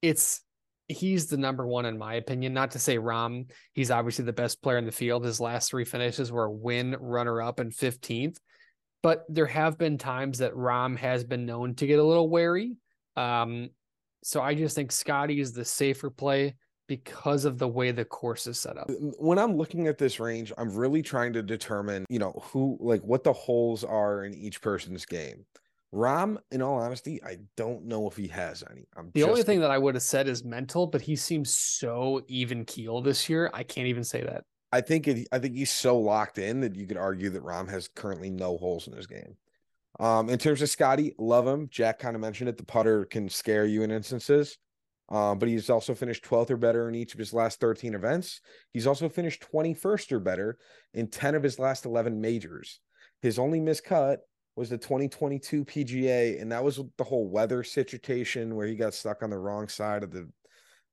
it's 0.00 0.40
he's 0.88 1.26
the 1.26 1.36
number 1.36 1.66
one 1.66 1.84
in 1.84 1.98
my 1.98 2.14
opinion. 2.14 2.54
Not 2.54 2.70
to 2.70 2.78
say 2.78 2.96
Rahm, 2.96 3.50
he's 3.72 3.90
obviously 3.90 4.24
the 4.24 4.32
best 4.32 4.62
player 4.62 4.78
in 4.78 4.86
the 4.86 4.92
field. 4.92 5.24
His 5.24 5.40
last 5.40 5.68
three 5.68 5.84
finishes 5.84 6.30
were 6.32 6.44
a 6.44 6.50
win, 6.50 6.96
runner 6.98 7.42
up, 7.42 7.58
and 7.58 7.72
15th. 7.72 8.38
But 9.02 9.24
there 9.28 9.46
have 9.46 9.76
been 9.76 9.98
times 9.98 10.38
that 10.38 10.54
Rahm 10.54 10.96
has 10.98 11.24
been 11.24 11.44
known 11.44 11.74
to 11.74 11.86
get 11.86 11.98
a 11.98 12.04
little 12.04 12.30
wary. 12.30 12.76
Um, 13.16 13.70
so 14.22 14.40
I 14.40 14.54
just 14.54 14.76
think 14.76 14.92
Scotty 14.92 15.40
is 15.40 15.52
the 15.52 15.64
safer 15.64 16.10
play 16.10 16.54
because 16.86 17.44
of 17.44 17.58
the 17.58 17.68
way 17.68 17.90
the 17.90 18.04
course 18.04 18.46
is 18.46 18.58
set 18.58 18.76
up. 18.76 18.90
When 19.18 19.38
I'm 19.38 19.56
looking 19.56 19.86
at 19.86 19.98
this 19.98 20.20
range, 20.20 20.52
I'm 20.58 20.74
really 20.74 21.02
trying 21.02 21.32
to 21.34 21.42
determine, 21.42 22.04
you 22.08 22.18
know, 22.18 22.40
who 22.44 22.76
like 22.80 23.02
what 23.02 23.24
the 23.24 23.32
holes 23.32 23.84
are 23.84 24.24
in 24.24 24.34
each 24.34 24.60
person's 24.60 25.06
game. 25.06 25.44
Rahm, 25.94 26.38
in 26.50 26.60
all 26.60 26.74
honesty, 26.74 27.22
I 27.22 27.38
don't 27.56 27.84
know 27.84 28.08
if 28.08 28.16
he 28.16 28.26
has 28.28 28.64
any. 28.68 28.84
I'm 28.96 29.10
the 29.14 29.22
only 29.22 29.44
thing 29.44 29.60
that 29.60 29.70
I 29.70 29.78
would 29.78 29.94
have 29.94 30.02
said 30.02 30.28
is 30.28 30.44
mental, 30.44 30.88
but 30.88 31.00
he 31.00 31.14
seems 31.14 31.54
so 31.54 32.22
even 32.26 32.64
keel 32.64 33.00
this 33.00 33.28
year. 33.28 33.48
I 33.54 33.62
can't 33.62 33.86
even 33.86 34.02
say 34.02 34.22
that. 34.22 34.44
I 34.72 34.80
think 34.80 35.06
it, 35.06 35.28
I 35.30 35.38
think 35.38 35.54
he's 35.54 35.70
so 35.70 35.96
locked 35.96 36.38
in 36.38 36.60
that 36.62 36.74
you 36.74 36.84
could 36.84 36.96
argue 36.96 37.30
that 37.30 37.44
Rahm 37.44 37.70
has 37.70 37.86
currently 37.86 38.28
no 38.28 38.56
holes 38.56 38.88
in 38.88 38.92
his 38.94 39.06
game. 39.06 39.36
Um, 40.00 40.28
in 40.28 40.38
terms 40.38 40.60
of 40.62 40.68
Scotty, 40.68 41.14
love 41.16 41.46
him. 41.46 41.68
Jack 41.70 42.00
kind 42.00 42.16
of 42.16 42.20
mentioned 42.20 42.48
it. 42.48 42.56
The 42.56 42.64
putter 42.64 43.04
can 43.04 43.28
scare 43.28 43.64
you 43.64 43.82
in 43.84 43.92
instances. 43.92 44.58
Um, 45.10 45.38
but 45.38 45.48
he's 45.48 45.68
also 45.68 45.94
finished 45.94 46.24
12th 46.24 46.50
or 46.50 46.56
better 46.56 46.88
in 46.88 46.94
each 46.94 47.12
of 47.12 47.18
his 47.18 47.34
last 47.34 47.60
13 47.60 47.94
events. 47.94 48.40
He's 48.72 48.86
also 48.86 49.08
finished 49.08 49.44
21st 49.52 50.12
or 50.12 50.20
better 50.20 50.58
in 50.94 51.08
10 51.08 51.34
of 51.34 51.42
his 51.42 51.58
last 51.58 51.84
11 51.84 52.20
majors. 52.20 52.80
His 53.20 53.38
only 53.38 53.60
miscut 53.60 54.18
was 54.56 54.70
the 54.70 54.78
2022 54.78 55.64
PGA, 55.64 56.40
and 56.40 56.52
that 56.52 56.64
was 56.64 56.80
the 56.96 57.04
whole 57.04 57.28
weather 57.28 57.62
situation 57.62 58.54
where 58.54 58.66
he 58.66 58.76
got 58.76 58.94
stuck 58.94 59.22
on 59.22 59.30
the 59.30 59.38
wrong 59.38 59.68
side 59.68 60.02
of 60.02 60.10
the 60.10 60.28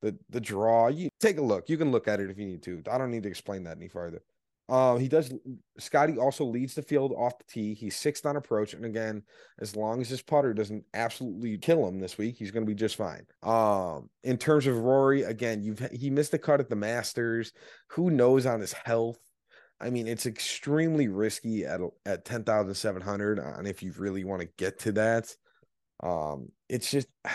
the 0.01 0.17
the 0.29 0.41
draw. 0.41 0.87
You 0.87 1.09
take 1.19 1.37
a 1.37 1.43
look. 1.43 1.69
You 1.69 1.77
can 1.77 1.91
look 1.91 2.07
at 2.07 2.19
it 2.19 2.29
if 2.29 2.37
you 2.37 2.45
need 2.45 2.63
to. 2.63 2.81
I 2.91 2.97
don't 2.97 3.11
need 3.11 3.23
to 3.23 3.29
explain 3.29 3.63
that 3.65 3.77
any 3.77 3.87
further. 3.87 4.23
Um, 4.69 4.99
he 4.99 5.07
does. 5.07 5.33
Scotty 5.77 6.17
also 6.17 6.45
leads 6.45 6.75
the 6.75 6.81
field 6.81 7.13
off 7.17 7.37
the 7.37 7.43
tee. 7.45 7.73
He's 7.73 7.95
sixth 7.95 8.25
on 8.25 8.37
approach, 8.37 8.73
and 8.73 8.85
again, 8.85 9.23
as 9.59 9.75
long 9.75 9.99
as 9.99 10.09
his 10.09 10.21
putter 10.21 10.53
doesn't 10.53 10.85
absolutely 10.93 11.57
kill 11.57 11.87
him 11.87 11.99
this 11.99 12.17
week, 12.17 12.37
he's 12.37 12.51
going 12.51 12.65
to 12.65 12.69
be 12.69 12.75
just 12.75 12.95
fine. 12.95 13.25
Um, 13.43 14.09
in 14.23 14.37
terms 14.37 14.67
of 14.67 14.77
Rory, 14.77 15.23
again, 15.23 15.61
you've 15.61 15.79
he 15.91 16.09
missed 16.09 16.31
the 16.31 16.39
cut 16.39 16.61
at 16.61 16.69
the 16.69 16.75
Masters. 16.75 17.51
Who 17.89 18.09
knows 18.11 18.45
on 18.45 18.61
his 18.61 18.73
health? 18.73 19.19
I 19.81 19.89
mean, 19.89 20.07
it's 20.07 20.25
extremely 20.25 21.07
risky 21.07 21.65
at 21.65 21.81
at 22.05 22.23
ten 22.23 22.43
thousand 22.43 22.75
seven 22.75 23.01
hundred, 23.01 23.39
and 23.39 23.67
if 23.67 23.83
you 23.83 23.93
really 23.97 24.23
want 24.23 24.41
to 24.41 24.47
get 24.57 24.79
to 24.79 24.93
that, 24.93 25.35
um, 26.01 26.49
it's 26.69 26.89
just. 26.89 27.07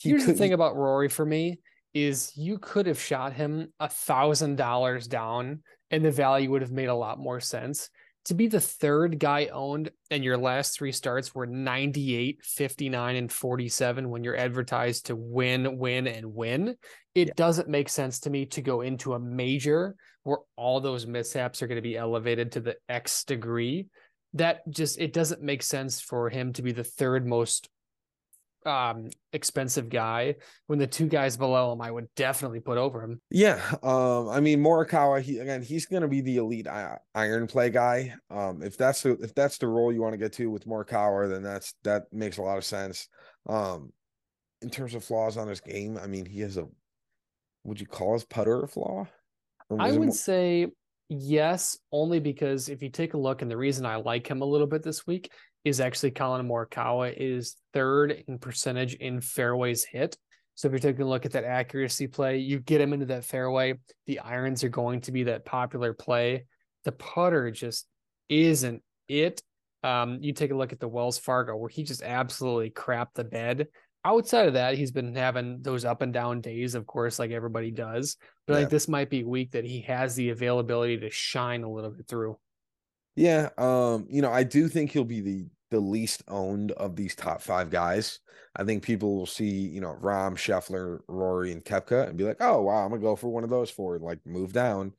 Here's 0.00 0.26
could, 0.26 0.34
the 0.36 0.38
thing 0.38 0.52
about 0.52 0.76
Rory 0.76 1.08
for 1.08 1.26
me 1.26 1.58
is 1.92 2.32
you 2.36 2.58
could 2.58 2.86
have 2.86 3.00
shot 3.00 3.32
him 3.32 3.72
a 3.80 3.88
thousand 3.88 4.56
dollars 4.56 5.08
down, 5.08 5.62
and 5.90 6.04
the 6.04 6.10
value 6.10 6.50
would 6.50 6.62
have 6.62 6.72
made 6.72 6.88
a 6.88 6.94
lot 6.94 7.18
more 7.18 7.40
sense. 7.40 7.90
To 8.26 8.34
be 8.34 8.46
the 8.46 8.60
third 8.60 9.18
guy 9.18 9.46
owned, 9.46 9.90
and 10.10 10.22
your 10.22 10.36
last 10.36 10.76
three 10.76 10.92
starts 10.92 11.34
were 11.34 11.46
98, 11.46 12.44
59, 12.44 13.16
and 13.16 13.32
47 13.32 14.10
when 14.10 14.22
you're 14.22 14.36
advertised 14.36 15.06
to 15.06 15.16
win, 15.16 15.78
win, 15.78 16.06
and 16.06 16.34
win, 16.34 16.76
it 17.14 17.28
yeah. 17.28 17.34
doesn't 17.36 17.68
make 17.68 17.88
sense 17.88 18.20
to 18.20 18.30
me 18.30 18.44
to 18.46 18.60
go 18.60 18.82
into 18.82 19.14
a 19.14 19.18
major 19.18 19.96
where 20.24 20.38
all 20.56 20.80
those 20.80 21.06
mishaps 21.06 21.62
are 21.62 21.66
going 21.66 21.76
to 21.76 21.82
be 21.82 21.96
elevated 21.96 22.52
to 22.52 22.60
the 22.60 22.76
X 22.88 23.24
degree. 23.24 23.86
That 24.34 24.60
just 24.68 24.98
it 24.98 25.14
doesn't 25.14 25.40
make 25.40 25.62
sense 25.62 26.02
for 26.02 26.28
him 26.28 26.52
to 26.52 26.62
be 26.62 26.72
the 26.72 26.84
third 26.84 27.26
most 27.26 27.70
um 28.66 29.08
expensive 29.32 29.88
guy 29.88 30.34
when 30.66 30.78
the 30.78 30.86
two 30.86 31.06
guys 31.06 31.36
below 31.36 31.72
him 31.72 31.80
I 31.80 31.90
would 31.90 32.08
definitely 32.16 32.60
put 32.60 32.76
over 32.76 33.02
him. 33.02 33.20
Yeah, 33.30 33.60
um 33.82 34.28
I 34.28 34.40
mean 34.40 34.60
Morikawa 34.60 35.20
he 35.20 35.38
again 35.38 35.62
he's 35.62 35.86
going 35.86 36.02
to 36.02 36.08
be 36.08 36.20
the 36.20 36.38
elite 36.38 36.66
iron 37.14 37.46
play 37.46 37.70
guy. 37.70 38.14
Um 38.30 38.62
if 38.62 38.76
that's 38.76 39.02
the 39.02 39.12
if 39.20 39.34
that's 39.34 39.58
the 39.58 39.68
role 39.68 39.92
you 39.92 40.02
want 40.02 40.12
to 40.12 40.18
get 40.18 40.32
to 40.34 40.50
with 40.50 40.66
Morikawa 40.66 41.28
then 41.28 41.42
that's 41.42 41.74
that 41.84 42.04
makes 42.12 42.38
a 42.38 42.42
lot 42.42 42.58
of 42.58 42.64
sense. 42.64 43.08
Um 43.48 43.92
in 44.60 44.70
terms 44.70 44.94
of 44.94 45.04
flaws 45.04 45.36
on 45.36 45.48
his 45.48 45.60
game, 45.60 45.96
I 45.96 46.06
mean 46.06 46.26
he 46.26 46.40
has 46.40 46.56
a 46.56 46.66
would 47.64 47.80
you 47.80 47.86
call 47.86 48.14
his 48.14 48.24
putter 48.24 48.62
a 48.62 48.68
flaw? 48.68 49.06
I 49.78 49.92
would 49.92 50.08
more... 50.08 50.10
say 50.10 50.68
yes, 51.08 51.78
only 51.92 52.20
because 52.20 52.68
if 52.68 52.82
you 52.82 52.90
take 52.90 53.14
a 53.14 53.18
look, 53.18 53.42
and 53.42 53.50
the 53.50 53.56
reason 53.56 53.86
I 53.86 53.96
like 53.96 54.28
him 54.28 54.42
a 54.42 54.46
little 54.46 54.66
bit 54.66 54.82
this 54.82 55.06
week 55.06 55.30
is 55.64 55.80
actually 55.80 56.10
Collin 56.10 56.46
Morikawa 56.46 57.14
is 57.16 57.56
third 57.72 58.24
in 58.26 58.38
percentage 58.38 58.94
in 58.94 59.20
fairways 59.20 59.84
hit. 59.84 60.16
So 60.54 60.66
if 60.66 60.72
you're 60.72 60.78
taking 60.80 61.02
a 61.02 61.08
look 61.08 61.24
at 61.24 61.32
that 61.32 61.44
accuracy 61.44 62.06
play, 62.06 62.38
you 62.38 62.58
get 62.58 62.80
him 62.80 62.92
into 62.92 63.06
that 63.06 63.24
fairway. 63.24 63.74
The 64.06 64.20
irons 64.20 64.64
are 64.64 64.68
going 64.68 65.02
to 65.02 65.12
be 65.12 65.24
that 65.24 65.44
popular 65.44 65.92
play. 65.92 66.46
The 66.84 66.92
putter 66.92 67.50
just 67.50 67.86
isn't 68.28 68.82
it. 69.08 69.40
Um, 69.84 70.18
you 70.20 70.32
take 70.32 70.50
a 70.50 70.56
look 70.56 70.72
at 70.72 70.80
the 70.80 70.88
Wells 70.88 71.18
Fargo 71.18 71.56
where 71.56 71.68
he 71.68 71.84
just 71.84 72.02
absolutely 72.02 72.70
crapped 72.70 73.14
the 73.14 73.24
bed 73.24 73.68
outside 74.04 74.46
of 74.46 74.54
that, 74.54 74.76
he's 74.76 74.90
been 74.90 75.14
having 75.14 75.60
those 75.60 75.84
up 75.84 76.02
and 76.02 76.12
down 76.12 76.40
days, 76.40 76.74
of 76.74 76.86
course, 76.86 77.18
like 77.18 77.30
everybody 77.30 77.70
does. 77.70 78.16
But 78.46 78.54
yeah. 78.54 78.56
I 78.56 78.60
think 78.62 78.70
this 78.70 78.88
might 78.88 79.10
be 79.10 79.20
a 79.20 79.28
week 79.28 79.52
that 79.52 79.64
he 79.64 79.82
has 79.82 80.14
the 80.14 80.30
availability 80.30 80.98
to 80.98 81.10
shine 81.10 81.62
a 81.62 81.70
little 81.70 81.90
bit 81.90 82.06
through. 82.06 82.38
Yeah, 83.18 83.48
um, 83.58 84.06
you 84.08 84.22
know, 84.22 84.30
I 84.30 84.44
do 84.44 84.68
think 84.68 84.92
he'll 84.92 85.02
be 85.02 85.20
the 85.20 85.46
the 85.70 85.80
least 85.80 86.22
owned 86.28 86.70
of 86.72 86.94
these 86.94 87.16
top 87.16 87.42
five 87.42 87.68
guys. 87.68 88.20
I 88.54 88.62
think 88.62 88.84
people 88.84 89.16
will 89.16 89.26
see, 89.26 89.50
you 89.50 89.80
know, 89.80 89.98
Rahm, 90.00 90.34
Scheffler, 90.36 91.00
Rory, 91.08 91.50
and 91.50 91.62
Koepka 91.64 92.08
and 92.08 92.16
be 92.16 92.22
like, 92.22 92.36
oh 92.38 92.62
wow, 92.62 92.84
I'm 92.84 92.90
gonna 92.90 93.02
go 93.02 93.16
for 93.16 93.28
one 93.28 93.42
of 93.42 93.50
those 93.50 93.70
four, 93.70 93.96
and 93.96 94.04
like 94.04 94.20
move 94.24 94.52
down. 94.52 94.92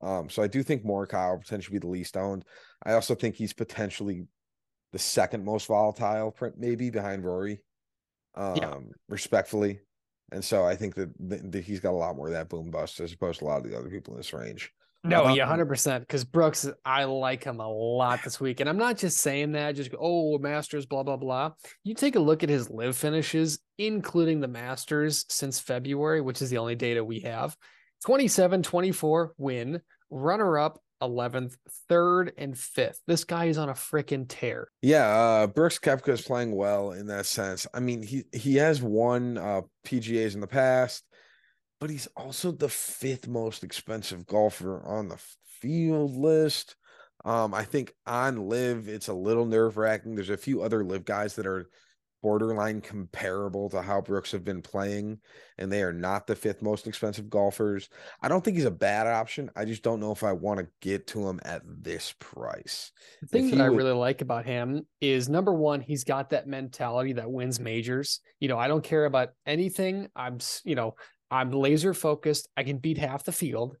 Um, 0.00 0.30
so 0.30 0.40
I 0.40 0.46
do 0.46 0.62
think 0.62 0.84
Morikawa 0.84 1.32
will 1.32 1.40
potentially 1.40 1.74
be 1.74 1.80
the 1.80 1.88
least 1.88 2.16
owned. 2.16 2.44
I 2.84 2.92
also 2.92 3.16
think 3.16 3.34
he's 3.34 3.52
potentially 3.52 4.28
the 4.92 4.98
second 5.00 5.44
most 5.44 5.66
volatile, 5.66 6.30
print 6.30 6.54
maybe 6.56 6.90
behind 6.90 7.24
Rory 7.24 7.60
um, 8.36 8.54
yeah. 8.54 8.76
respectfully. 9.08 9.80
And 10.30 10.44
so 10.44 10.64
I 10.64 10.76
think 10.76 10.94
that, 10.94 11.10
that 11.50 11.64
he's 11.64 11.80
got 11.80 11.90
a 11.90 11.96
lot 11.96 12.14
more 12.14 12.28
of 12.28 12.34
that 12.34 12.48
boom 12.48 12.70
bust 12.70 13.00
as 13.00 13.12
opposed 13.12 13.40
to 13.40 13.46
a 13.46 13.48
lot 13.48 13.64
of 13.64 13.68
the 13.68 13.76
other 13.76 13.90
people 13.90 14.14
in 14.14 14.18
this 14.18 14.32
range. 14.32 14.72
No, 15.04 15.28
yeah, 15.28 15.46
hundred 15.46 15.66
percent. 15.66 16.02
Because 16.02 16.24
Brooks, 16.24 16.66
I 16.84 17.04
like 17.04 17.44
him 17.44 17.60
a 17.60 17.68
lot 17.68 18.20
this 18.24 18.40
week, 18.40 18.60
and 18.60 18.68
I'm 18.68 18.78
not 18.78 18.96
just 18.96 19.18
saying 19.18 19.52
that. 19.52 19.76
Just 19.76 19.90
oh, 19.98 20.38
Masters, 20.38 20.86
blah 20.86 21.02
blah 21.02 21.18
blah. 21.18 21.52
You 21.84 21.94
take 21.94 22.16
a 22.16 22.20
look 22.20 22.42
at 22.42 22.48
his 22.48 22.70
LIV 22.70 22.96
finishes, 22.96 23.58
including 23.78 24.40
the 24.40 24.48
Masters 24.48 25.26
since 25.28 25.60
February, 25.60 26.22
which 26.22 26.40
is 26.40 26.48
the 26.48 26.58
only 26.58 26.74
data 26.74 27.04
we 27.04 27.20
have. 27.20 27.54
27, 28.06 28.62
24 28.62 29.34
win, 29.38 29.80
runner 30.10 30.58
up, 30.58 30.80
11th, 31.02 31.56
third, 31.88 32.32
and 32.38 32.56
fifth. 32.56 33.00
This 33.06 33.24
guy 33.24 33.46
is 33.46 33.58
on 33.58 33.68
a 33.68 33.74
freaking 33.74 34.26
tear. 34.28 34.68
Yeah, 34.82 35.06
uh, 35.06 35.46
Brooks 35.46 35.78
Koepka 35.78 36.10
is 36.10 36.22
playing 36.22 36.54
well 36.54 36.92
in 36.92 37.06
that 37.06 37.26
sense. 37.26 37.66
I 37.74 37.80
mean, 37.80 38.02
he 38.02 38.24
he 38.32 38.56
has 38.56 38.82
won 38.82 39.38
uh, 39.38 39.62
PGAs 39.86 40.34
in 40.34 40.40
the 40.40 40.46
past, 40.46 41.04
but 41.80 41.90
he's 41.90 42.08
also 42.16 42.50
the 42.50 42.68
fifth 42.68 43.28
most 43.28 43.64
expensive 43.64 44.26
golfer 44.26 44.82
on 44.86 45.08
the 45.08 45.18
field 45.60 46.16
list. 46.16 46.76
Um, 47.24 47.54
I 47.54 47.64
think 47.64 47.94
on 48.06 48.48
LIV, 48.48 48.88
it's 48.88 49.08
a 49.08 49.14
little 49.14 49.46
nerve 49.46 49.76
wracking. 49.76 50.14
There's 50.14 50.30
a 50.30 50.36
few 50.36 50.62
other 50.62 50.84
LIV 50.84 51.04
guys 51.04 51.36
that 51.36 51.46
are 51.46 51.68
borderline 52.24 52.80
comparable 52.80 53.68
to 53.68 53.82
how 53.82 54.00
Brooks 54.00 54.32
have 54.32 54.44
been 54.44 54.62
playing, 54.62 55.18
and 55.58 55.70
they 55.70 55.82
are 55.82 55.92
not 55.92 56.26
the 56.26 56.34
fifth 56.34 56.62
most 56.62 56.86
expensive 56.86 57.28
golfers. 57.28 57.90
I 58.22 58.28
don't 58.28 58.42
think 58.42 58.56
he's 58.56 58.64
a 58.64 58.70
bad 58.70 59.06
option. 59.06 59.50
I 59.54 59.66
just 59.66 59.82
don't 59.82 60.00
know 60.00 60.10
if 60.10 60.24
I 60.24 60.32
want 60.32 60.58
to 60.58 60.66
get 60.80 61.06
to 61.08 61.28
him 61.28 61.38
at 61.44 61.60
this 61.66 62.14
price. 62.18 62.92
The 63.20 63.26
thing 63.26 63.50
that 63.50 63.60
I 63.60 63.68
would... 63.68 63.76
really 63.76 63.92
like 63.92 64.22
about 64.22 64.46
him 64.46 64.86
is 65.02 65.28
number 65.28 65.52
one, 65.52 65.82
he's 65.82 66.02
got 66.02 66.30
that 66.30 66.46
mentality 66.46 67.12
that 67.12 67.30
wins 67.30 67.60
majors. 67.60 68.20
You 68.40 68.48
know, 68.48 68.58
I 68.58 68.68
don't 68.68 68.82
care 68.82 69.04
about 69.04 69.28
anything. 69.44 70.08
I'm, 70.16 70.38
you 70.64 70.76
know, 70.76 70.94
I'm 71.34 71.50
laser 71.50 71.94
focused. 71.94 72.48
I 72.56 72.62
can 72.62 72.78
beat 72.78 72.98
half 72.98 73.24
the 73.24 73.32
field. 73.32 73.76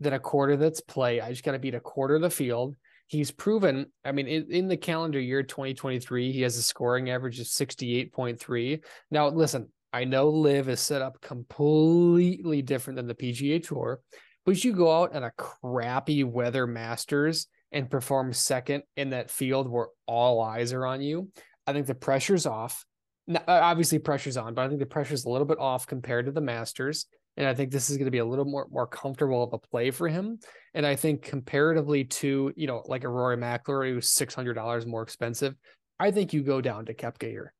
Then 0.00 0.14
a 0.14 0.18
quarter 0.18 0.56
that's 0.56 0.80
play. 0.80 1.20
I 1.20 1.30
just 1.30 1.44
got 1.44 1.52
to 1.52 1.58
beat 1.58 1.74
a 1.74 1.80
quarter 1.80 2.16
of 2.16 2.22
the 2.22 2.30
field 2.30 2.74
he's 3.10 3.32
proven 3.32 3.86
i 4.04 4.12
mean 4.12 4.28
in, 4.28 4.46
in, 4.50 4.68
the 4.68 4.76
calendar 4.76 5.18
year 5.18 5.42
2023 5.42 6.30
he 6.30 6.42
has 6.42 6.56
a 6.56 6.62
scoring 6.62 7.10
average 7.10 7.40
of 7.40 7.46
68.3 7.46 8.84
now 9.10 9.28
listen 9.28 9.68
i 9.92 10.04
know 10.04 10.28
LIV 10.28 10.68
is 10.68 10.80
set 10.80 11.02
up 11.02 11.20
completely 11.20 12.62
different 12.62 12.96
than 12.96 13.08
the 13.08 13.14
pga 13.14 13.66
tour 13.66 13.98
but 14.46 14.62
you 14.62 14.72
go 14.72 14.96
out 14.96 15.14
on 15.14 15.24
a 15.24 15.32
crappy 15.32 16.22
weather 16.22 16.68
masters 16.68 17.48
and 17.72 17.90
perform 17.90 18.32
second 18.32 18.84
in 18.96 19.10
that 19.10 19.28
field 19.28 19.68
where 19.68 19.88
all 20.06 20.40
eyes 20.40 20.72
are 20.72 20.86
on 20.86 21.02
you 21.02 21.28
i 21.66 21.72
think 21.72 21.88
the 21.88 21.94
pressure's 21.96 22.46
off 22.46 22.84
now, 23.26 23.40
uh, 23.46 23.60
obviously 23.62 23.98
pressure's 23.98 24.36
on 24.36 24.54
but 24.54 24.62
i 24.62 24.68
think 24.68 24.80
the 24.80 24.86
pressure's 24.86 25.24
a 25.24 25.28
little 25.28 25.46
bit 25.46 25.58
off 25.58 25.86
compared 25.86 26.26
to 26.26 26.32
the 26.32 26.40
masters 26.40 27.06
and 27.36 27.48
I 27.48 27.54
think 27.54 27.70
this 27.70 27.90
is 27.90 27.96
going 27.96 28.06
to 28.06 28.10
be 28.10 28.18
a 28.18 28.24
little 28.24 28.44
more 28.44 28.66
more 28.70 28.86
comfortable 28.86 29.42
of 29.42 29.52
a 29.52 29.58
play 29.58 29.90
for 29.90 30.08
him. 30.08 30.38
And 30.74 30.84
I 30.84 30.96
think 30.96 31.22
comparatively 31.22 32.04
to 32.04 32.52
you 32.56 32.66
know 32.66 32.82
like 32.86 33.04
a 33.04 33.08
Rory 33.08 33.36
McIlroy 33.36 33.94
who's 33.94 34.10
six 34.10 34.34
hundred 34.34 34.54
dollars 34.54 34.86
more 34.86 35.02
expensive, 35.02 35.54
I 35.98 36.10
think 36.10 36.32
you 36.32 36.42
go 36.42 36.60
down 36.60 36.86
to 36.86 36.94
Koepka 36.94 37.30
here. 37.30 37.54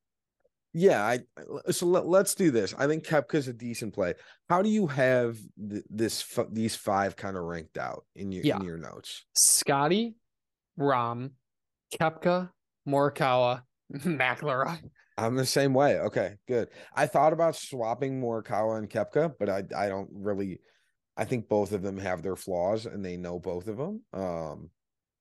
Yeah, 0.72 1.02
I 1.02 1.20
uh, 1.38 1.72
so 1.72 1.86
let, 1.86 2.04
us 2.04 2.34
do 2.34 2.50
this. 2.50 2.74
I 2.78 2.86
think 2.86 3.04
Koepka's 3.04 3.48
a 3.48 3.52
decent 3.52 3.94
play. 3.94 4.14
How 4.48 4.62
do 4.62 4.68
you 4.68 4.86
have 4.86 5.38
th- 5.58 5.84
this 5.88 6.38
these 6.52 6.76
five 6.76 7.16
kind 7.16 7.36
of 7.36 7.44
ranked 7.44 7.78
out 7.78 8.04
in 8.14 8.30
your 8.32 8.44
yeah. 8.44 8.56
in 8.56 8.64
your 8.64 8.78
notes? 8.78 9.24
Scotty, 9.34 10.14
Rahm, 10.78 11.30
Koepka, 11.98 12.50
Morikawa, 12.86 13.62
McIlroy. 13.94 14.78
I'm 15.20 15.36
the 15.36 15.44
same 15.44 15.74
way. 15.74 15.98
Okay, 15.98 16.36
good. 16.48 16.68
I 16.94 17.06
thought 17.06 17.34
about 17.34 17.54
swapping 17.54 18.20
Morikawa 18.20 18.78
and 18.78 18.88
Koepka, 18.88 19.34
but 19.38 19.48
I 19.50 19.62
I 19.76 19.88
don't 19.88 20.08
really. 20.12 20.60
I 21.16 21.24
think 21.24 21.48
both 21.48 21.72
of 21.72 21.82
them 21.82 21.98
have 21.98 22.22
their 22.22 22.36
flaws, 22.36 22.86
and 22.86 23.04
they 23.04 23.18
know 23.18 23.38
both 23.38 23.68
of 23.68 23.76
them. 23.76 24.02
Um, 24.14 24.70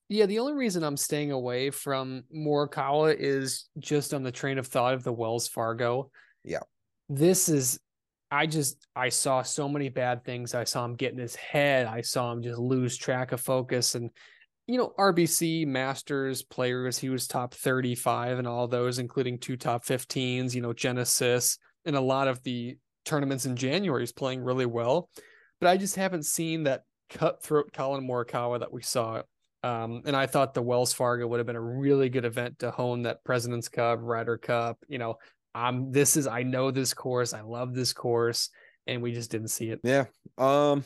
yeah, 0.07 0.25
the 0.25 0.39
only 0.39 0.53
reason 0.53 0.83
I'm 0.83 0.95
staying 0.95 1.31
away 1.31 1.69
from 1.69 2.23
Morikawa 2.33 3.15
is 3.17 3.65
just 3.77 4.13
on 4.13 4.23
the 4.23 4.31
train 4.31 4.57
of 4.57 4.67
thought 4.67 4.93
of 4.93 5.03
the 5.03 5.11
Wells 5.11 5.47
Fargo. 5.49 6.11
Yeah, 6.45 6.63
this 7.09 7.49
is. 7.49 7.79
I 8.31 8.45
just 8.45 8.85
I 8.95 9.09
saw 9.09 9.41
so 9.41 9.67
many 9.67 9.89
bad 9.89 10.23
things. 10.23 10.53
I 10.53 10.63
saw 10.63 10.85
him 10.85 10.95
get 10.95 11.11
in 11.11 11.17
his 11.17 11.35
head. 11.35 11.87
I 11.87 12.01
saw 12.01 12.31
him 12.31 12.41
just 12.41 12.59
lose 12.59 12.95
track 12.95 13.33
of 13.33 13.41
focus, 13.41 13.95
and 13.95 14.11
you 14.69 14.77
know, 14.77 14.93
RBC 14.99 15.65
Masters 15.65 16.43
players, 16.43 16.99
he 16.99 17.09
was 17.09 17.25
top 17.25 17.55
35 17.55 18.37
and 18.37 18.47
all 18.47 18.67
those, 18.67 18.99
including 18.99 19.39
two 19.39 19.57
top 19.57 19.83
15s, 19.83 20.53
you 20.53 20.61
know, 20.61 20.73
Genesis 20.73 21.57
and 21.85 21.95
a 21.95 22.01
lot 22.01 22.27
of 22.27 22.43
the 22.43 22.77
tournaments 23.03 23.47
in 23.47 23.55
January 23.55 24.03
is 24.03 24.11
playing 24.11 24.43
really 24.43 24.67
well. 24.67 25.09
But 25.59 25.69
I 25.69 25.77
just 25.77 25.95
haven't 25.95 26.27
seen 26.27 26.65
that 26.65 26.83
cutthroat 27.09 27.73
Collin 27.73 28.07
Morikawa 28.07 28.59
that 28.59 28.71
we 28.71 28.83
saw. 28.83 29.23
Um, 29.63 30.03
and 30.05 30.15
I 30.15 30.27
thought 30.27 30.53
the 30.53 30.61
Wells 30.61 30.93
Fargo 30.93 31.25
would 31.25 31.39
have 31.39 31.47
been 31.47 31.55
a 31.55 31.61
really 31.61 32.09
good 32.09 32.25
event 32.25 32.59
to 32.59 32.69
hone 32.69 33.01
that 33.03 33.23
President's 33.23 33.69
Cup, 33.69 33.97
Ryder 34.03 34.37
Cup. 34.37 34.77
You 34.87 34.99
know, 34.99 35.15
um, 35.55 35.91
this 35.91 36.15
is 36.15 36.27
I 36.27 36.43
know 36.43 36.69
this 36.69 36.93
course, 36.93 37.33
I 37.33 37.41
love 37.41 37.73
this 37.73 37.91
course, 37.91 38.51
and 38.85 39.01
we 39.01 39.13
just 39.13 39.31
didn't 39.31 39.47
see 39.47 39.71
it. 39.71 39.79
Yeah. 39.83 40.05
Um, 40.37 40.85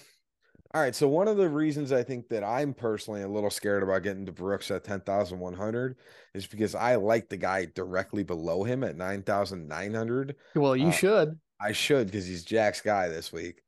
all 0.73 0.81
right. 0.81 0.95
So 0.95 1.07
one 1.07 1.27
of 1.27 1.37
the 1.37 1.49
reasons 1.49 1.91
I 1.91 2.03
think 2.03 2.29
that 2.29 2.43
I'm 2.43 2.73
personally 2.73 3.21
a 3.21 3.27
little 3.27 3.51
scared 3.51 3.83
about 3.83 4.03
getting 4.03 4.25
to 4.25 4.31
Brooks 4.31 4.71
at 4.71 4.83
10,100 4.83 5.95
is 6.33 6.47
because 6.47 6.73
I 6.73 6.95
like 6.95 7.29
the 7.29 7.37
guy 7.37 7.65
directly 7.65 8.23
below 8.23 8.63
him 8.63 8.83
at 8.83 8.97
9,900. 8.97 10.35
Well, 10.55 10.75
you 10.75 10.87
uh, 10.87 10.91
should. 10.91 11.39
I 11.61 11.73
should 11.73 12.07
because 12.07 12.25
he's 12.25 12.43
Jack's 12.43 12.81
guy 12.81 13.07
this 13.07 13.31
week. 13.31 13.61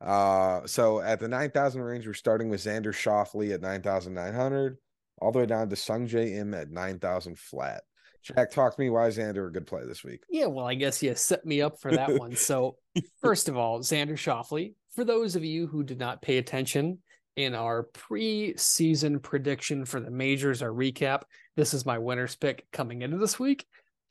Uh, 0.00 0.66
so 0.66 1.00
at 1.00 1.20
the 1.20 1.28
9,000 1.28 1.80
range, 1.80 2.06
we're 2.06 2.14
starting 2.14 2.48
with 2.48 2.60
Xander 2.60 2.92
Schauffele 2.92 3.54
at 3.54 3.60
9,900, 3.60 4.76
all 5.20 5.32
the 5.32 5.38
way 5.40 5.46
down 5.46 5.68
to 5.68 5.76
Sungjae 5.76 6.36
Im 6.36 6.54
at 6.54 6.70
9,000 6.70 7.38
flat. 7.38 7.82
Jack, 8.22 8.52
talk 8.52 8.74
to 8.76 8.80
me 8.80 8.88
why 8.88 9.08
is 9.08 9.18
Xander 9.18 9.48
a 9.48 9.50
good 9.50 9.66
play 9.66 9.84
this 9.84 10.04
week? 10.04 10.22
Yeah, 10.30 10.46
well, 10.46 10.66
I 10.66 10.74
guess 10.74 11.02
you 11.02 11.14
set 11.16 11.44
me 11.44 11.60
up 11.60 11.80
for 11.80 11.90
that 11.90 12.18
one. 12.18 12.36
So, 12.36 12.76
first 13.20 13.48
of 13.48 13.56
all, 13.56 13.80
Xander 13.80 14.12
Schauffele, 14.12 14.74
for 14.94 15.04
those 15.04 15.36
of 15.36 15.44
you 15.44 15.66
who 15.66 15.82
did 15.82 15.98
not 15.98 16.22
pay 16.22 16.38
attention 16.38 16.98
in 17.36 17.54
our 17.54 17.84
pre-season 17.84 19.18
prediction 19.20 19.84
for 19.84 20.00
the 20.00 20.10
majors, 20.10 20.62
our 20.62 20.70
recap, 20.70 21.22
this 21.56 21.72
is 21.72 21.86
my 21.86 21.98
winners 21.98 22.36
pick 22.36 22.66
coming 22.72 23.02
into 23.02 23.16
this 23.16 23.38
week. 23.38 23.66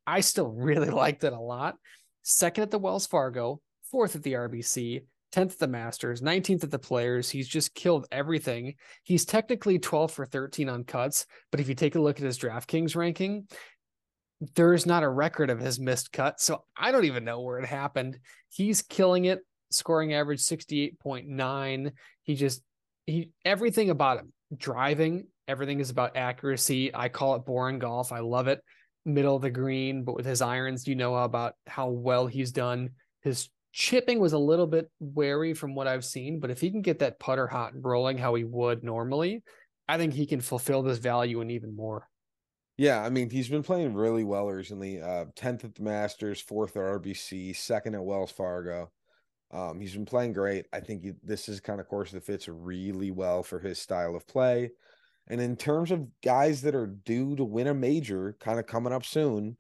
I 0.08 0.22
still 0.22 0.50
really 0.50 0.90
liked 0.92 1.24
it 1.24 1.34
a 1.34 1.40
lot. 1.40 1.76
Second 2.24 2.64
at 2.64 2.72
the 2.72 2.80
Wells 2.80 3.08
Fargo, 3.08 3.62
fourth 3.92 4.16
at 4.16 4.24
the 4.24 4.34
RBC, 4.34 5.04
10th 5.34 5.54
at 5.54 5.60
the 5.60 5.68
Masters, 5.68 6.22
19th 6.22 6.64
at 6.64 6.72
the 6.72 6.80
Players. 6.80 7.30
He's 7.30 7.48
just 7.48 7.74
killed 7.74 8.08
everything. 8.12 8.76
He's 9.04 9.24
technically 9.24 9.80
12 9.80 10.12
for 10.12 10.26
13 10.26 10.68
on 10.68 10.84
cuts, 10.84 11.26
but 11.52 11.60
if 11.60 11.70
you 11.70 11.76
take 11.76 11.96
a 11.96 12.02
look 12.02 12.18
at 12.18 12.26
his 12.26 12.40
DraftKings 12.40 12.96
ranking, 12.96 13.48
there's 14.56 14.86
not 14.86 15.04
a 15.04 15.10
record 15.10 15.50
of 15.50 15.60
his 15.60 15.80
missed 15.80 16.12
cut. 16.12 16.42
So 16.42 16.64
I 16.76 16.92
don't 16.92 17.06
even 17.06 17.24
know 17.24 17.42
where 17.42 17.60
it 17.60 17.68
happened. 17.68 18.18
He's 18.50 18.82
killing 18.82 19.26
it 19.26 19.40
scoring 19.74 20.14
average 20.14 20.42
68.9. 20.42 21.92
He 22.24 22.36
just 22.36 22.62
he 23.06 23.32
everything 23.46 23.90
about 23.90 24.20
him, 24.20 24.34
driving, 24.56 25.28
everything 25.48 25.80
is 25.80 25.90
about 25.90 26.16
accuracy. 26.16 26.94
I 26.94 27.10
call 27.10 27.36
it 27.36 27.46
boring 27.46 27.80
golf. 27.80 28.12
I 28.12 28.20
love 28.20 28.48
it. 28.48 28.62
Middle 29.06 29.36
of 29.36 29.42
the 29.42 29.50
green, 29.50 30.04
but 30.04 30.16
with 30.16 30.26
his 30.26 30.42
irons, 30.42 30.88
you 30.88 30.96
know 30.96 31.16
about 31.16 31.56
how 31.66 31.90
well 31.90 32.28
he's 32.28 32.52
done. 32.52 32.92
His 33.24 33.50
chipping 33.74 34.20
was 34.20 34.34
a 34.34 34.38
little 34.38 34.68
bit 34.68 34.90
wary 35.00 35.54
from 35.54 35.76
what 35.76 35.88
I've 35.88 36.06
seen, 36.06 36.40
but 36.40 36.52
if 36.52 36.62
he 36.62 36.70
can 36.70 36.82
get 36.82 37.00
that 37.00 37.20
putter 37.20 37.48
hot 37.48 37.74
and 37.74 37.84
rolling 37.84 38.18
how 38.18 38.36
he 38.36 38.44
would 38.44 38.84
normally, 38.84 39.44
I 39.88 39.98
think 39.98 40.14
he 40.14 40.26
can 40.26 40.42
fulfill 40.42 40.84
this 40.84 41.00
value 41.00 41.42
and 41.42 41.52
even 41.52 41.76
more. 41.76 42.08
Yeah, 42.78 43.04
I 43.04 43.10
mean, 43.10 43.30
he's 43.30 43.50
been 43.50 43.64
playing 43.64 43.94
really 43.94 44.24
well 44.24 44.48
recently. 44.48 45.02
Uh, 45.02 45.26
10th 45.36 45.66
at 45.66 45.76
the 45.76 45.84
Masters, 45.84 46.42
fourth 46.42 46.76
at 46.76 46.82
RBC, 46.82 47.56
second 47.56 47.96
at 47.96 48.04
Wells 48.04 48.32
Fargo. 48.32 48.92
Um, 49.52 49.80
he's 49.80 49.94
been 49.94 50.06
playing 50.06 50.34
great. 50.34 50.66
I 50.72 50.80
think 50.80 51.04
he, 51.04 51.12
this 51.24 51.50
is 51.50 51.60
kind 51.60 51.80
of 51.80 51.88
course 51.88 52.12
that 52.12 52.24
fits 52.24 52.48
really 52.48 53.12
well 53.12 53.44
for 53.44 53.60
his 53.60 53.80
style 53.80 54.16
of 54.16 54.26
play. 54.28 54.72
And 55.28 55.42
in 55.42 55.56
terms 55.56 55.92
of 55.92 56.08
guys 56.24 56.62
that 56.62 56.76
are 56.76 56.88
due 56.88 57.36
to 57.36 57.44
win 57.44 57.68
a 57.68 57.74
major, 57.74 58.36
kind 58.40 58.60
of 58.60 58.66
coming 58.66 58.94
up 58.94 59.06
soon, 59.06 59.58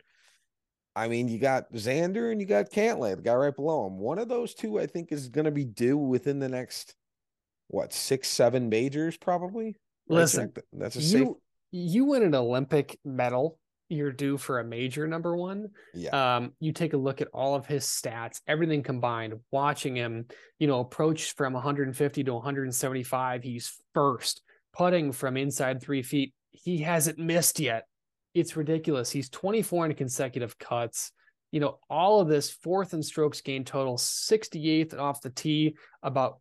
I 0.95 1.08
mean, 1.08 1.27
you 1.27 1.39
got 1.39 1.71
Xander 1.73 2.32
and 2.32 2.41
you 2.41 2.47
got 2.47 2.71
Cantlay, 2.71 3.15
the 3.15 3.21
guy 3.21 3.34
right 3.34 3.56
below 3.56 3.88
him. 3.88 3.97
One 3.97 4.19
of 4.19 4.27
those 4.27 4.54
two, 4.54 4.80
I 4.80 4.88
think, 4.88 5.12
is 5.12 5.30
going 5.30 5.45
to 5.45 5.51
be 5.51 5.65
due 5.65 5.97
within 5.97 6.39
the 6.39 6.49
next 6.49 6.95
what 7.67 7.93
six, 7.93 8.27
seven 8.27 8.67
majors, 8.67 9.15
probably. 9.15 9.77
Listen, 10.10 10.51
that's 10.73 10.97
a 10.97 10.99
you, 10.99 11.08
safe. 11.08 11.27
You 11.71 12.06
win 12.06 12.23
an 12.23 12.36
Olympic 12.36 12.99
medal 13.06 13.58
you're 13.91 14.12
due 14.12 14.38
for 14.38 14.60
a 14.60 14.63
major 14.63 15.08
number 15.08 15.36
one. 15.36 15.69
Yeah. 15.93 16.38
Um, 16.38 16.54
you 16.60 16.71
take 16.71 16.93
a 16.93 16.97
look 16.97 17.21
at 17.21 17.27
all 17.34 17.56
of 17.56 17.65
his 17.65 17.86
stats, 17.86 18.41
everything 18.47 18.84
combined, 18.84 19.36
watching 19.51 19.95
him, 19.95 20.25
you 20.60 20.67
know, 20.67 20.80
approach 20.80 21.34
from 21.34 21.54
150 21.54 22.23
to 22.23 22.34
175. 22.34 23.43
He's 23.43 23.77
first 23.93 24.41
putting 24.73 25.12
from 25.12 25.38
inside 25.38 25.82
three 25.82 26.04
feet. 26.04 26.34
He 26.51 26.80
hasn't 26.80 27.17
missed 27.17 27.60
yet. 27.60 27.86
It's 28.34 28.56
ridiculous. 28.56 29.12
He's 29.12 29.30
24 29.30 29.88
in 29.88 29.95
consecutive 29.95 30.58
cuts. 30.58 31.12
You 31.51 31.60
know, 31.60 31.80
all 31.89 32.21
of 32.21 32.30
this 32.30 32.49
fourth 32.49 32.93
and 32.93 33.04
strokes 33.04 33.41
gain 33.41 33.65
total, 33.65 33.97
68th 33.97 34.97
off 34.97 35.21
the 35.21 35.30
tee, 35.30 35.75
about 36.01 36.38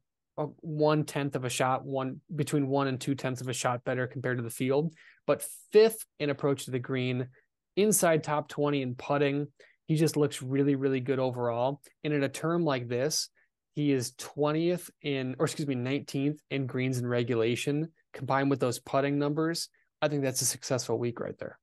one 0.60 1.04
tenth 1.04 1.36
of 1.36 1.44
a 1.44 1.50
shot, 1.50 1.84
one 1.84 2.20
between 2.34 2.68
one 2.68 2.86
and 2.86 3.00
two 3.00 3.14
tenths 3.14 3.40
of 3.40 3.48
a 3.48 3.52
shot 3.52 3.84
better 3.84 4.06
compared 4.06 4.38
to 4.38 4.42
the 4.42 4.50
field, 4.50 4.94
but 5.30 5.46
fifth 5.70 6.04
in 6.18 6.28
approach 6.28 6.64
to 6.64 6.72
the 6.72 6.80
green, 6.80 7.28
inside 7.76 8.24
top 8.24 8.48
20 8.48 8.82
in 8.82 8.96
putting. 8.96 9.46
He 9.86 9.94
just 9.94 10.16
looks 10.16 10.42
really, 10.42 10.74
really 10.74 10.98
good 10.98 11.20
overall. 11.20 11.80
And 12.02 12.12
in 12.12 12.24
a 12.24 12.28
term 12.28 12.64
like 12.64 12.88
this, 12.88 13.28
he 13.76 13.92
is 13.92 14.10
20th 14.14 14.90
in, 15.02 15.36
or 15.38 15.46
excuse 15.46 15.68
me, 15.68 15.76
19th 15.76 16.38
in 16.50 16.66
greens 16.66 16.98
and 16.98 17.08
regulation, 17.08 17.92
combined 18.12 18.50
with 18.50 18.58
those 18.58 18.80
putting 18.80 19.20
numbers. 19.20 19.68
I 20.02 20.08
think 20.08 20.22
that's 20.22 20.42
a 20.42 20.46
successful 20.46 20.98
week 20.98 21.20
right 21.20 21.38
there. 21.38 21.60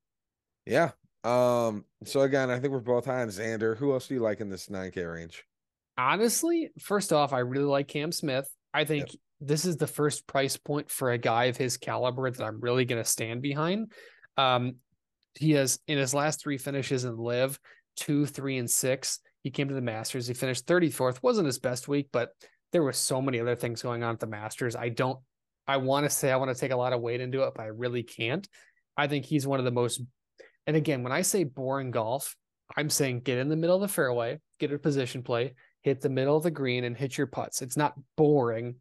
Yeah. 0.64 0.92
Um, 1.22 1.84
so 2.06 2.22
again, 2.22 2.48
I 2.50 2.60
think 2.60 2.72
we're 2.72 2.80
both 2.80 3.04
high 3.04 3.20
on 3.20 3.28
Xander. 3.28 3.76
Who 3.76 3.92
else 3.92 4.08
do 4.08 4.14
you 4.14 4.20
like 4.20 4.40
in 4.40 4.48
this 4.48 4.68
9K 4.68 5.12
range? 5.12 5.44
Honestly, 5.98 6.70
first 6.80 7.12
off, 7.12 7.34
I 7.34 7.40
really 7.40 7.66
like 7.66 7.88
Cam 7.88 8.12
Smith. 8.12 8.48
I 8.72 8.86
think 8.86 9.12
yep. 9.12 9.20
This 9.40 9.64
is 9.64 9.76
the 9.76 9.86
first 9.86 10.26
price 10.26 10.56
point 10.56 10.90
for 10.90 11.12
a 11.12 11.18
guy 11.18 11.44
of 11.44 11.56
his 11.56 11.76
caliber 11.76 12.30
that 12.30 12.44
I'm 12.44 12.60
really 12.60 12.84
going 12.84 13.02
to 13.02 13.08
stand 13.08 13.42
behind. 13.42 13.92
Um, 14.36 14.76
he 15.34 15.52
has 15.52 15.78
in 15.86 15.98
his 15.98 16.14
last 16.14 16.40
three 16.40 16.58
finishes 16.58 17.04
in 17.04 17.16
LIV 17.16 17.58
two, 17.98 18.26
three, 18.26 18.58
and 18.58 18.70
six. 18.70 19.20
He 19.42 19.50
came 19.50 19.68
to 19.68 19.74
the 19.74 19.80
Masters. 19.80 20.26
He 20.26 20.34
finished 20.34 20.66
34th. 20.66 21.22
wasn't 21.22 21.46
his 21.46 21.58
best 21.58 21.88
week, 21.88 22.08
but 22.12 22.30
there 22.72 22.82
were 22.82 22.92
so 22.92 23.20
many 23.20 23.40
other 23.40 23.56
things 23.56 23.82
going 23.82 24.02
on 24.02 24.14
at 24.14 24.20
the 24.20 24.26
Masters. 24.26 24.76
I 24.76 24.88
don't. 24.88 25.18
I 25.66 25.76
want 25.78 26.04
to 26.04 26.10
say 26.10 26.30
I 26.30 26.36
want 26.36 26.54
to 26.54 26.58
take 26.58 26.72
a 26.72 26.76
lot 26.76 26.92
of 26.92 27.00
weight 27.00 27.20
into 27.20 27.42
it, 27.42 27.52
but 27.54 27.62
I 27.62 27.66
really 27.66 28.02
can't. 28.02 28.48
I 28.96 29.06
think 29.06 29.24
he's 29.24 29.46
one 29.46 29.58
of 29.58 29.64
the 29.64 29.70
most. 29.70 30.00
And 30.66 30.76
again, 30.76 31.02
when 31.02 31.12
I 31.12 31.22
say 31.22 31.44
boring 31.44 31.90
golf, 31.90 32.36
I'm 32.76 32.90
saying 32.90 33.20
get 33.20 33.38
in 33.38 33.48
the 33.48 33.56
middle 33.56 33.76
of 33.76 33.82
the 33.82 33.88
fairway, 33.88 34.40
get 34.58 34.72
a 34.72 34.78
position 34.78 35.22
play, 35.22 35.54
hit 35.82 36.00
the 36.00 36.08
middle 36.08 36.36
of 36.36 36.42
the 36.42 36.50
green 36.50 36.84
and 36.84 36.96
hit 36.96 37.16
your 37.16 37.26
putts. 37.26 37.62
It's 37.62 37.76
not 37.76 37.94
boring. 38.16 38.76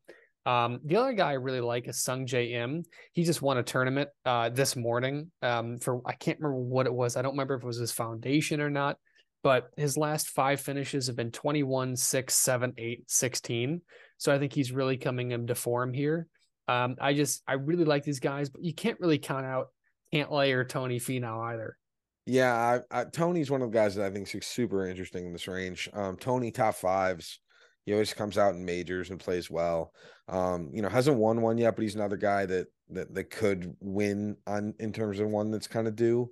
Um, 0.47 0.79
the 0.85 0.95
other 0.95 1.11
guy 1.11 1.31
I 1.31 1.33
really 1.33 1.59
like 1.59 1.89
is 1.89 1.97
Sungjae 1.97 2.53
Im. 2.53 2.83
He 3.11 3.25
just 3.25 3.41
won 3.41 3.57
a 3.57 3.63
tournament 3.63 4.09
uh, 4.23 4.47
this 4.47 4.77
morning 4.77 5.29
um, 5.41 5.77
for 5.77 6.01
I 6.05 6.13
can't 6.13 6.39
remember 6.39 6.61
what 6.63 6.85
it 6.85 6.93
was. 6.93 7.17
I 7.17 7.21
don't 7.21 7.33
remember 7.33 7.55
if 7.55 7.63
it 7.63 7.67
was 7.67 7.79
his 7.79 7.91
foundation 7.91 8.61
or 8.61 8.69
not, 8.69 8.97
but 9.43 9.69
his 9.75 9.97
last 9.97 10.29
five 10.29 10.61
finishes 10.61 11.07
have 11.07 11.17
been 11.17 11.31
21, 11.31 11.97
6, 11.97 12.33
7, 12.33 12.73
8, 12.77 13.03
16. 13.11 13.81
So 14.17 14.33
I 14.33 14.39
think 14.39 14.53
he's 14.53 14.71
really 14.71 14.95
coming 14.95 15.31
into 15.31 15.53
form 15.53 15.93
here. 15.93 16.27
Um, 16.69 16.95
I 17.01 17.13
just 17.13 17.43
I 17.45 17.53
really 17.53 17.85
like 17.85 18.03
these 18.03 18.21
guys, 18.21 18.49
but 18.49 18.63
you 18.63 18.73
can't 18.73 18.99
really 19.01 19.19
count 19.19 19.45
out 19.45 19.67
Cantlay 20.13 20.53
or 20.53 20.63
Tony 20.63 20.97
Finau 20.97 21.53
either. 21.53 21.77
Yeah, 22.25 22.81
I, 22.91 23.01
I, 23.01 23.03
Tony's 23.03 23.51
one 23.51 23.61
of 23.61 23.71
the 23.71 23.77
guys 23.77 23.95
that 23.95 24.05
I 24.05 24.09
think 24.09 24.33
is 24.33 24.45
super 24.45 24.87
interesting 24.87 25.25
in 25.25 25.33
this 25.33 25.47
range. 25.47 25.89
Um, 25.93 26.15
Tony 26.15 26.51
top 26.51 26.75
fives. 26.75 27.39
He 27.87 27.93
always 27.93 28.13
comes 28.13 28.37
out 28.37 28.53
in 28.53 28.65
majors 28.65 29.11
and 29.11 29.19
plays 29.19 29.49
well. 29.49 29.93
Um, 30.27 30.69
you 30.73 30.81
know, 30.81 30.89
hasn't 30.89 31.15
won 31.15 31.41
one 31.41 31.57
yet, 31.57 31.73
but 31.73 31.83
he's 31.83 31.95
another 31.95 32.17
guy 32.17 32.45
that 32.45 32.67
that 32.89 33.15
that 33.15 33.29
could 33.29 33.77
win 33.79 34.35
on 34.45 34.73
in 34.77 34.91
terms 34.91 35.21
of 35.21 35.29
one 35.29 35.51
that's 35.51 35.67
kind 35.67 35.87
of 35.87 35.95
due. 35.95 36.29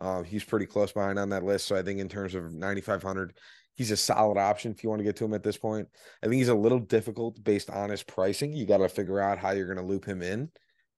Uh, 0.00 0.22
he's 0.22 0.44
pretty 0.44 0.64
close 0.64 0.92
behind 0.92 1.18
on 1.18 1.28
that 1.28 1.44
list. 1.44 1.66
So 1.66 1.76
I 1.76 1.82
think 1.82 2.00
in 2.00 2.08
terms 2.08 2.34
of 2.34 2.50
9,500, 2.50 3.36
he's 3.74 3.90
a 3.90 3.98
solid 3.98 4.38
option 4.38 4.72
if 4.72 4.82
you 4.82 4.88
want 4.88 5.00
to 5.00 5.04
get 5.04 5.14
to 5.16 5.26
him 5.26 5.34
at 5.34 5.42
this 5.42 5.58
point. 5.58 5.86
I 6.22 6.26
think 6.26 6.38
he's 6.38 6.48
a 6.48 6.54
little 6.54 6.78
difficult 6.78 7.44
based 7.44 7.68
on 7.68 7.90
his 7.90 8.02
pricing. 8.02 8.54
You 8.54 8.64
got 8.64 8.78
to 8.78 8.88
figure 8.88 9.20
out 9.20 9.36
how 9.36 9.50
you're 9.50 9.66
going 9.66 9.76
to 9.76 9.84
loop 9.84 10.06
him 10.06 10.22
in, 10.22 10.48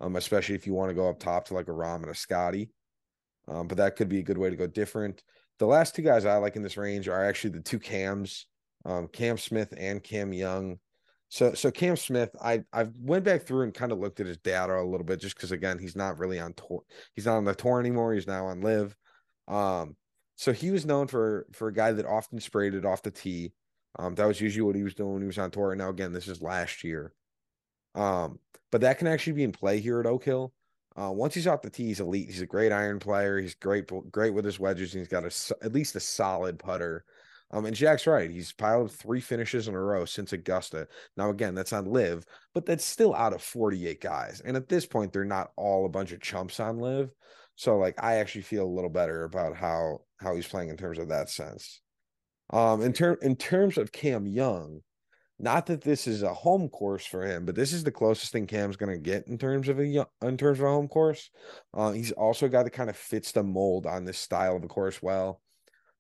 um, 0.01 0.15
especially 0.15 0.55
if 0.55 0.69
you 0.69 0.73
want 0.73 0.91
to 0.91 0.95
go 0.95 1.11
up 1.11 1.19
top 1.19 1.47
to 1.47 1.55
like 1.55 1.67
a 1.67 1.73
Rahm 1.73 2.03
and 2.03 2.11
a 2.11 2.15
Scotty. 2.15 2.71
Um, 3.49 3.67
but 3.67 3.79
that 3.79 3.97
could 3.97 4.09
be 4.09 4.21
a 4.21 4.25
good 4.25 4.39
way 4.39 4.51
to 4.51 4.57
go 4.57 4.69
different. 4.69 5.25
The 5.59 5.67
last 5.67 5.97
two 5.97 6.03
guys 6.03 6.25
I 6.25 6.37
like 6.37 6.55
in 6.55 6.63
this 6.63 6.77
range 6.77 7.09
are 7.09 7.25
actually 7.25 7.51
the 7.51 7.61
two 7.61 7.81
Cams, 7.81 8.47
um, 8.87 9.09
Cam 9.09 9.37
Smith 9.37 9.75
and 9.77 10.03
Cam 10.03 10.33
Young. 10.33 10.79
So 11.29 11.55
so 11.55 11.71
Cam 11.71 11.97
Smith, 11.97 12.31
I 12.41 12.63
I 12.73 12.87
went 13.01 13.25
back 13.25 13.43
through 13.43 13.63
and 13.63 13.75
kind 13.75 13.91
of 13.91 13.99
looked 13.99 14.21
at 14.21 14.27
his 14.27 14.39
data 14.39 14.79
a 14.79 14.83
little 14.83 15.05
bit 15.05 15.21
just 15.21 15.35
because 15.35 15.51
again 15.51 15.79
he's 15.79 15.97
not 15.97 16.19
really 16.19 16.39
on 16.39 16.55
tour. 16.55 16.83
He's 17.15 17.27
not 17.27 17.37
on 17.37 17.45
the 17.45 17.55
tour 17.55 17.81
anymore. 17.81 18.15
He's 18.15 18.29
now 18.29 18.47
on 18.47 18.61
LIV. 18.61 18.95
Um, 19.49 19.97
so 20.37 20.53
he 20.53 20.71
was 20.71 20.87
known 20.87 21.09
for 21.09 21.47
for 21.53 21.69
a 21.69 21.75
guy 21.75 21.93
that 21.93 22.07
often 22.07 22.41
sprayed 22.41 22.75
it 22.75 22.87
off 22.87 23.03
the 23.03 23.11
tee. 23.11 23.53
Um, 23.99 24.15
that 24.15 24.27
was 24.27 24.41
usually 24.41 24.63
what 24.63 24.77
he 24.77 24.85
was 24.85 24.95
doing 24.95 25.15
when 25.15 25.23
he 25.23 25.27
was 25.27 25.39
on 25.39 25.51
tour. 25.51 25.73
And 25.73 25.81
now 25.81 25.89
again, 25.89 26.13
this 26.13 26.29
is 26.29 26.41
last 26.41 26.85
year. 26.85 27.13
Um, 27.95 28.39
but 28.71 28.83
that 28.83 28.99
can 28.99 29.07
actually 29.07 29.33
be 29.33 29.45
in 29.45 29.53
play 29.53 29.81
here 29.81 29.99
at 30.01 30.07
Oak 30.07 30.25
Hill. 30.25 30.53
Uh, 30.95 31.11
once 31.13 31.35
he's 31.35 31.47
off 31.47 31.63
the 31.63 31.71
tee, 31.71 31.87
he's 31.87 32.01
elite. 32.01 32.27
He's 32.27 32.41
a 32.41 32.47
great 32.47 32.73
iron 32.73 32.99
player. 32.99 33.39
He's 33.39 33.55
great, 33.55 33.91
great 34.11 34.33
with 34.33 34.45
his 34.45 34.61
wedges. 34.61 34.95
And 34.95 35.01
he's 35.01 35.09
got 35.09 35.25
a, 35.25 35.65
at 35.65 35.73
least 35.73 35.97
a 35.97 36.01
solid 36.01 36.59
putter. 36.59 37.05
Um, 37.53 37.65
and 37.65 37.77
Jack's 37.77 38.07
right. 38.07 38.31
He's 38.31 38.53
piled 38.53 38.93
three 38.93 39.21
finishes 39.21 39.69
in 39.69 39.75
a 39.75 39.81
row 39.81 40.05
since 40.05 40.33
Augusta. 40.33 40.89
Now, 41.17 41.31
again, 41.31 41.55
that's 41.55 41.73
on 41.73 41.87
LIV, 41.87 42.25
but 42.55 42.67
that's 42.67 42.85
still 42.85 43.15
out 43.15 43.33
of 43.33 43.43
48 43.43 44.01
guys. 44.01 44.43
And 44.45 44.57
at 44.57 44.69
this 44.69 44.85
point, 44.85 45.13
they're 45.13 45.25
not 45.25 45.53
all 45.57 45.87
a 45.87 45.91
bunch 45.91 46.13
of 46.13 46.21
chumps 46.21 46.59
on 46.59 46.79
LIV. 46.79 47.11
So, 47.55 47.79
like, 47.79 48.03
I 48.03 48.17
actually 48.17 48.43
feel 48.43 48.65
a 48.65 48.75
little 48.75 48.91
better 48.91 49.25
about 49.25 49.57
how 49.57 50.01
how 50.19 50.35
he's 50.35 50.49
playing 50.49 50.71
in 50.71 50.77
terms 50.77 50.99
of 50.99 51.09
that 51.09 51.31
sense. 51.31 51.81
Um, 52.51 52.83
in 52.83 52.95
in 53.23 53.37
terms 53.37 53.79
of 53.79 53.93
Cam 53.93 54.27
Young, 54.27 54.83
not 55.39 55.67
that 55.67 55.83
this 55.83 56.07
is 56.07 56.23
a 56.23 56.33
home 56.33 56.69
course 56.69 57.05
for 57.05 57.23
him, 57.23 57.45
but 57.45 57.55
this 57.55 57.73
is 57.73 57.85
the 57.85 57.91
closest 57.91 58.33
thing 58.33 58.47
Cam's 58.47 58.77
going 58.77 58.93
to 58.93 58.99
get 58.99 59.27
in 59.27 59.37
terms 59.37 59.69
of 59.69 59.79
a 59.79 60.07
in 60.23 60.37
terms 60.37 60.59
of 60.59 60.65
a 60.65 60.69
home 60.69 60.89
course. 60.89 61.31
Uh, 61.75 61.93
he's 61.93 62.13
also 62.13 62.47
a 62.47 62.49
guy 62.49 62.63
that 62.63 62.71
kind 62.71 62.91
of 62.91 62.97
fits 62.97 63.33
the 63.33 63.43
mold 63.43 63.87
on 63.87 64.05
this 64.05 64.19
style 64.19 64.57
of 64.57 64.65
a 64.65 64.69
course 64.69 65.03
well. 65.03 65.41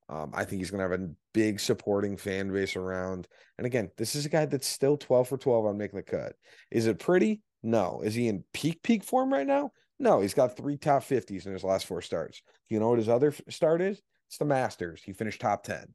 Um, 0.08 0.30
I 0.34 0.44
think 0.44 0.60
he's 0.60 0.70
going 0.70 0.78
to 0.78 0.90
have 0.90 1.00
a 1.00 1.10
big 1.34 1.58
supporting 1.58 2.16
fan 2.16 2.52
base 2.52 2.76
around. 2.76 3.26
And 3.58 3.66
again, 3.66 3.90
this 3.96 4.14
is 4.14 4.24
a 4.24 4.28
guy 4.28 4.46
that's 4.46 4.66
still 4.66 4.96
12 4.96 5.28
for 5.28 5.36
12 5.36 5.66
on 5.66 5.78
making 5.78 5.96
the 5.96 6.02
cut. 6.02 6.34
Is 6.70 6.86
it 6.86 6.98
pretty? 6.98 7.42
No. 7.62 8.02
Is 8.04 8.14
he 8.14 8.28
in 8.28 8.44
peak, 8.52 8.82
peak 8.82 9.02
form 9.02 9.32
right 9.32 9.46
now? 9.46 9.72
No. 9.98 10.20
He's 10.20 10.34
got 10.34 10.56
three 10.56 10.76
top 10.76 11.02
50s 11.02 11.46
in 11.46 11.52
his 11.52 11.64
last 11.64 11.86
four 11.86 12.02
starts. 12.02 12.40
You 12.68 12.78
know 12.78 12.90
what 12.90 12.98
his 12.98 13.08
other 13.08 13.34
start 13.48 13.80
is? 13.80 14.00
It's 14.28 14.38
the 14.38 14.44
Masters. 14.44 15.02
He 15.04 15.12
finished 15.12 15.40
top 15.40 15.64
10. 15.64 15.86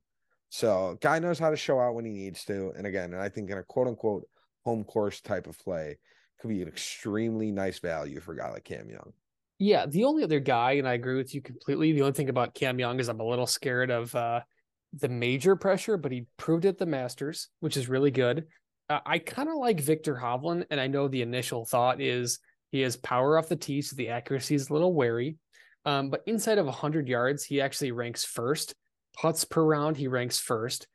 So 0.50 0.98
guy 1.00 1.20
knows 1.20 1.40
how 1.40 1.50
to 1.50 1.56
show 1.56 1.80
out 1.80 1.96
when 1.96 2.06
he 2.06 2.12
needs 2.12 2.44
to. 2.46 2.74
And 2.76 2.86
again, 2.86 3.14
I 3.14 3.30
think 3.30 3.50
in 3.50 3.58
a 3.58 3.64
quote 3.64 3.88
unquote 3.88 4.28
home 4.66 4.84
course 4.84 5.22
type 5.22 5.48
of 5.48 5.58
play 5.58 5.98
could 6.40 6.50
be 6.50 6.62
an 6.62 6.68
extremely 6.68 7.52
nice 7.52 7.80
value 7.80 8.20
for 8.20 8.34
a 8.34 8.38
guy 8.38 8.50
like 8.52 8.66
Cam 8.66 8.90
Young. 8.90 9.14
Yeah, 9.62 9.86
the 9.86 10.06
only 10.06 10.24
other 10.24 10.40
guy, 10.40 10.72
and 10.74 10.88
I 10.88 10.94
agree 10.94 11.18
with 11.18 11.36
you 11.36 11.42
completely. 11.42 11.92
The 11.92 12.02
only 12.02 12.14
thing 12.14 12.30
about 12.30 12.56
Cam 12.56 12.80
Young 12.80 13.00
is 13.00 13.10
I'm 13.10 13.20
a 13.20 13.24
little 13.24 13.46
scared 13.46 13.92
of 13.92 14.14
uh, 14.16 14.42
the 14.94 15.08
major 15.08 15.56
pressure, 15.56 15.98
but 15.98 16.12
he 16.12 16.26
proved 16.38 16.66
it 16.66 16.80
the 16.80 16.88
Masters, 16.88 17.50
which 17.60 17.78
is 17.78 17.88
really 17.88 18.10
good. 18.10 18.48
Uh, 18.90 19.02
I 19.06 19.20
kind 19.20 19.50
of 19.50 19.58
like 19.58 19.80
Viktor 19.80 20.16
Hovland, 20.16 20.66
and 20.72 20.80
I 20.80 20.88
know 20.88 21.08
the 21.08 21.22
initial 21.22 21.64
thought 21.64 22.02
is 22.02 22.40
he 22.72 22.82
has 22.82 22.98
power 22.98 23.38
off 23.38 23.50
the 23.50 23.56
tee, 23.56 23.84
so 23.84 23.96
the 23.96 24.10
accuracy 24.10 24.56
is 24.56 24.72
a 24.72 24.74
little 24.74 24.96
wary. 24.96 25.38
Um, 25.86 26.10
but 26.10 26.24
inside 26.26 26.58
of 26.58 26.66
100 26.66 27.08
yards, 27.08 27.44
he 27.44 27.62
actually 27.62 27.92
ranks 27.92 28.24
first 28.24 28.74
putts 29.14 29.46
per 29.46 29.64
round, 29.64 29.98
he 29.98 30.08
ranks 30.08 30.40
first. 30.40 30.88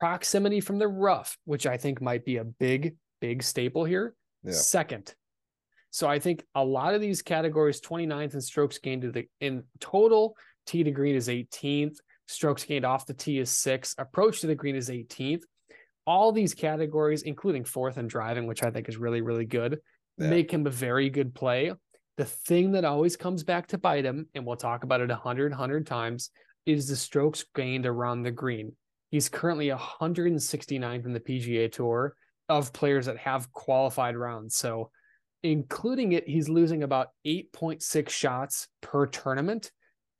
Proximity 0.00 0.60
from 0.60 0.78
the 0.78 0.88
rough, 0.88 1.38
which 1.44 1.66
I 1.66 1.78
think 1.78 2.02
might 2.02 2.24
be 2.24 2.36
a 2.36 2.44
big, 2.44 2.96
big 3.20 3.42
staple 3.42 3.84
here, 3.84 4.14
yeah. 4.44 4.52
second. 4.52 5.14
So 5.90 6.08
I 6.08 6.18
think 6.18 6.44
a 6.54 6.64
lot 6.64 6.94
of 6.94 7.00
these 7.00 7.22
categories, 7.22 7.80
29th 7.80 8.34
in 8.34 8.40
strokes 8.40 8.78
gained 8.78 9.02
to 9.02 9.12
the 9.12 9.28
in 9.40 9.64
total, 9.80 10.36
tee 10.66 10.82
to 10.82 10.90
green 10.90 11.14
is 11.14 11.28
18th, 11.28 11.96
strokes 12.26 12.64
gained 12.64 12.84
off 12.84 13.06
the 13.06 13.14
tee 13.14 13.38
is 13.38 13.50
six, 13.50 13.94
approach 13.98 14.40
to 14.40 14.46
the 14.46 14.54
green 14.54 14.76
is 14.76 14.90
18th. 14.90 15.42
All 16.06 16.32
these 16.32 16.54
categories, 16.54 17.22
including 17.22 17.64
fourth 17.64 17.96
and 17.96 18.08
driving, 18.08 18.46
which 18.46 18.62
I 18.62 18.70
think 18.70 18.88
is 18.88 18.96
really, 18.96 19.22
really 19.22 19.44
good, 19.44 19.80
yeah. 20.18 20.28
make 20.28 20.50
him 20.50 20.66
a 20.66 20.70
very 20.70 21.10
good 21.10 21.34
play. 21.34 21.72
The 22.16 22.24
thing 22.24 22.72
that 22.72 22.84
always 22.84 23.16
comes 23.16 23.42
back 23.42 23.68
to 23.68 23.78
bite 23.78 24.04
him, 24.04 24.26
and 24.34 24.46
we'll 24.46 24.56
talk 24.56 24.84
about 24.84 25.00
it 25.00 25.10
a 25.10 25.16
hundred, 25.16 25.52
hundred 25.52 25.86
times, 25.86 26.30
is 26.64 26.88
the 26.88 26.96
strokes 26.96 27.44
gained 27.54 27.86
around 27.86 28.22
the 28.22 28.30
green. 28.30 28.72
He's 29.10 29.28
currently 29.28 29.68
169th 29.68 31.06
in 31.06 31.12
the 31.12 31.20
PGA 31.20 31.70
Tour 31.70 32.14
of 32.48 32.72
players 32.72 33.06
that 33.06 33.18
have 33.18 33.52
qualified 33.52 34.16
rounds. 34.16 34.56
So, 34.56 34.90
including 35.46 36.12
it, 36.12 36.28
he's 36.28 36.48
losing 36.48 36.82
about 36.82 37.08
8.6 37.26 38.08
shots 38.08 38.68
per 38.80 39.06
tournament 39.06 39.70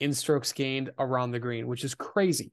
in 0.00 0.12
strokes 0.12 0.52
gained 0.52 0.90
around 0.98 1.30
the 1.30 1.38
green, 1.38 1.66
which 1.66 1.84
is 1.84 1.94
crazy. 1.94 2.52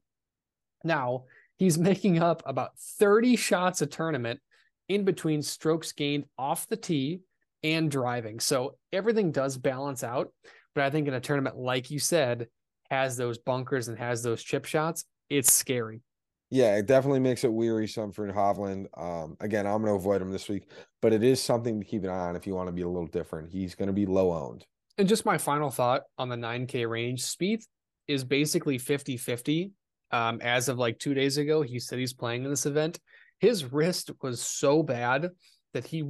Now, 0.82 1.24
he's 1.56 1.78
making 1.90 2.20
up 2.20 2.42
about 2.46 2.78
30 2.78 3.36
shots 3.36 3.82
a 3.82 3.86
tournament 3.86 4.40
in 4.88 5.04
between 5.04 5.42
strokes 5.42 5.92
gained 5.92 6.24
off 6.38 6.68
the 6.68 6.76
tee 6.76 7.20
and 7.62 7.90
driving. 7.90 8.40
So, 8.40 8.76
everything 8.92 9.32
does 9.32 9.56
balance 9.56 10.04
out. 10.04 10.32
But 10.74 10.84
I 10.84 10.90
think 10.90 11.06
in 11.06 11.14
a 11.14 11.20
tournament, 11.20 11.56
like 11.56 11.90
you 11.90 11.98
said, 11.98 12.48
has 12.90 13.16
those 13.16 13.38
bunkers 13.38 13.88
and 13.88 13.98
has 13.98 14.22
those 14.22 14.42
chip 14.42 14.64
shots, 14.64 15.04
it's 15.30 15.52
scary. 15.52 16.02
Yeah, 16.50 16.76
it 16.76 16.86
definitely 16.86 17.20
makes 17.20 17.42
it 17.42 17.52
wearisome 17.52 18.12
for 18.12 18.30
Hovland. 18.30 18.86
Um, 18.96 19.36
again, 19.40 19.66
I'm 19.66 19.82
going 19.82 19.92
to 19.92 19.98
avoid 19.98 20.22
him 20.22 20.30
this 20.30 20.48
week, 20.48 20.70
but 21.04 21.12
it 21.12 21.22
is 21.22 21.38
something 21.38 21.78
to 21.78 21.84
keep 21.84 22.02
an 22.02 22.08
eye 22.08 22.28
on 22.28 22.34
if 22.34 22.46
you 22.46 22.54
want 22.54 22.66
to 22.66 22.72
be 22.72 22.80
a 22.80 22.88
little 22.88 23.06
different. 23.06 23.50
He's 23.50 23.74
going 23.74 23.88
to 23.88 23.92
be 23.92 24.06
low 24.06 24.32
owned. 24.32 24.64
And 24.96 25.06
just 25.06 25.26
my 25.26 25.36
final 25.36 25.68
thought 25.68 26.04
on 26.16 26.30
the 26.30 26.36
9K 26.36 26.88
range 26.88 27.22
Spieth 27.22 27.66
is 28.08 28.24
basically 28.24 28.78
50 28.78 29.18
50. 29.18 29.72
Um, 30.12 30.40
as 30.40 30.70
of 30.70 30.78
like 30.78 30.98
two 30.98 31.12
days 31.12 31.36
ago, 31.36 31.60
he 31.60 31.78
said 31.78 31.98
he's 31.98 32.14
playing 32.14 32.44
in 32.44 32.50
this 32.50 32.64
event. 32.64 33.00
His 33.38 33.70
wrist 33.70 34.12
was 34.22 34.40
so 34.40 34.82
bad 34.82 35.28
that 35.74 35.86
he 35.86 36.04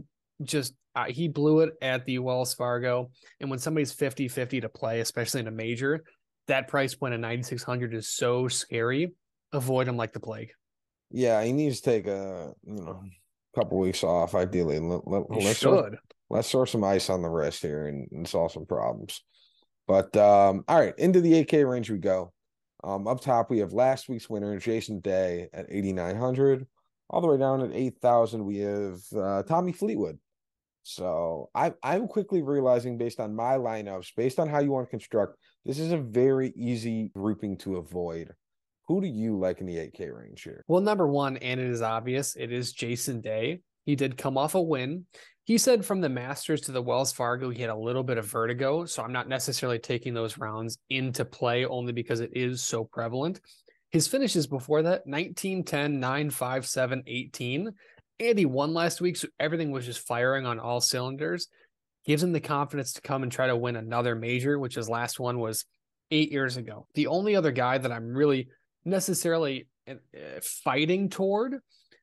just 0.45 0.75
uh, 0.95 1.07
he 1.07 1.27
blew 1.27 1.63
it 1.63 1.73
at 1.83 2.07
the 2.07 2.21
Wells 2.21 2.55
Fargo. 2.55 3.11
And 3.41 3.51
when 3.51 3.59
somebody's 3.59 3.91
50 3.91 4.29
50 4.29 4.61
to 4.61 4.69
play, 4.69 5.01
especially 5.01 5.41
in 5.41 5.49
a 5.49 5.51
major, 5.51 6.05
that 6.47 6.69
price 6.69 6.95
point 6.95 7.15
of 7.15 7.21
9,600 7.21 7.95
is 7.95 8.11
so 8.11 8.47
scary. 8.47 9.13
Avoid 9.53 9.89
him 9.89 9.97
like 9.97 10.13
the 10.13 10.21
plague. 10.21 10.53
Yeah, 11.11 11.43
he 11.43 11.53
needs 11.53 11.81
to 11.81 11.91
take 11.91 12.07
a 12.07 12.55
you 12.65 12.75
know 12.75 13.03
couple 13.55 13.79
weeks 13.79 14.05
off, 14.05 14.35
ideally. 14.35 14.79
Let, 14.79 15.07
let, 15.07 15.31
let's 15.31 15.59
should. 15.59 15.71
throw, 15.71 15.91
let's 16.31 16.51
throw 16.51 16.65
some 16.65 16.85
ice 16.85 17.11
on 17.11 17.23
the 17.23 17.29
wrist 17.29 17.63
here 17.63 17.87
and, 17.87 18.09
and 18.13 18.29
solve 18.29 18.53
some 18.53 18.67
problems. 18.67 19.23
But 19.87 20.17
um, 20.17 20.65
all 20.69 20.81
right, 20.81 20.95
into 20.99 21.21
the 21.21 21.45
8K 21.45 21.69
range 21.69 21.91
we 21.91 21.99
go. 21.99 22.33
Um, 22.83 23.07
up 23.07 23.21
top, 23.21 23.51
we 23.51 23.61
have 23.61 23.73
last 23.73 24.09
week's 24.09 24.29
winner, 24.29 24.59
Jason 24.59 25.01
Day, 25.01 25.49
at 25.53 25.67
8,900. 25.69 26.67
All 27.09 27.21
the 27.21 27.29
way 27.29 27.39
down 27.39 27.63
at 27.63 27.73
8,000, 27.73 28.45
we 28.45 28.59
have 28.59 28.99
uh, 29.17 29.43
Tommy 29.45 29.73
Fleetwood. 29.73 30.19
So 30.83 31.49
I, 31.55 31.73
I'm 31.83 32.07
quickly 32.07 32.43
realizing, 32.43 32.99
based 32.99 33.21
on 33.21 33.35
my 33.35 33.55
lineups, 33.55 34.15
based 34.17 34.39
on 34.39 34.49
how 34.49 34.61
you 34.61 34.71
want 34.71 34.87
to 34.87 34.91
construct, 34.91 35.39
this 35.65 35.79
is 35.79 35.93
a 35.93 35.99
very 35.99 36.53
easy 36.57 37.11
grouping 37.15 37.57
to 37.59 37.77
avoid. 37.77 38.35
Who 38.87 39.01
do 39.01 39.07
you 39.07 39.39
like 39.39 39.61
in 39.61 39.67
the 39.67 39.77
8K 39.77 40.15
range 40.15 40.43
here? 40.43 40.65
Well, 40.69 40.83
number 40.83 41.09
one, 41.09 41.39
and 41.39 41.59
it 41.59 41.71
is 41.71 41.83
obvious, 41.83 42.37
it 42.37 42.53
is 42.53 42.73
Jason 42.73 43.21
Day. 43.21 43.61
He 43.87 43.97
did 43.97 44.19
come 44.19 44.37
off 44.37 44.55
a 44.55 44.61
win. 44.61 45.07
He 45.45 45.59
said 45.59 45.85
from 45.85 46.01
the 46.01 46.09
Masters 46.09 46.63
to 46.63 46.73
the 46.73 46.83
Wells 46.83 47.13
Fargo, 47.13 47.51
he 47.51 47.61
had 47.61 47.71
a 47.71 47.77
little 47.77 48.03
bit 48.03 48.17
of 48.17 48.25
vertigo. 48.25 48.87
So 48.87 49.03
I'm 49.03 49.13
not 49.13 49.29
necessarily 49.29 49.79
taking 49.79 50.15
those 50.15 50.39
rounds 50.39 50.79
into 50.89 51.25
play 51.25 51.67
only 51.67 51.93
because 51.93 52.21
it 52.21 52.31
is 52.35 52.63
so 52.63 52.85
prevalent. 52.85 53.41
His 53.91 54.09
finishes 54.09 54.47
before 54.47 54.83
that 54.83 55.07
19, 55.07 55.65
10, 55.65 56.01
9, 56.01 56.31
5, 56.31 56.67
7, 56.67 57.03
18. 57.07 57.73
And 58.21 58.39
he 58.39 58.47
won 58.47 58.73
last 58.73 59.01
week. 59.01 59.17
So 59.17 59.29
everything 59.39 59.71
was 59.71 59.85
just 59.85 60.07
firing 60.07 60.47
on 60.47 60.59
all 60.59 60.81
cylinders. 60.81 61.49
Gives 62.07 62.23
him 62.23 62.33
the 62.33 62.41
confidence 62.41 62.95
to 62.95 63.03
come 63.03 63.23
and 63.23 63.31
try 63.31 63.47
to 63.47 63.57
win 63.57 63.77
another 63.77 64.15
major, 64.15 64.59
which 64.59 64.77
his 64.77 64.89
last 64.89 65.21
one 65.21 65.39
was 65.39 65.67
eight 66.11 66.33
years 66.33 66.57
ago. 66.57 66.87
The 66.95 67.07
only 67.09 67.37
other 67.37 67.53
guy 67.53 67.79
that 67.79 67.93
I'm 67.93 68.15
really 68.15 68.49
necessarily 68.85 69.67
uh, 69.89 69.95
fighting 70.43 71.09
toward 71.09 71.57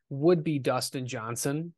would 0.09 0.43
be 0.43 0.59
Dustin 0.59 1.07
Johnson. 1.07 1.73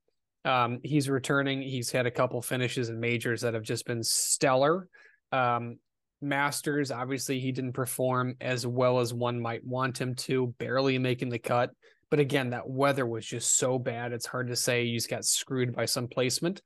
Um, 0.45 0.79
he's 0.83 1.09
returning. 1.09 1.61
He's 1.61 1.91
had 1.91 2.05
a 2.05 2.11
couple 2.11 2.41
finishes 2.41 2.89
in 2.89 2.99
majors 2.99 3.41
that 3.41 3.53
have 3.53 3.63
just 3.63 3.85
been 3.85 4.03
stellar. 4.03 4.87
Um, 5.31 5.77
Masters, 6.21 6.91
obviously, 6.91 7.39
he 7.39 7.51
didn't 7.51 7.73
perform 7.73 8.35
as 8.41 8.65
well 8.65 8.99
as 8.99 9.13
one 9.13 9.39
might 9.39 9.65
want 9.65 9.99
him 9.99 10.15
to, 10.15 10.47
barely 10.57 10.97
making 10.97 11.29
the 11.29 11.39
cut. 11.39 11.71
But 12.09 12.19
again, 12.19 12.51
that 12.51 12.69
weather 12.69 13.05
was 13.05 13.25
just 13.25 13.57
so 13.57 13.77
bad. 13.77 14.13
It's 14.13 14.25
hard 14.25 14.47
to 14.47 14.55
say 14.55 14.85
he 14.85 14.95
just 14.95 15.09
got 15.09 15.25
screwed 15.25 15.75
by 15.75 15.85
some 15.85 16.07
placement. 16.07 16.61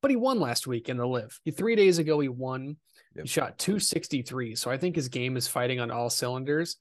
But 0.00 0.10
he 0.10 0.16
won 0.16 0.40
last 0.40 0.66
week 0.66 0.88
in 0.88 0.96
the 0.96 1.06
LIV. 1.06 1.40
Three 1.56 1.76
days 1.76 1.98
ago, 1.98 2.20
he 2.20 2.28
won. 2.28 2.76
Yep. 3.14 3.24
He 3.24 3.28
shot 3.28 3.58
263. 3.58 4.54
So 4.54 4.70
I 4.70 4.76
think 4.76 4.96
his 4.96 5.08
game 5.08 5.36
is 5.36 5.48
fighting 5.48 5.80
on 5.80 5.90
all 5.90 6.10
cylinders. 6.10 6.76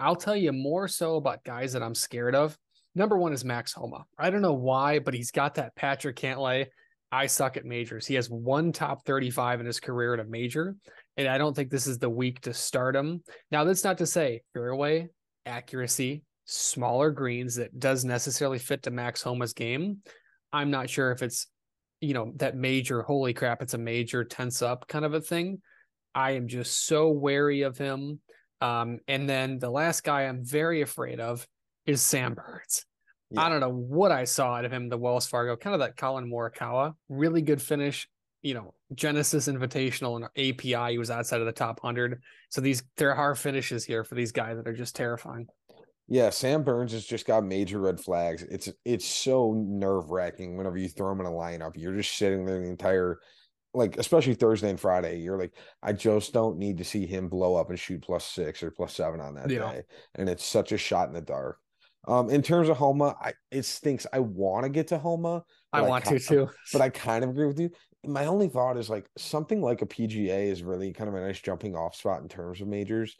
I'll 0.00 0.16
tell 0.16 0.36
you 0.36 0.52
more 0.52 0.88
so 0.88 1.16
about 1.16 1.44
guys 1.44 1.72
that 1.72 1.82
I'm 1.82 1.94
scared 1.94 2.34
of. 2.34 2.56
Number 2.94 3.16
one 3.16 3.32
is 3.32 3.44
Max 3.44 3.72
Homa. 3.72 4.04
I 4.18 4.30
don't 4.30 4.42
know 4.42 4.54
why, 4.54 4.98
but 4.98 5.14
he's 5.14 5.30
got 5.30 5.56
that 5.56 5.74
Patrick 5.76 6.16
Cantlay. 6.16 6.66
I 7.10 7.26
suck 7.26 7.56
at 7.56 7.64
majors. 7.64 8.06
He 8.06 8.14
has 8.14 8.28
one 8.28 8.72
top 8.72 9.04
35 9.06 9.60
in 9.60 9.66
his 9.66 9.80
career 9.80 10.14
at 10.14 10.20
a 10.20 10.24
major, 10.24 10.76
and 11.16 11.26
I 11.26 11.38
don't 11.38 11.54
think 11.54 11.70
this 11.70 11.86
is 11.86 11.98
the 11.98 12.10
week 12.10 12.40
to 12.42 12.52
start 12.52 12.94
him. 12.94 13.22
Now, 13.50 13.64
that's 13.64 13.84
not 13.84 13.98
to 13.98 14.06
say 14.06 14.42
fairway 14.52 15.08
accuracy, 15.46 16.22
smaller 16.44 17.10
greens 17.10 17.56
that 17.56 17.78
does 17.78 18.04
necessarily 18.04 18.58
fit 18.58 18.82
to 18.84 18.90
Max 18.90 19.22
Homa's 19.22 19.54
game. 19.54 19.98
I'm 20.52 20.70
not 20.70 20.90
sure 20.90 21.10
if 21.10 21.22
it's, 21.22 21.46
you 22.00 22.14
know, 22.14 22.32
that 22.36 22.56
major, 22.56 23.02
holy 23.02 23.34
crap, 23.34 23.62
it's 23.62 23.74
a 23.74 23.78
major 23.78 24.24
tense 24.24 24.62
up 24.62 24.86
kind 24.86 25.04
of 25.04 25.14
a 25.14 25.20
thing. 25.20 25.60
I 26.14 26.32
am 26.32 26.46
just 26.46 26.86
so 26.86 27.08
wary 27.10 27.62
of 27.62 27.78
him. 27.78 28.20
Um, 28.60 29.00
and 29.06 29.28
then 29.28 29.58
the 29.58 29.70
last 29.70 30.02
guy 30.04 30.22
I'm 30.22 30.44
very 30.44 30.82
afraid 30.82 31.20
of 31.20 31.46
is 31.86 32.02
Sam 32.02 32.34
Burns. 32.34 32.84
Yeah. 33.30 33.42
I 33.42 33.48
don't 33.48 33.60
know 33.60 33.72
what 33.72 34.10
I 34.10 34.24
saw 34.24 34.54
out 34.54 34.64
of 34.64 34.72
him, 34.72 34.88
the 34.88 34.98
Wells 34.98 35.26
Fargo, 35.26 35.56
kind 35.56 35.74
of 35.74 35.80
that 35.80 35.96
Collin 35.96 36.30
Morikawa, 36.30 36.94
really 37.08 37.42
good 37.42 37.60
finish. 37.60 38.08
You 38.42 38.54
know, 38.54 38.74
Genesis 38.94 39.48
Invitational 39.48 40.16
and 40.16 40.24
API, 40.36 40.92
he 40.92 40.98
was 40.98 41.10
outside 41.10 41.40
of 41.40 41.46
the 41.46 41.52
top 41.52 41.82
100. 41.82 42.22
So 42.50 42.60
these, 42.60 42.82
there 42.96 43.14
are 43.14 43.34
finishes 43.34 43.84
here 43.84 44.04
for 44.04 44.14
these 44.14 44.32
guys 44.32 44.56
that 44.56 44.68
are 44.68 44.76
just 44.76 44.96
terrifying. 44.96 45.48
Yeah, 46.10 46.30
Sam 46.30 46.62
Burns 46.62 46.92
has 46.92 47.04
just 47.04 47.26
got 47.26 47.44
major 47.44 47.80
red 47.80 48.00
flags. 48.00 48.42
It's 48.42 48.70
it's 48.86 49.06
so 49.06 49.52
nerve 49.54 50.10
wracking 50.10 50.56
whenever 50.56 50.78
you 50.78 50.88
throw 50.88 51.12
him 51.12 51.20
in 51.20 51.26
a 51.26 51.30
lineup. 51.30 51.72
You're 51.76 51.96
just 51.96 52.16
sitting 52.16 52.46
there 52.46 52.58
the 52.58 52.68
entire, 52.68 53.18
like 53.74 53.96
especially 53.98 54.34
Thursday 54.34 54.70
and 54.70 54.80
Friday. 54.80 55.18
You're 55.20 55.38
like, 55.38 55.52
I 55.82 55.92
just 55.92 56.32
don't 56.32 56.58
need 56.58 56.78
to 56.78 56.84
see 56.84 57.06
him 57.06 57.28
blow 57.28 57.56
up 57.56 57.70
and 57.70 57.78
shoot 57.78 58.02
plus 58.02 58.24
six 58.24 58.62
or 58.62 58.70
plus 58.70 58.94
seven 58.94 59.20
on 59.20 59.34
that 59.34 59.50
Yeah. 59.50 59.72
day. 59.72 59.82
And 60.14 60.28
it's 60.28 60.44
such 60.44 60.72
a 60.72 60.78
shot 60.78 61.08
in 61.08 61.14
the 61.14 61.20
dark. 61.20 61.58
Um, 62.06 62.30
in 62.30 62.40
terms 62.42 62.68
of 62.70 62.76
Homa, 62.78 63.14
I 63.20 63.34
it 63.50 63.64
stinks. 63.64 64.06
I 64.12 64.20
want 64.20 64.64
to 64.64 64.70
get 64.70 64.88
to 64.88 64.98
Homa, 64.98 65.44
I 65.72 65.80
But 65.80 65.84
I 65.84 65.88
want 65.88 66.04
to 66.06 66.18
too. 66.18 66.48
but 66.72 66.80
I 66.80 66.88
kind 66.88 67.22
of 67.24 67.30
agree 67.30 67.46
with 67.46 67.60
you. 67.60 67.70
My 68.06 68.26
only 68.26 68.48
thought 68.48 68.78
is 68.78 68.88
like 68.88 69.10
something 69.18 69.60
like 69.60 69.82
a 69.82 69.86
PGA 69.86 70.46
is 70.46 70.62
really 70.62 70.92
kind 70.92 71.08
of 71.08 71.14
a 71.14 71.20
nice 71.20 71.40
jumping 71.40 71.74
off 71.76 71.94
spot 71.96 72.22
in 72.22 72.28
terms 72.28 72.60
of 72.60 72.68
majors. 72.68 73.16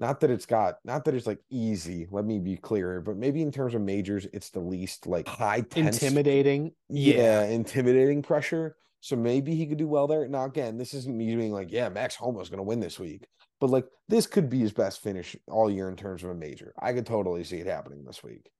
Not 0.00 0.20
that 0.20 0.30
it's 0.30 0.46
got, 0.46 0.76
not 0.84 1.04
that 1.06 1.14
it's 1.14 1.26
like 1.26 1.40
easy. 1.50 2.06
Let 2.12 2.24
me 2.24 2.38
be 2.38 2.56
clear, 2.56 3.00
but 3.00 3.16
maybe 3.16 3.42
in 3.42 3.50
terms 3.50 3.74
of 3.74 3.80
majors, 3.80 4.28
it's 4.32 4.50
the 4.50 4.60
least 4.60 5.08
like 5.08 5.26
high 5.26 5.62
tense, 5.62 6.00
Intimidating. 6.00 6.70
yeah, 6.88 7.42
intimidating 7.46 8.22
pressure. 8.22 8.76
So 9.00 9.16
maybe 9.16 9.54
he 9.54 9.66
could 9.66 9.78
do 9.78 9.88
well 9.88 10.06
there. 10.06 10.26
Now 10.28 10.44
again, 10.44 10.76
this 10.76 10.94
isn't 10.94 11.16
me 11.16 11.34
being 11.36 11.52
like, 11.52 11.70
yeah, 11.70 11.88
Max 11.88 12.14
Homa's 12.16 12.48
going 12.48 12.58
to 12.58 12.64
win 12.64 12.80
this 12.80 12.98
week, 12.98 13.26
but 13.60 13.70
like 13.70 13.86
this 14.08 14.26
could 14.26 14.50
be 14.50 14.58
his 14.58 14.72
best 14.72 15.02
finish 15.02 15.36
all 15.48 15.70
year 15.70 15.88
in 15.88 15.96
terms 15.96 16.22
of 16.22 16.30
a 16.30 16.34
major. 16.34 16.72
I 16.80 16.92
could 16.92 17.06
totally 17.06 17.44
see 17.44 17.58
it 17.58 17.66
happening 17.66 18.04
this 18.04 18.22
week. 18.22 18.50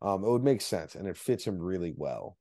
Um, 0.00 0.22
it 0.22 0.30
would 0.30 0.44
make 0.44 0.60
sense 0.60 0.94
and 0.94 1.08
it 1.08 1.16
fits 1.16 1.44
him 1.44 1.58
really 1.58 1.92
well. 1.96 2.36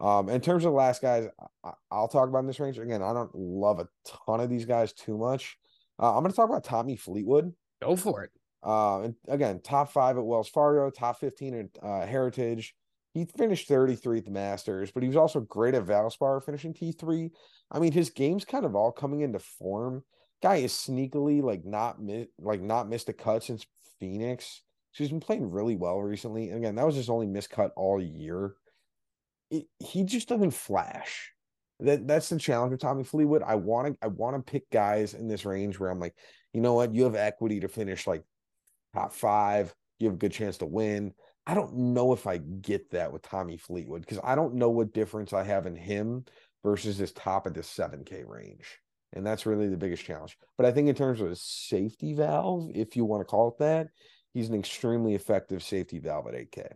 Um, 0.00 0.28
in 0.28 0.40
terms 0.40 0.64
of 0.64 0.72
the 0.72 0.76
last 0.76 1.02
guys, 1.02 1.28
I, 1.62 1.72
I'll 1.90 2.08
talk 2.08 2.28
about 2.28 2.40
in 2.40 2.46
this 2.46 2.58
range 2.58 2.78
again. 2.78 3.02
I 3.02 3.12
don't 3.12 3.34
love 3.34 3.78
a 3.78 3.88
ton 4.26 4.40
of 4.40 4.50
these 4.50 4.64
guys 4.64 4.92
too 4.92 5.16
much. 5.16 5.56
Uh, 6.00 6.16
I'm 6.16 6.22
going 6.22 6.32
to 6.32 6.36
talk 6.36 6.48
about 6.48 6.64
Tommy 6.64 6.96
Fleetwood. 6.96 7.52
Go 7.80 7.94
for 7.94 8.24
it. 8.24 8.30
Uh, 8.64 9.02
and 9.02 9.14
again, 9.28 9.60
top 9.62 9.92
five 9.92 10.16
at 10.16 10.24
Wells 10.24 10.48
Fargo, 10.48 10.90
top 10.90 11.20
15 11.20 11.54
at 11.54 11.86
uh, 11.86 12.06
Heritage. 12.06 12.74
He 13.14 13.26
finished 13.26 13.68
33 13.68 14.18
at 14.18 14.24
the 14.24 14.32
Masters, 14.32 14.90
but 14.90 15.04
he 15.04 15.08
was 15.08 15.16
also 15.16 15.40
great 15.40 15.74
at 15.74 15.86
Valspar, 15.86 16.44
finishing 16.44 16.74
T3. 16.74 17.30
I 17.70 17.78
mean, 17.78 17.92
his 17.92 18.10
game's 18.10 18.44
kind 18.44 18.66
of 18.66 18.74
all 18.74 18.90
coming 18.90 19.20
into 19.20 19.38
form. 19.38 20.02
Guy 20.42 20.56
is 20.56 20.72
sneakily 20.72 21.40
like 21.40 21.64
not 21.64 22.02
mi- 22.02 22.26
like 22.40 22.60
not 22.60 22.88
missed 22.88 23.08
a 23.08 23.12
cut 23.12 23.44
since 23.44 23.64
Phoenix. 24.00 24.62
So 24.92 25.04
he's 25.04 25.10
been 25.10 25.20
playing 25.20 25.48
really 25.48 25.76
well 25.76 26.02
recently. 26.02 26.50
And 26.50 26.58
again, 26.58 26.74
that 26.74 26.86
was 26.86 26.96
his 26.96 27.08
only 27.08 27.26
miscut 27.26 27.70
all 27.76 28.02
year. 28.02 28.54
It, 29.50 29.66
he 29.78 30.02
just 30.02 30.28
doesn't 30.28 30.50
flash. 30.50 31.32
That 31.80 32.08
that's 32.08 32.28
the 32.28 32.38
challenge 32.38 32.72
with 32.72 32.80
Tommy 32.80 33.04
Fleetwood. 33.04 33.42
I 33.44 33.54
want 33.54 33.88
to 33.88 33.98
I 34.02 34.08
want 34.08 34.36
to 34.36 34.50
pick 34.52 34.68
guys 34.70 35.14
in 35.14 35.28
this 35.28 35.44
range 35.44 35.78
where 35.78 35.90
I'm 35.90 36.00
like, 36.00 36.14
you 36.52 36.60
know 36.60 36.74
what, 36.74 36.94
you 36.94 37.04
have 37.04 37.14
equity 37.14 37.60
to 37.60 37.68
finish 37.68 38.08
like 38.08 38.24
top 38.92 39.12
five. 39.12 39.72
You 40.00 40.08
have 40.08 40.14
a 40.14 40.18
good 40.18 40.32
chance 40.32 40.58
to 40.58 40.66
win. 40.66 41.12
I 41.46 41.54
don't 41.54 41.74
know 41.74 42.12
if 42.12 42.26
I 42.26 42.38
get 42.38 42.90
that 42.90 43.12
with 43.12 43.22
Tommy 43.22 43.56
Fleetwood 43.56 44.00
because 44.00 44.20
I 44.24 44.34
don't 44.34 44.54
know 44.54 44.70
what 44.70 44.94
difference 44.94 45.32
I 45.32 45.44
have 45.44 45.66
in 45.66 45.76
him 45.76 46.24
versus 46.62 46.96
his 46.96 47.12
top 47.12 47.46
of 47.46 47.54
the 47.54 47.60
7K 47.60 48.24
range. 48.26 48.78
And 49.12 49.24
that's 49.24 49.46
really 49.46 49.68
the 49.68 49.76
biggest 49.76 50.04
challenge. 50.04 50.36
But 50.56 50.66
I 50.66 50.72
think 50.72 50.88
in 50.88 50.94
terms 50.94 51.20
of 51.20 51.30
a 51.30 51.36
safety 51.36 52.14
valve, 52.14 52.70
if 52.74 52.96
you 52.96 53.04
want 53.04 53.20
to 53.20 53.24
call 53.26 53.48
it 53.48 53.58
that, 53.58 53.88
he's 54.32 54.48
an 54.48 54.54
extremely 54.58 55.14
effective 55.14 55.62
safety 55.62 55.98
valve 55.98 56.26
at 56.26 56.34
8K. 56.34 56.66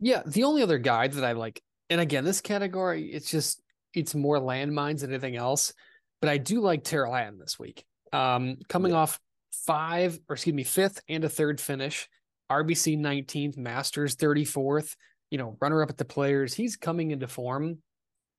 Yeah, 0.00 0.22
the 0.26 0.44
only 0.44 0.62
other 0.62 0.78
guy 0.78 1.08
that 1.08 1.24
I 1.24 1.32
like, 1.32 1.62
and 1.90 2.00
again, 2.00 2.24
this 2.24 2.40
category, 2.40 3.06
it's 3.12 3.30
just 3.30 3.62
it's 3.94 4.14
more 4.14 4.38
landmines 4.38 5.00
than 5.00 5.10
anything 5.10 5.36
else. 5.36 5.72
But 6.20 6.30
I 6.30 6.38
do 6.38 6.60
like 6.60 6.82
Tyrrell 6.82 7.14
Hatton 7.14 7.38
this 7.38 7.58
week. 7.58 7.84
Um, 8.12 8.56
coming 8.68 8.92
Yeah. 8.92 8.98
off 8.98 9.20
five, 9.52 10.18
or 10.28 10.34
excuse 10.34 10.54
me, 10.54 10.64
fifth 10.64 11.00
and 11.08 11.24
a 11.24 11.28
third 11.28 11.60
finish, 11.60 12.08
RBC 12.50 12.98
19th, 12.98 13.56
Masters 13.56 14.16
34th, 14.16 14.94
you 15.30 15.38
know, 15.38 15.56
runner 15.60 15.82
up 15.82 15.90
at 15.90 15.98
the 15.98 16.04
players. 16.04 16.54
He's 16.54 16.76
coming 16.76 17.10
into 17.10 17.28
form. 17.28 17.78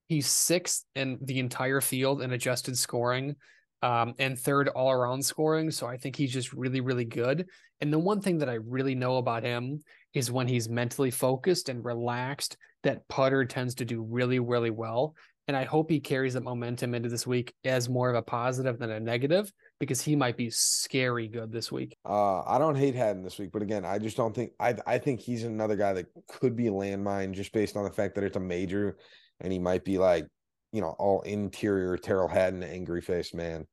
He's 0.07 0.27
sixth 0.27 0.85
in 0.95 1.19
the 1.21 1.39
entire 1.39 1.81
field 1.81 2.21
in 2.21 2.31
adjusted 2.31 2.77
scoring, 2.77 3.35
um, 3.83 4.15
and 4.17 4.37
third 4.37 4.67
all 4.67 4.91
around 4.91 5.23
scoring. 5.23 5.69
So 5.69 5.85
I 5.85 5.97
think 5.97 6.15
he's 6.15 6.33
just 6.33 6.51
really, 6.53 6.81
really 6.81 7.05
good. 7.05 7.47
And 7.79 7.93
the 7.93 7.99
one 7.99 8.19
thing 8.19 8.39
that 8.39 8.49
I 8.49 8.55
really 8.55 8.95
know 8.95 9.17
about 9.17 9.43
him 9.43 9.81
is 10.13 10.31
when 10.31 10.47
he's 10.47 10.67
mentally 10.67 11.11
focused 11.11 11.69
and 11.69 11.85
relaxed, 11.85 12.57
that 12.83 13.07
putter 13.07 13.45
tends 13.45 13.75
to 13.75 13.85
do 13.85 14.01
really, 14.01 14.39
really 14.39 14.71
well. 14.71 15.13
And 15.49 15.57
I 15.57 15.63
hope 15.63 15.89
he 15.89 15.99
carries 15.99 16.35
that 16.35 16.43
momentum 16.43 16.93
into 16.93 17.09
this 17.09 17.25
week 17.25 17.55
as 17.65 17.89
more 17.89 18.07
of 18.07 18.15
a 18.15 18.21
positive 18.21 18.77
than 18.77 18.91
a 18.91 18.99
negative 18.99 19.51
because 19.79 19.99
he 19.99 20.15
might 20.15 20.37
be 20.37 20.51
scary 20.51 21.27
good 21.27 21.51
this 21.51 21.71
week. 21.71 21.97
Uh, 22.05 22.41
I 22.41 22.59
don't 22.59 22.75
hate 22.75 22.93
Hatton 22.93 23.23
this 23.23 23.39
week, 23.39 23.49
but 23.51 23.63
again, 23.63 23.83
I 23.83 23.97
just 23.97 24.15
don't 24.15 24.35
think 24.35 24.51
I 24.59 24.75
I 24.85 24.99
think 24.99 25.19
he's 25.19 25.45
another 25.45 25.75
guy 25.75 25.93
that 25.93 26.05
could 26.27 26.55
be 26.55 26.67
a 26.67 26.71
landmine 26.71 27.31
just 27.31 27.51
based 27.51 27.75
on 27.75 27.83
the 27.83 27.89
fact 27.89 28.13
that 28.13 28.23
it's 28.23 28.37
a 28.37 28.39
major 28.39 28.97
and 29.39 29.51
he 29.51 29.57
might 29.57 29.83
be 29.83 29.97
like, 29.97 30.27
you 30.71 30.81
know, 30.81 30.95
all 30.99 31.21
interior 31.21 31.97
Tyrrell 31.97 32.27
Hatton 32.27 32.61
angry 32.61 33.01
face 33.01 33.33
man, 33.33 33.65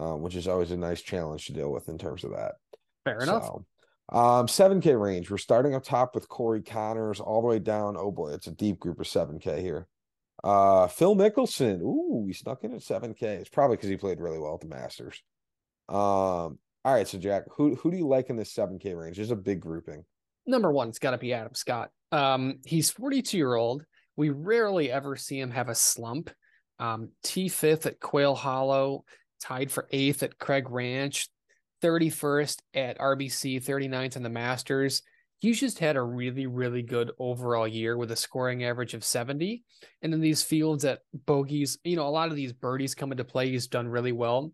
uh, 0.00 0.14
which 0.14 0.36
is 0.36 0.46
always 0.46 0.70
a 0.70 0.76
nice 0.76 1.02
challenge 1.02 1.46
to 1.46 1.52
deal 1.52 1.72
with 1.72 1.88
in 1.88 1.98
terms 1.98 2.22
of 2.22 2.30
that. 2.30 2.52
Fair 3.04 3.18
enough. 3.18 3.42
So, 3.42 3.64
um, 4.16 4.46
7K 4.46 4.94
range. 4.94 5.32
We're 5.32 5.38
starting 5.38 5.74
up 5.74 5.82
top 5.82 6.14
with 6.14 6.28
Corey 6.28 6.62
Conners 6.62 7.18
all 7.18 7.40
the 7.40 7.48
way 7.48 7.58
down. 7.58 7.96
Oh 7.98 8.12
boy, 8.12 8.34
it's 8.34 8.46
a 8.46 8.52
deep 8.52 8.78
group 8.78 9.00
of 9.00 9.08
7K 9.08 9.60
here. 9.60 9.88
Uh, 10.42 10.86
Phil 10.86 11.16
Mickelson. 11.16 11.80
Ooh, 11.80 12.24
he 12.26 12.32
snuck 12.32 12.64
in 12.64 12.72
at 12.72 12.80
7K. 12.80 13.22
It's 13.22 13.48
probably 13.48 13.76
because 13.76 13.88
he 13.88 13.96
played 13.96 14.20
really 14.20 14.38
well 14.38 14.54
at 14.54 14.60
the 14.60 14.68
Masters. 14.68 15.22
Um, 15.88 16.58
all 16.84 16.94
right, 16.94 17.08
so 17.08 17.18
Jack, 17.18 17.44
who 17.56 17.74
who 17.74 17.90
do 17.90 17.96
you 17.96 18.06
like 18.06 18.30
in 18.30 18.36
this 18.36 18.54
7K 18.54 18.96
range? 18.96 19.16
There's 19.16 19.30
a 19.30 19.36
big 19.36 19.60
grouping. 19.60 20.04
Number 20.46 20.70
one, 20.70 20.88
it's 20.88 20.98
got 20.98 21.10
to 21.10 21.18
be 21.18 21.34
Adam 21.34 21.54
Scott. 21.54 21.90
Um, 22.12 22.60
he's 22.64 22.90
42 22.90 23.36
year 23.36 23.54
old. 23.54 23.84
We 24.16 24.30
rarely 24.30 24.90
ever 24.90 25.16
see 25.16 25.38
him 25.38 25.50
have 25.50 25.68
a 25.68 25.74
slump. 25.74 26.30
Um, 26.78 27.10
T 27.22 27.48
fifth 27.48 27.86
at 27.86 28.00
Quail 28.00 28.34
Hollow, 28.34 29.04
tied 29.40 29.70
for 29.70 29.88
eighth 29.90 30.22
at 30.22 30.38
Craig 30.38 30.70
Ranch, 30.70 31.28
31st 31.82 32.58
at 32.74 32.98
RBC, 32.98 33.62
39th 33.62 34.16
in 34.16 34.22
the 34.22 34.28
Masters. 34.28 35.02
He's 35.38 35.60
just 35.60 35.78
had 35.78 35.96
a 35.96 36.02
really, 36.02 36.46
really 36.46 36.82
good 36.82 37.12
overall 37.18 37.68
year 37.68 37.96
with 37.96 38.10
a 38.10 38.16
scoring 38.16 38.64
average 38.64 38.94
of 38.94 39.04
70. 39.04 39.62
And 40.02 40.12
in 40.12 40.20
these 40.20 40.42
fields 40.42 40.84
at 40.84 41.00
bogeys, 41.12 41.78
you 41.84 41.96
know, 41.96 42.06
a 42.06 42.10
lot 42.10 42.28
of 42.28 42.36
these 42.36 42.52
birdies 42.52 42.94
come 42.94 43.12
into 43.12 43.24
play. 43.24 43.50
He's 43.50 43.68
done 43.68 43.88
really 43.88 44.12
well. 44.12 44.52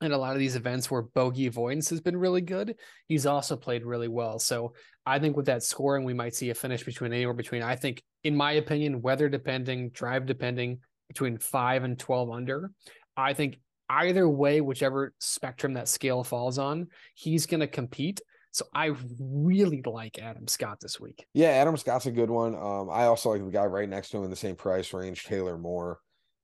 And 0.00 0.12
a 0.12 0.18
lot 0.18 0.34
of 0.34 0.38
these 0.38 0.54
events 0.54 0.90
where 0.90 1.02
bogey 1.02 1.46
avoidance 1.46 1.90
has 1.90 2.00
been 2.00 2.16
really 2.16 2.40
good, 2.40 2.76
he's 3.08 3.26
also 3.26 3.56
played 3.56 3.84
really 3.84 4.06
well. 4.06 4.38
So 4.38 4.74
I 5.04 5.18
think 5.18 5.36
with 5.36 5.46
that 5.46 5.64
scoring, 5.64 6.04
we 6.04 6.14
might 6.14 6.36
see 6.36 6.50
a 6.50 6.54
finish 6.54 6.84
between 6.84 7.12
anywhere 7.12 7.34
between, 7.34 7.62
I 7.62 7.74
think, 7.74 8.02
in 8.22 8.36
my 8.36 8.52
opinion, 8.52 9.02
weather 9.02 9.28
depending, 9.28 9.90
drive 9.90 10.26
depending, 10.26 10.78
between 11.08 11.38
five 11.38 11.82
and 11.82 11.98
12 11.98 12.30
under. 12.30 12.70
I 13.16 13.32
think 13.32 13.58
either 13.88 14.28
way, 14.28 14.60
whichever 14.60 15.14
spectrum 15.18 15.74
that 15.74 15.88
scale 15.88 16.22
falls 16.22 16.58
on, 16.58 16.88
he's 17.14 17.46
going 17.46 17.60
to 17.60 17.66
compete. 17.66 18.20
So 18.58 18.64
I 18.74 18.90
really 19.20 19.82
like 19.86 20.18
Adam 20.18 20.48
Scott 20.48 20.80
this 20.80 20.98
week. 20.98 21.24
Yeah, 21.32 21.50
Adam 21.50 21.76
Scott's 21.76 22.06
a 22.06 22.10
good 22.10 22.28
one. 22.28 22.56
Um, 22.56 22.90
I 22.90 23.04
also 23.04 23.30
like 23.30 23.44
the 23.44 23.52
guy 23.52 23.66
right 23.66 23.88
next 23.88 24.10
to 24.10 24.16
him 24.16 24.24
in 24.24 24.30
the 24.30 24.36
same 24.36 24.56
price 24.56 24.92
range, 24.92 25.24
Taylor 25.24 25.56
Moore. 25.56 26.00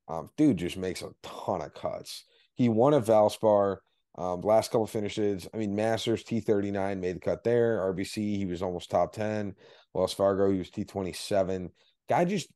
Um, 0.07 0.31
dude 0.37 0.59
just 0.59 0.77
makes 0.77 1.03
a 1.03 1.11
ton 1.25 1.61
of 1.61 1.75
cuts. 1.75 2.25
He 2.55 2.69
won 2.69 2.95
at 2.95 3.03
Valspar. 3.05 3.79
Um, 4.17 4.43
last 4.43 4.71
couple 4.71 4.87
finishes, 4.87 5.49
I 5.53 5.57
mean, 5.57 5.75
Masters 5.75 6.23
T39 6.23 7.01
made 7.01 7.17
the 7.17 7.21
cut 7.21 7.43
there. 7.43 7.81
RBC, 7.93 8.37
he 8.37 8.47
was 8.47 8.62
almost 8.62 8.93
top 8.93 9.12
10. 9.12 9.57
Wells 9.93 10.12
Fargo, 10.12 10.53
he 10.53 10.59
was 10.59 10.71
T27. 10.71 11.71
Guy 12.09 12.25
just, 12.27 12.49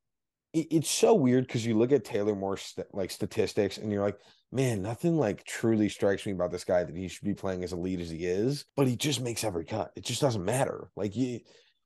it, 0.53 0.69
it's 0.71 0.91
so 0.91 1.15
weird 1.15 1.49
because 1.49 1.67
you 1.67 1.77
look 1.77 1.91
at 1.91 2.05
Taylor 2.05 2.37
Moore's 2.37 2.63
st- 2.63 2.87
like 2.95 3.11
statistics 3.11 3.79
and 3.79 3.91
you're 3.91 4.05
like, 4.05 4.19
man, 4.51 4.83
nothing 4.83 5.17
like 5.17 5.45
truly 5.45 5.89
strikes 5.89 6.27
me 6.27 6.33
about 6.33 6.51
this 6.51 6.65
guy 6.65 6.85
that 6.85 6.97
he 6.97 7.09
should 7.09 7.25
be 7.25 7.35
playing 7.35 7.65
as 7.65 7.73
elite 7.73 8.01
as 8.01 8.11
he 8.11 8.27
is, 8.27 8.65
but 8.77 8.87
he 8.87 8.97
just 8.97 9.21
makes 9.21 9.45
every 9.45 9.65
cut. 9.65 9.93
It 9.97 10.05
just 10.05 10.21
doesn't 10.21 10.45
matter. 10.45 10.91
Like 10.97 11.17
you, 11.17 11.41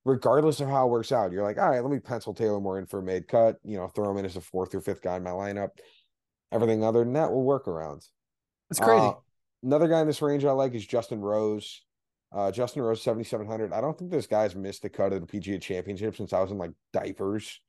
regardless 0.04 0.60
of 0.60 0.68
how 0.68 0.86
it 0.86 0.90
works 0.90 1.12
out, 1.12 1.32
you're 1.32 1.42
like, 1.42 1.58
all 1.58 1.70
right, 1.70 1.82
let 1.82 1.90
me 1.90 1.98
pencil 1.98 2.34
Taylor 2.34 2.60
Moore 2.60 2.78
in 2.78 2.86
for 2.86 3.00
a 3.00 3.02
made 3.02 3.28
cut, 3.28 3.58
you 3.64 3.76
know, 3.76 3.88
throw 3.88 4.10
him 4.10 4.18
in 4.18 4.24
as 4.24 4.36
a 4.36 4.40
fourth 4.40 4.74
or 4.74 4.80
fifth 4.80 5.02
guy 5.02 5.16
in 5.16 5.22
my 5.22 5.30
lineup. 5.30 5.70
Everything 6.52 6.84
other 6.84 7.00
than 7.00 7.14
that 7.14 7.32
will 7.32 7.44
work 7.44 7.66
around. 7.66 8.02
It's 8.70 8.80
crazy. 8.80 9.06
Uh, 9.06 9.14
another 9.62 9.88
guy 9.88 10.00
in 10.00 10.06
this 10.06 10.22
range 10.22 10.44
I 10.44 10.52
like 10.52 10.74
is 10.74 10.86
Justin 10.86 11.20
Rose. 11.20 11.82
Uh, 12.34 12.50
Justin 12.50 12.82
Rose, 12.82 13.02
7,700. 13.02 13.72
I 13.72 13.80
don't 13.80 13.98
think 13.98 14.10
this 14.10 14.26
guy's 14.26 14.54
missed 14.54 14.84
a 14.84 14.88
cut 14.88 15.12
of 15.12 15.20
the 15.20 15.26
PGA 15.26 15.60
championship 15.60 16.16
since 16.16 16.32
I 16.32 16.40
was 16.40 16.50
in 16.50 16.58
like 16.58 16.72
diapers. 16.92 17.60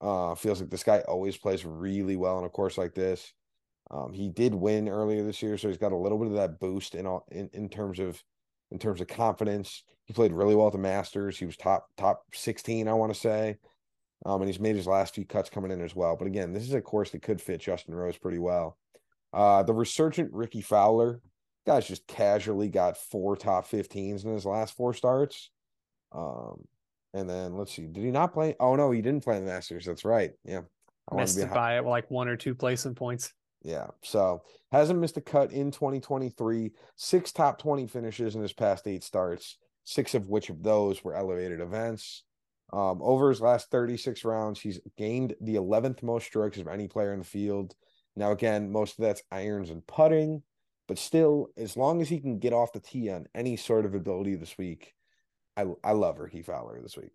Uh, 0.00 0.34
feels 0.34 0.60
like 0.60 0.70
this 0.70 0.84
guy 0.84 1.00
always 1.00 1.36
plays 1.36 1.64
really 1.64 2.16
well 2.16 2.38
in 2.38 2.44
a 2.44 2.48
course 2.48 2.78
like 2.78 2.94
this. 2.94 3.32
Um, 3.90 4.12
he 4.12 4.28
did 4.28 4.54
win 4.54 4.88
earlier 4.88 5.22
this 5.24 5.42
year, 5.42 5.56
so 5.56 5.68
he's 5.68 5.78
got 5.78 5.92
a 5.92 5.96
little 5.96 6.18
bit 6.18 6.28
of 6.28 6.34
that 6.34 6.58
boost 6.58 6.94
in 6.94 7.06
all 7.06 7.24
in, 7.30 7.48
in 7.52 7.68
terms 7.68 7.98
of 7.98 8.22
in 8.70 8.78
terms 8.78 9.00
of 9.00 9.06
confidence. 9.08 9.84
He 10.06 10.12
played 10.12 10.32
really 10.32 10.54
well 10.54 10.68
at 10.68 10.72
the 10.72 10.78
Masters. 10.78 11.38
He 11.38 11.46
was 11.46 11.56
top 11.56 11.88
top 11.96 12.24
16, 12.32 12.88
I 12.88 12.92
want 12.92 13.12
to 13.12 13.18
say. 13.18 13.56
Um, 14.24 14.40
and 14.40 14.48
he's 14.48 14.60
made 14.60 14.76
his 14.76 14.86
last 14.86 15.14
few 15.14 15.24
cuts 15.24 15.50
coming 15.50 15.70
in 15.70 15.82
as 15.82 15.94
well. 15.94 16.16
But 16.16 16.26
again, 16.26 16.52
this 16.52 16.64
is 16.64 16.72
a 16.74 16.80
course 16.80 17.10
that 17.10 17.22
could 17.22 17.40
fit 17.40 17.60
Justin 17.60 17.94
Rose 17.94 18.16
pretty 18.16 18.38
well. 18.38 18.78
Uh, 19.32 19.62
the 19.62 19.74
resurgent 19.74 20.32
Rickie 20.32 20.62
Fowler, 20.62 21.20
guy's 21.66 21.86
just 21.86 22.06
casually 22.06 22.68
got 22.68 22.96
four 22.96 23.36
top 23.36 23.68
15s 23.68 24.24
in 24.24 24.32
his 24.32 24.46
last 24.46 24.74
four 24.74 24.94
starts. 24.94 25.50
Um, 26.12 26.64
and 27.12 27.28
then 27.28 27.56
let's 27.56 27.74
see, 27.74 27.86
did 27.86 28.04
he 28.04 28.10
not 28.10 28.32
play? 28.32 28.56
Oh 28.58 28.76
no, 28.76 28.90
he 28.90 29.02
didn't 29.02 29.24
play 29.24 29.38
the 29.38 29.46
Masters. 29.46 29.84
That's 29.84 30.04
right. 30.04 30.32
Yeah, 30.44 30.62
I 31.10 31.16
missed 31.16 31.38
it 31.38 31.50
by 31.50 31.78
like 31.80 32.10
one 32.10 32.28
or 32.28 32.36
two 32.36 32.54
placing 32.54 32.94
points. 32.94 33.32
Yeah. 33.62 33.88
So 34.02 34.42
hasn't 34.70 35.00
missed 35.00 35.16
a 35.16 35.20
cut 35.20 35.52
in 35.52 35.70
2023. 35.70 36.72
Six 36.96 37.32
top 37.32 37.58
20 37.58 37.86
finishes 37.86 38.34
in 38.34 38.42
his 38.42 38.52
past 38.52 38.86
eight 38.86 39.02
starts, 39.02 39.58
six 39.84 40.14
of 40.14 40.28
which 40.28 40.50
of 40.50 40.62
those 40.62 41.02
were 41.02 41.14
elevated 41.14 41.60
events. 41.60 42.22
Um, 42.72 43.00
over 43.00 43.28
his 43.28 43.40
last 43.40 43.70
36 43.70 44.24
rounds, 44.24 44.60
he's 44.60 44.80
gained 44.96 45.34
the 45.40 45.54
11th 45.54 46.02
most 46.02 46.26
strokes 46.26 46.58
of 46.58 46.68
any 46.68 46.88
player 46.88 47.12
in 47.12 47.20
the 47.20 47.24
field. 47.24 47.74
Now, 48.16 48.32
again, 48.32 48.72
most 48.72 48.98
of 48.98 49.04
that's 49.04 49.22
irons 49.30 49.70
and 49.70 49.86
putting, 49.86 50.42
but 50.88 50.98
still, 50.98 51.48
as 51.56 51.76
long 51.76 52.00
as 52.00 52.08
he 52.08 52.18
can 52.18 52.38
get 52.38 52.52
off 52.52 52.72
the 52.72 52.80
tee 52.80 53.10
on 53.10 53.26
any 53.34 53.56
sort 53.56 53.84
of 53.84 53.94
ability 53.94 54.36
this 54.36 54.56
week, 54.56 54.94
I 55.56 55.66
I 55.84 55.92
love 55.92 56.18
Rickie 56.18 56.42
Fowler 56.42 56.80
this 56.80 56.96
week. 56.96 57.12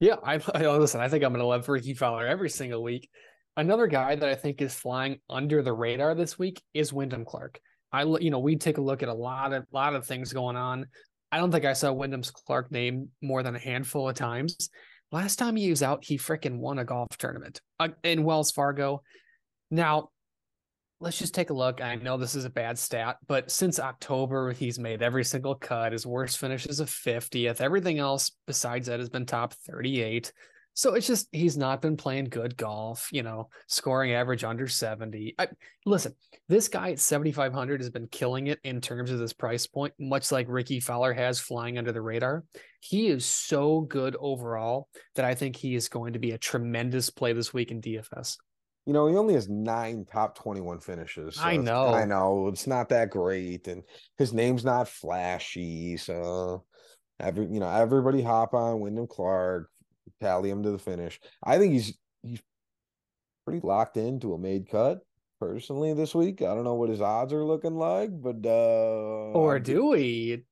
Yeah, 0.00 0.16
I, 0.22 0.34
I 0.54 0.66
listen. 0.76 1.00
I 1.00 1.08
think 1.08 1.24
I'm 1.24 1.32
going 1.32 1.40
to 1.40 1.46
love 1.46 1.68
Rickie 1.68 1.94
Fowler 1.94 2.26
every 2.26 2.50
single 2.50 2.82
week. 2.82 3.10
Another 3.58 3.88
guy 3.88 4.14
that 4.14 4.28
I 4.28 4.36
think 4.36 4.62
is 4.62 4.72
flying 4.72 5.18
under 5.28 5.62
the 5.62 5.72
radar 5.72 6.14
this 6.14 6.38
week 6.38 6.62
is 6.74 6.92
Wyndham 6.92 7.24
Clark. 7.24 7.58
I 7.90 8.04
you 8.04 8.30
know 8.30 8.38
we 8.38 8.54
take 8.54 8.78
a 8.78 8.82
look 8.82 9.02
at 9.02 9.08
a 9.08 9.14
lot 9.14 9.52
of 9.52 9.66
lot 9.72 9.96
of 9.96 10.06
things 10.06 10.32
going 10.32 10.54
on. 10.54 10.86
I 11.32 11.38
don't 11.38 11.50
think 11.50 11.64
I 11.64 11.72
saw 11.72 11.92
Wyndham's 11.92 12.30
Clark 12.30 12.70
name 12.70 13.08
more 13.20 13.42
than 13.42 13.56
a 13.56 13.58
handful 13.58 14.08
of 14.08 14.14
times. 14.14 14.70
Last 15.10 15.40
time 15.40 15.56
he 15.56 15.70
was 15.70 15.82
out, 15.82 16.04
he 16.04 16.18
freaking 16.18 16.58
won 16.58 16.78
a 16.78 16.84
golf 16.84 17.08
tournament 17.18 17.60
uh, 17.80 17.88
in 18.04 18.22
Wells 18.22 18.52
Fargo. 18.52 19.02
Now, 19.72 20.10
let's 21.00 21.18
just 21.18 21.34
take 21.34 21.50
a 21.50 21.54
look. 21.54 21.80
I 21.80 21.96
know 21.96 22.16
this 22.16 22.36
is 22.36 22.44
a 22.44 22.50
bad 22.50 22.78
stat, 22.78 23.16
but 23.26 23.50
since 23.50 23.80
October, 23.80 24.52
he's 24.52 24.78
made 24.78 25.02
every 25.02 25.24
single 25.24 25.56
cut. 25.56 25.90
His 25.90 26.06
worst 26.06 26.38
finish 26.38 26.66
is 26.66 26.78
a 26.78 26.84
50th. 26.84 27.60
Everything 27.60 27.98
else 27.98 28.30
besides 28.46 28.86
that 28.86 29.00
has 29.00 29.08
been 29.08 29.26
top 29.26 29.52
38. 29.52 30.32
So 30.78 30.94
it's 30.94 31.08
just 31.08 31.26
he's 31.32 31.56
not 31.56 31.82
been 31.82 31.96
playing 31.96 32.26
good 32.26 32.56
golf, 32.56 33.08
you 33.10 33.24
know, 33.24 33.48
scoring 33.66 34.12
average 34.12 34.44
under 34.44 34.68
70. 34.68 35.34
I, 35.36 35.48
listen, 35.84 36.14
this 36.48 36.68
guy 36.68 36.92
at 36.92 37.00
7,500 37.00 37.80
has 37.80 37.90
been 37.90 38.06
killing 38.06 38.46
it 38.46 38.60
in 38.62 38.80
terms 38.80 39.10
of 39.10 39.18
this 39.18 39.32
price 39.32 39.66
point, 39.66 39.92
much 39.98 40.30
like 40.30 40.46
Rickie 40.48 40.78
Fowler 40.78 41.12
has 41.12 41.40
flying 41.40 41.78
under 41.78 41.90
the 41.90 42.00
radar. 42.00 42.44
He 42.78 43.08
is 43.08 43.24
so 43.26 43.80
good 43.80 44.16
overall 44.20 44.86
that 45.16 45.24
I 45.24 45.34
think 45.34 45.56
he 45.56 45.74
is 45.74 45.88
going 45.88 46.12
to 46.12 46.20
be 46.20 46.30
a 46.30 46.38
tremendous 46.38 47.10
play 47.10 47.32
this 47.32 47.52
week 47.52 47.72
in 47.72 47.80
DFS. 47.80 48.36
You 48.86 48.92
know, 48.92 49.08
he 49.08 49.16
only 49.16 49.34
has 49.34 49.48
nine 49.48 50.04
top 50.08 50.38
21 50.38 50.78
finishes. 50.78 51.34
So 51.34 51.42
I 51.42 51.56
know. 51.56 51.92
I 51.92 52.04
know. 52.04 52.46
It's 52.46 52.68
not 52.68 52.90
that 52.90 53.10
great. 53.10 53.66
And 53.66 53.82
his 54.16 54.32
name's 54.32 54.64
not 54.64 54.86
flashy. 54.86 55.96
So 55.96 56.62
every 57.18 57.46
you 57.46 57.58
know, 57.58 57.68
everybody 57.68 58.22
hop 58.22 58.54
on 58.54 58.78
Wyndham 58.78 59.08
Clark, 59.08 59.68
tally 60.20 60.50
him 60.50 60.62
to 60.62 60.70
the 60.70 60.78
finish. 60.78 61.20
I 61.42 61.58
think 61.58 61.72
he's 61.72 61.98
he's 62.22 62.42
pretty 63.44 63.66
locked 63.66 63.96
into 63.96 64.34
a 64.34 64.38
made 64.38 64.68
cut 64.68 65.00
personally 65.40 65.94
this 65.94 66.14
week. 66.14 66.42
I 66.42 66.54
don't 66.54 66.64
know 66.64 66.74
what 66.74 66.90
his 66.90 67.00
odds 67.00 67.32
are 67.32 67.44
looking 67.44 67.76
like, 67.76 68.10
but 68.12 68.44
uh 68.44 69.32
or 69.32 69.58
do 69.58 69.86
we? 69.86 70.42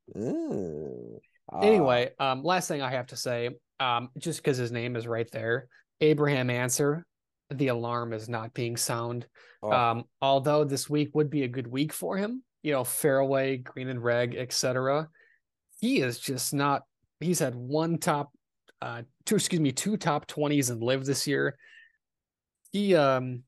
Anyway, 1.63 2.11
um 2.19 2.43
last 2.43 2.69
thing 2.69 2.83
I 2.83 2.91
have 2.91 3.09
to 3.09 3.17
say, 3.17 3.51
um 3.81 4.11
just 4.19 4.43
because 4.43 4.57
his 4.57 4.73
name 4.73 4.97
is 4.97 5.07
right 5.07 5.31
there, 5.31 5.69
Abraham 6.01 6.51
Ancer, 6.51 7.05
the 7.51 7.69
alarm 7.69 8.13
is 8.13 8.29
not 8.29 8.55
being 8.55 8.77
sound. 8.77 9.27
Oh. 9.63 9.71
Um 9.73 10.05
although 10.21 10.65
this 10.65 10.89
week 10.89 11.11
would 11.15 11.31
be 11.31 11.43
a 11.43 11.49
good 11.49 11.67
week 11.67 11.93
for 11.93 12.17
him, 12.17 12.43
you 12.63 12.73
know, 12.73 12.85
fairway, 12.85 13.59
green 13.59 13.89
and 13.89 14.03
reg, 14.03 14.35
etc. 14.35 15.09
He 15.81 16.01
is 16.01 16.19
just 16.19 16.55
not 16.55 16.83
he's 17.21 17.39
had 17.39 17.55
one 17.55 17.99
top 17.99 18.31
uh 18.83 19.03
two 19.25 19.37
excuse 19.37 19.61
me 19.61 19.73
two 19.73 19.97
top 19.97 20.27
20s 20.27 20.71
and 20.71 20.83
LIV 20.83 21.05
this 21.07 21.27
year 21.27 21.57
he 22.73 22.95
um 22.95 23.43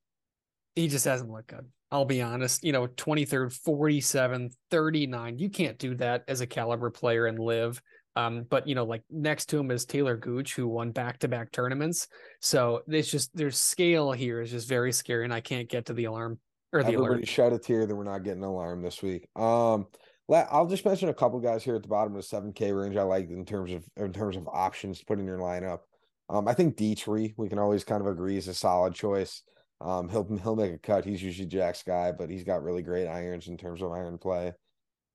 he 0.75 0.89
just 0.89 1.05
hasn't 1.05 1.31
looked 1.31 1.49
good 1.49 1.67
i'll 1.91 2.05
be 2.05 2.23
honest 2.23 2.65
you 2.65 2.73
know 2.73 2.87
23rd 2.87 3.53
47 3.53 4.51
39 4.71 5.39
you 5.39 5.51
can't 5.51 5.79
do 5.79 5.95
that 5.97 6.25
as 6.29 6.41
a 6.41 6.47
caliber 6.47 6.91
player 6.91 7.27
and 7.27 7.39
LIV 7.39 7.81
Um, 8.17 8.45
but 8.51 8.67
you 8.67 8.75
know, 8.75 8.85
like 8.85 9.03
next 9.11 9.47
to 9.51 9.59
him 9.61 9.71
is 9.71 9.87
Talor 9.87 10.19
Gooch, 10.19 10.57
who 10.57 10.67
won 10.67 10.91
back 10.91 11.19
to 11.21 11.29
back 11.29 11.53
tournaments. 11.53 12.09
So 12.41 12.83
it's 12.89 13.09
just 13.11 13.31
there's 13.35 13.57
scale 13.59 14.11
here 14.11 14.41
is 14.41 14.51
just 14.51 14.69
very 14.69 14.91
scary, 14.93 15.23
and 15.25 15.33
I 15.33 15.41
can't 15.41 15.69
get 15.69 15.87
to 15.87 15.93
the 15.93 16.07
alarm 16.07 16.41
or 16.73 16.83
the 16.83 16.95
Everybody 16.95 16.97
alert. 16.97 17.29
shed 17.29 17.53
a 17.53 17.59
tear 17.59 17.87
that 17.87 17.95
we're 17.95 18.03
not 18.03 18.25
getting 18.25 18.43
an 18.43 18.49
alarm 18.49 18.83
this 18.83 19.03
week. 19.03 19.29
Um, 19.37 19.87
I'll 20.31 20.67
just 20.67 20.85
mention 20.85 21.09
a 21.09 21.15
couple 21.15 21.41
guys 21.41 21.65
here 21.65 21.77
at 21.77 21.83
the 21.83 21.89
bottom 21.89 22.15
of 22.15 22.19
the 22.19 22.23
seven 22.23 22.53
K 22.53 22.73
range. 22.73 22.97
I 22.97 23.03
like 23.03 23.31
in 23.31 23.45
terms 23.45 23.73
of 23.73 23.85
in 23.97 24.13
terms 24.13 24.37
of 24.37 24.49
options 24.49 24.99
to 24.99 25.07
put 25.07 25.19
in 25.19 25.27
your 25.27 25.39
lineup. 25.39 25.81
Um, 26.29 26.47
I 26.47 26.55
think 26.55 26.77
Detry, 26.77 27.33
we 27.37 27.49
can 27.49 27.59
always 27.59 27.85
kind 27.85 28.03
of 28.03 28.07
agree 28.07 28.37
is 28.37 28.49
a 28.49 28.55
solid 28.55 28.95
choice. 28.95 29.43
Um, 29.81 30.09
he'll 30.09 30.25
he'll 30.43 30.57
make 30.57 30.73
a 30.73 30.79
cut. 30.79 31.05
He's 31.05 31.23
usually 31.23 31.49
Jack's 31.49 31.83
guy, 31.83 32.13
but 32.13 32.31
he's 32.31 32.45
got 32.45 32.63
really 32.63 32.83
great 32.83 33.07
irons 33.07 33.49
in 33.49 33.57
terms 33.57 33.81
of 33.81 33.93
iron 33.93 34.19
play. 34.19 34.53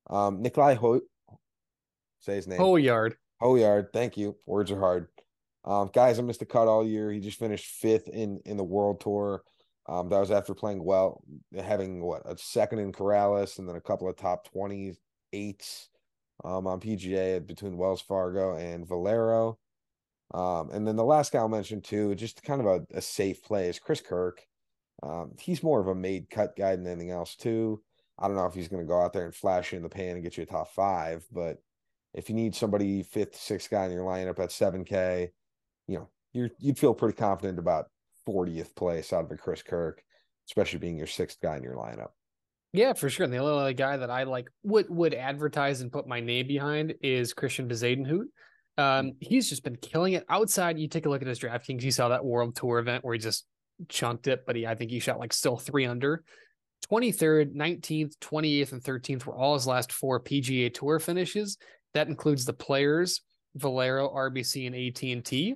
Um, 0.09 0.41
Nicolai 0.41 0.73
Ho- 0.75 1.01
say 2.19 2.35
his 2.35 2.47
name. 2.47 2.59
Oh 2.61 2.75
yard. 2.75 3.15
Højgaard, 3.41 3.87
thank 3.91 4.17
you. 4.17 4.37
Words 4.45 4.71
are 4.71 4.79
hard. 4.79 5.07
Um, 5.65 5.89
guys, 5.93 6.17
I 6.17 6.21
missed 6.21 6.41
a 6.41 6.45
cut 6.45 6.67
all 6.67 6.85
year. 6.85 7.11
He 7.11 7.19
just 7.19 7.39
finished 7.39 7.65
fifth 7.65 8.07
in 8.07 8.39
in 8.45 8.57
the 8.57 8.63
World 8.63 9.01
Tour. 9.01 9.43
Um, 9.87 10.09
that 10.09 10.19
was 10.19 10.31
after 10.31 10.53
playing 10.53 10.83
well, 10.83 11.23
having 11.55 12.01
what 12.01 12.21
a 12.25 12.37
second 12.37 12.79
in 12.79 12.93
Corales 12.93 13.59
and 13.59 13.67
then 13.67 13.75
a 13.75 13.81
couple 13.81 14.07
of 14.07 14.15
top 14.15 14.49
twenty 14.49 14.93
eights 15.33 15.89
um, 16.43 16.67
on 16.67 16.79
PGA 16.79 17.45
between 17.45 17.77
Wells 17.77 18.01
Fargo 18.01 18.55
and 18.55 18.87
Valero. 18.87 19.57
Um, 20.33 20.71
and 20.71 20.87
then 20.87 20.95
the 20.95 21.03
last 21.03 21.31
guy 21.31 21.39
I'll 21.39 21.49
mention 21.49 21.81
too, 21.81 22.15
just 22.15 22.43
kind 22.43 22.61
of 22.61 22.67
a, 22.67 22.97
a 22.97 23.01
safe 23.01 23.43
play 23.43 23.67
is 23.67 23.79
Chris 23.79 24.01
Kirk. 24.01 24.41
Um, 25.03 25.33
he's 25.39 25.63
more 25.63 25.79
of 25.79 25.87
a 25.87 25.95
made 25.95 26.29
cut 26.29 26.55
guy 26.55 26.75
than 26.75 26.87
anything 26.87 27.11
else 27.11 27.35
too. 27.35 27.81
I 28.17 28.27
don't 28.27 28.37
know 28.37 28.45
if 28.45 28.53
he's 28.53 28.67
going 28.67 28.81
to 28.81 28.87
go 28.87 29.01
out 29.01 29.11
there 29.11 29.25
and 29.25 29.35
flash 29.35 29.71
you 29.71 29.77
in 29.77 29.83
the 29.83 29.89
pan 29.89 30.15
and 30.15 30.23
get 30.23 30.37
you 30.37 30.43
a 30.43 30.45
top 30.45 30.71
five, 30.73 31.25
but 31.31 31.57
if 32.13 32.29
you 32.29 32.35
need 32.35 32.55
somebody 32.55 33.03
fifth, 33.03 33.35
sixth 33.35 33.69
guy 33.69 33.85
in 33.85 33.91
your 33.91 34.05
lineup 34.05 34.39
at 34.39 34.51
seven 34.51 34.85
K, 34.85 35.31
you 35.87 35.97
know, 35.97 36.09
you're 36.31 36.51
you'd 36.59 36.79
feel 36.79 36.93
pretty 36.93 37.17
confident 37.17 37.59
about 37.59 37.87
40th 38.27 38.75
place 38.75 39.13
out 39.13 39.25
of 39.25 39.31
a 39.31 39.37
Chris 39.37 39.61
Kirk, 39.61 40.03
especially 40.49 40.79
being 40.79 40.97
your 40.97 41.07
sixth 41.07 41.39
guy 41.41 41.57
in 41.57 41.63
your 41.63 41.75
lineup. 41.75 42.09
Yeah, 42.73 42.93
for 42.93 43.09
sure. 43.09 43.25
And 43.25 43.33
the 43.33 43.37
only 43.37 43.61
other 43.61 43.73
guy 43.73 43.97
that 43.97 44.09
I 44.09 44.23
like 44.23 44.49
would 44.63 44.89
would 44.89 45.13
advertise 45.13 45.81
and 45.81 45.91
put 45.91 46.07
my 46.07 46.19
name 46.19 46.47
behind 46.47 46.95
is 47.01 47.33
Christiaan 47.33 47.69
Bezuidenhout. 47.69 48.25
Um, 48.75 49.13
he's 49.19 49.47
just 49.47 49.63
been 49.63 49.75
killing 49.75 50.13
it 50.13 50.25
outside. 50.27 50.79
You 50.79 50.87
take 50.87 51.05
a 51.05 51.09
look 51.09 51.21
at 51.21 51.27
his 51.27 51.39
DraftKings. 51.39 51.83
You 51.83 51.91
saw 51.91 52.09
that 52.09 52.25
World 52.25 52.55
Tour 52.55 52.79
event 52.79 53.05
where 53.05 53.13
he 53.13 53.19
just 53.19 53.45
chunked 53.89 54.27
it, 54.27 54.45
but 54.47 54.55
he 54.55 54.65
I 54.65 54.73
think 54.73 54.89
he 54.89 54.99
shot 54.99 55.19
like 55.19 55.33
still 55.33 55.57
three 55.57 55.85
under. 55.85 56.23
23rd, 56.91 57.55
19th, 57.55 58.17
28th, 58.19 58.71
and 58.73 58.83
13th 58.83 59.25
were 59.25 59.37
all 59.37 59.53
his 59.53 59.67
last 59.67 59.91
four 59.91 60.19
PGA 60.19 60.73
Tour 60.73 60.99
finishes. 60.99 61.57
That 61.93 62.07
includes 62.07 62.43
the 62.43 62.53
Players, 62.53 63.21
Valero, 63.55 64.09
RBC, 64.09 64.67
and 64.67 64.75
AT&T. 64.75 65.55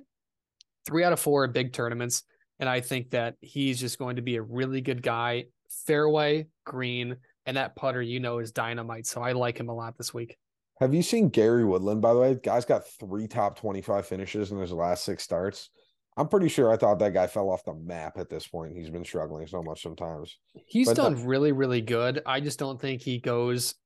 Three 0.86 1.04
out 1.04 1.12
of 1.12 1.20
four 1.20 1.46
big 1.48 1.72
tournaments, 1.72 2.22
and 2.58 2.68
I 2.68 2.80
think 2.80 3.10
that 3.10 3.34
he's 3.40 3.80
just 3.80 3.98
going 3.98 4.16
to 4.16 4.22
be 4.22 4.36
a 4.36 4.42
really 4.42 4.80
good 4.80 5.02
guy. 5.02 5.46
Fairway, 5.86 6.46
green, 6.64 7.16
and 7.46 7.56
that 7.56 7.76
putter, 7.76 8.02
you 8.02 8.20
know, 8.20 8.38
is 8.38 8.52
dynamite. 8.52 9.06
So 9.06 9.22
I 9.22 9.32
like 9.32 9.58
him 9.58 9.68
a 9.68 9.74
lot 9.74 9.96
this 9.96 10.12
week. 10.12 10.36
Have 10.80 10.94
you 10.94 11.02
seen 11.02 11.28
Gary 11.28 11.64
Woodland, 11.64 12.00
by 12.00 12.14
the 12.14 12.20
way? 12.20 12.34
Guy's 12.34 12.64
got 12.64 12.86
three 12.88 13.26
top 13.26 13.58
25 13.58 14.06
finishes 14.06 14.52
in 14.52 14.58
his 14.58 14.72
last 14.72 15.04
six 15.04 15.22
starts. 15.22 15.70
I'm 16.16 16.28
pretty 16.28 16.48
sure 16.48 16.72
I 16.72 16.76
thought 16.76 16.98
that 16.98 17.14
guy 17.14 17.28
fell 17.28 17.48
off 17.48 17.64
the 17.64 17.74
map 17.74 18.18
at 18.18 18.28
this 18.28 18.46
point. 18.48 18.76
He's 18.76 18.90
been 18.90 19.04
struggling 19.04 19.46
so 19.46 19.62
much 19.62 19.82
sometimes. 19.82 20.36
He's 20.66 20.88
But 20.88 20.98
uh, 20.98 21.02
done 21.04 21.14
the- 21.14 21.26
really, 21.28 21.52
really 21.52 21.80
good. 21.80 22.22
I 22.26 22.40
just 22.40 22.58
don't 22.58 22.80
think 22.80 23.02
he 23.02 23.20
goes 23.20 23.76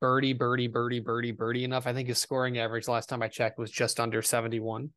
birdie, 0.00 0.32
birdie, 0.32 0.68
birdie, 0.68 1.00
birdie, 1.00 1.32
birdie 1.32 1.64
enough. 1.64 1.86
I 1.86 1.92
think 1.92 2.08
his 2.08 2.18
scoring 2.18 2.58
average 2.58 2.88
last 2.88 3.10
time 3.10 3.22
I 3.22 3.28
checked 3.28 3.58
was 3.58 3.70
just 3.70 4.00
under 4.00 4.22
71. 4.22 4.90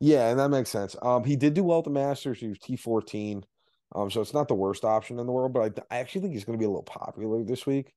Yeah, 0.00 0.28
and 0.30 0.38
that 0.40 0.48
makes 0.48 0.70
sense. 0.70 0.96
Um, 1.02 1.24
he 1.24 1.36
did 1.36 1.54
do 1.54 1.62
well 1.62 1.78
at 1.78 1.84
the 1.84 1.90
Masters. 1.90 2.40
He 2.40 2.48
was 2.48 2.58
T14. 2.58 3.44
Um, 3.94 4.10
so 4.10 4.20
it's 4.20 4.34
not 4.34 4.48
the 4.48 4.54
worst 4.54 4.84
option 4.84 5.18
in 5.18 5.26
the 5.26 5.32
world, 5.32 5.52
but 5.52 5.84
I, 5.90 5.96
I 5.96 5.98
actually 5.98 6.22
think 6.22 6.34
he's 6.34 6.44
going 6.44 6.58
to 6.58 6.62
be 6.62 6.64
a 6.64 6.70
little 6.70 6.82
popular 6.82 7.42
this 7.44 7.66
week. 7.66 7.92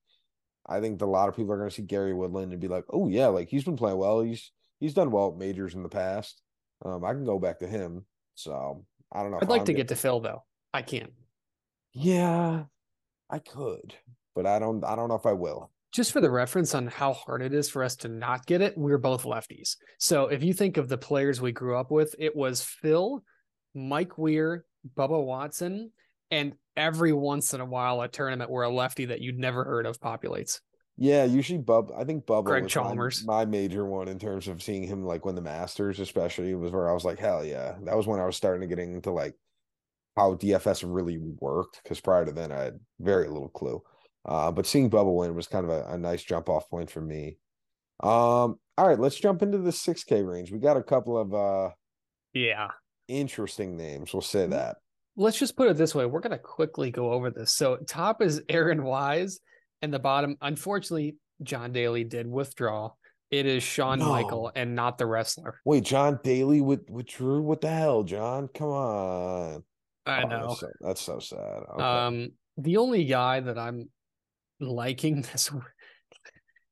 I 0.65 0.79
think 0.79 1.01
a 1.01 1.05
lot 1.05 1.29
of 1.29 1.35
people 1.35 1.53
are 1.53 1.57
going 1.57 1.69
to 1.69 1.75
see 1.75 1.81
Gary 1.81 2.13
Woodland 2.13 2.51
and 2.51 2.61
be 2.61 2.67
like, 2.67 2.85
"Oh 2.89 3.09
yeah, 3.09 3.27
like 3.27 3.49
he's 3.49 3.63
been 3.63 3.77
playing 3.77 3.97
well. 3.97 4.21
He's 4.21 4.51
he's 4.79 4.93
done 4.93 5.11
well 5.11 5.29
at 5.29 5.37
majors 5.37 5.75
in 5.75 5.83
the 5.83 5.89
past. 5.89 6.41
Um, 6.83 7.03
I 7.03 7.11
can 7.11 7.25
go 7.25 7.37
back 7.37 7.59
to 7.59 7.67
him." 7.67 8.05
So 8.35 8.85
I 9.11 9.21
don't 9.21 9.31
know. 9.31 9.39
I'd 9.41 9.49
like 9.49 9.61
I'm 9.61 9.65
to 9.67 9.73
get 9.73 9.89
to 9.89 9.95
Phil 9.95 10.19
though. 10.19 10.43
I 10.73 10.81
can't. 10.81 11.11
Yeah, 11.93 12.63
I 13.29 13.39
could, 13.39 13.93
but 14.35 14.45
I 14.45 14.57
don't. 14.59 14.83
I 14.83 14.95
don't 14.95 15.09
know 15.09 15.15
if 15.15 15.25
I 15.25 15.33
will. 15.33 15.69
Just 15.93 16.11
for 16.11 16.21
the 16.21 16.31
reference 16.31 16.73
on 16.73 16.87
how 16.87 17.13
hard 17.13 17.43
it 17.43 17.53
is 17.53 17.69
for 17.69 17.83
us 17.83 17.95
to 17.97 18.07
not 18.07 18.47
get 18.47 18.61
it, 18.61 18.75
we're 18.75 18.97
both 18.97 19.23
lefties. 19.23 19.75
So 19.99 20.27
if 20.27 20.43
you 20.43 20.51
think 20.51 20.77
of 20.77 20.89
the 20.89 20.97
players 20.97 21.39
we 21.39 21.51
grew 21.51 21.77
up 21.77 21.91
with, 21.91 22.15
it 22.17 22.35
was 22.35 22.63
Phil, 22.63 23.23
Mike 23.75 24.17
Weir, 24.17 24.65
Bubba 24.97 25.23
Watson, 25.23 25.91
and 26.31 26.53
every 26.75 27.13
once 27.13 27.53
in 27.53 27.61
a 27.61 27.65
while 27.65 28.01
a 28.01 28.07
tournament 28.07 28.49
where 28.49 28.63
a 28.63 28.73
lefty 28.73 29.05
that 29.05 29.21
you'd 29.21 29.37
never 29.37 29.63
heard 29.63 29.85
of 29.85 29.99
populates. 29.99 30.61
Yeah, 30.97 31.25
usually 31.25 31.59
Bub. 31.59 31.91
I 31.95 32.03
think 32.03 32.25
Bubba 32.25 32.45
Greg 32.45 32.63
was 32.63 32.75
my- 32.75 32.81
Chalmers. 32.81 33.23
My, 33.25 33.45
major 33.45 33.85
one 33.85 34.07
in 34.07 34.17
terms 34.17 34.47
of 34.47 34.63
seeing 34.63 34.83
him 34.83 35.03
like 35.03 35.25
when 35.25 35.35
the 35.35 35.41
Masters, 35.41 35.99
especially 35.99 36.55
was 36.55 36.71
where 36.71 36.89
I 36.89 36.93
was 36.93 37.05
like, 37.05 37.19
hell 37.19 37.45
yeah. 37.45 37.75
That 37.83 37.97
was 37.97 38.07
when 38.07 38.19
I 38.19 38.25
was 38.25 38.35
starting 38.35 38.67
to 38.67 38.75
get 38.75 38.83
into 38.83 39.11
like 39.11 39.35
how 40.15 40.35
DFS 40.35 40.83
really 40.85 41.19
worked 41.19 41.81
because 41.83 41.99
prior 41.99 42.25
to 42.25 42.31
then 42.31 42.51
I 42.51 42.63
had 42.63 42.79
very 42.99 43.27
little 43.27 43.49
clue. 43.49 43.81
Uh, 44.25 44.51
but 44.51 44.65
seeing 44.65 44.89
Bubba 44.89 45.13
win 45.15 45.35
was 45.35 45.47
kind 45.47 45.65
of 45.65 45.71
a, 45.71 45.85
a 45.93 45.97
nice 45.97 46.23
jump 46.23 46.49
off 46.49 46.69
point 46.69 46.89
for 46.89 47.01
me. 47.01 47.37
Um, 48.01 48.57
all 48.77 48.87
right, 48.87 48.99
let's 48.99 49.15
jump 49.19 49.41
into 49.41 49.57
the 49.57 49.71
6K 49.71 50.25
range. 50.29 50.51
We 50.51 50.59
got 50.59 50.77
a 50.77 50.83
couple 50.83 51.17
of 51.17 51.33
uh 51.33 51.69
Yeah. 52.33 52.69
interesting 53.07 53.77
names. 53.77 54.13
We'll 54.13 54.21
say 54.21 54.47
that. 54.47 54.77
Let's 55.15 55.37
just 55.37 55.55
put 55.55 55.67
it 55.69 55.77
this 55.77 55.93
way. 55.93 56.05
We're 56.07 56.21
going 56.21 56.31
to 56.31 56.39
quickly 56.39 56.89
go 56.89 57.11
over 57.11 57.29
this. 57.29 57.51
So, 57.51 57.77
top 57.87 58.21
is 58.21 58.41
Aaron 58.49 58.83
Wise, 58.83 59.39
and 59.83 59.93
the 59.93 59.99
bottom, 59.99 60.37
unfortunately, 60.41 61.17
John 61.43 61.71
Daly 61.71 62.03
did 62.03 62.25
withdraw. 62.25 62.91
It 63.29 63.45
is 63.45 63.61
Sean 63.61 63.99
No. 63.99 64.09
Michael 64.09 64.51
and 64.55 64.75
not 64.75 64.97
the 64.97 65.05
wrestler. 65.05 65.59
Wait, 65.65 65.83
John 65.83 66.19
Daly 66.23 66.61
with 66.61 66.89
withdrew. 66.89 67.41
What 67.41 67.61
the 67.61 67.69
hell, 67.69 68.03
John? 68.03 68.47
Come 68.47 68.69
on. 68.69 69.63
I 70.05 70.23
Oh, 70.23 70.27
know. 70.27 70.47
That's 70.47 70.59
so, 70.59 70.67
that's 70.81 71.01
so 71.01 71.19
sad. 71.19 71.63
Okay. 71.73 71.83
Um, 71.83 72.31
the 72.57 72.77
only 72.77 73.05
guy 73.05 73.39
that 73.39 73.57
I'm 73.57 73.89
liking 74.67 75.21
this 75.21 75.51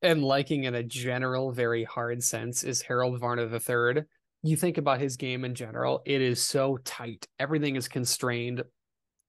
and 0.02 0.22
liking 0.22 0.64
in 0.64 0.74
a 0.74 0.82
general, 0.82 1.52
very 1.52 1.84
hard 1.84 2.22
sense 2.22 2.64
is 2.64 2.82
Harold 2.82 3.20
Varner 3.20 3.48
III. 3.48 4.02
You 4.42 4.56
think 4.56 4.76
about 4.76 5.00
his 5.00 5.16
game 5.16 5.44
in 5.44 5.54
general, 5.54 6.02
it 6.04 6.20
is 6.20 6.42
so 6.42 6.76
tight. 6.84 7.26
Everything 7.38 7.76
is 7.76 7.86
constrained. 7.86 8.62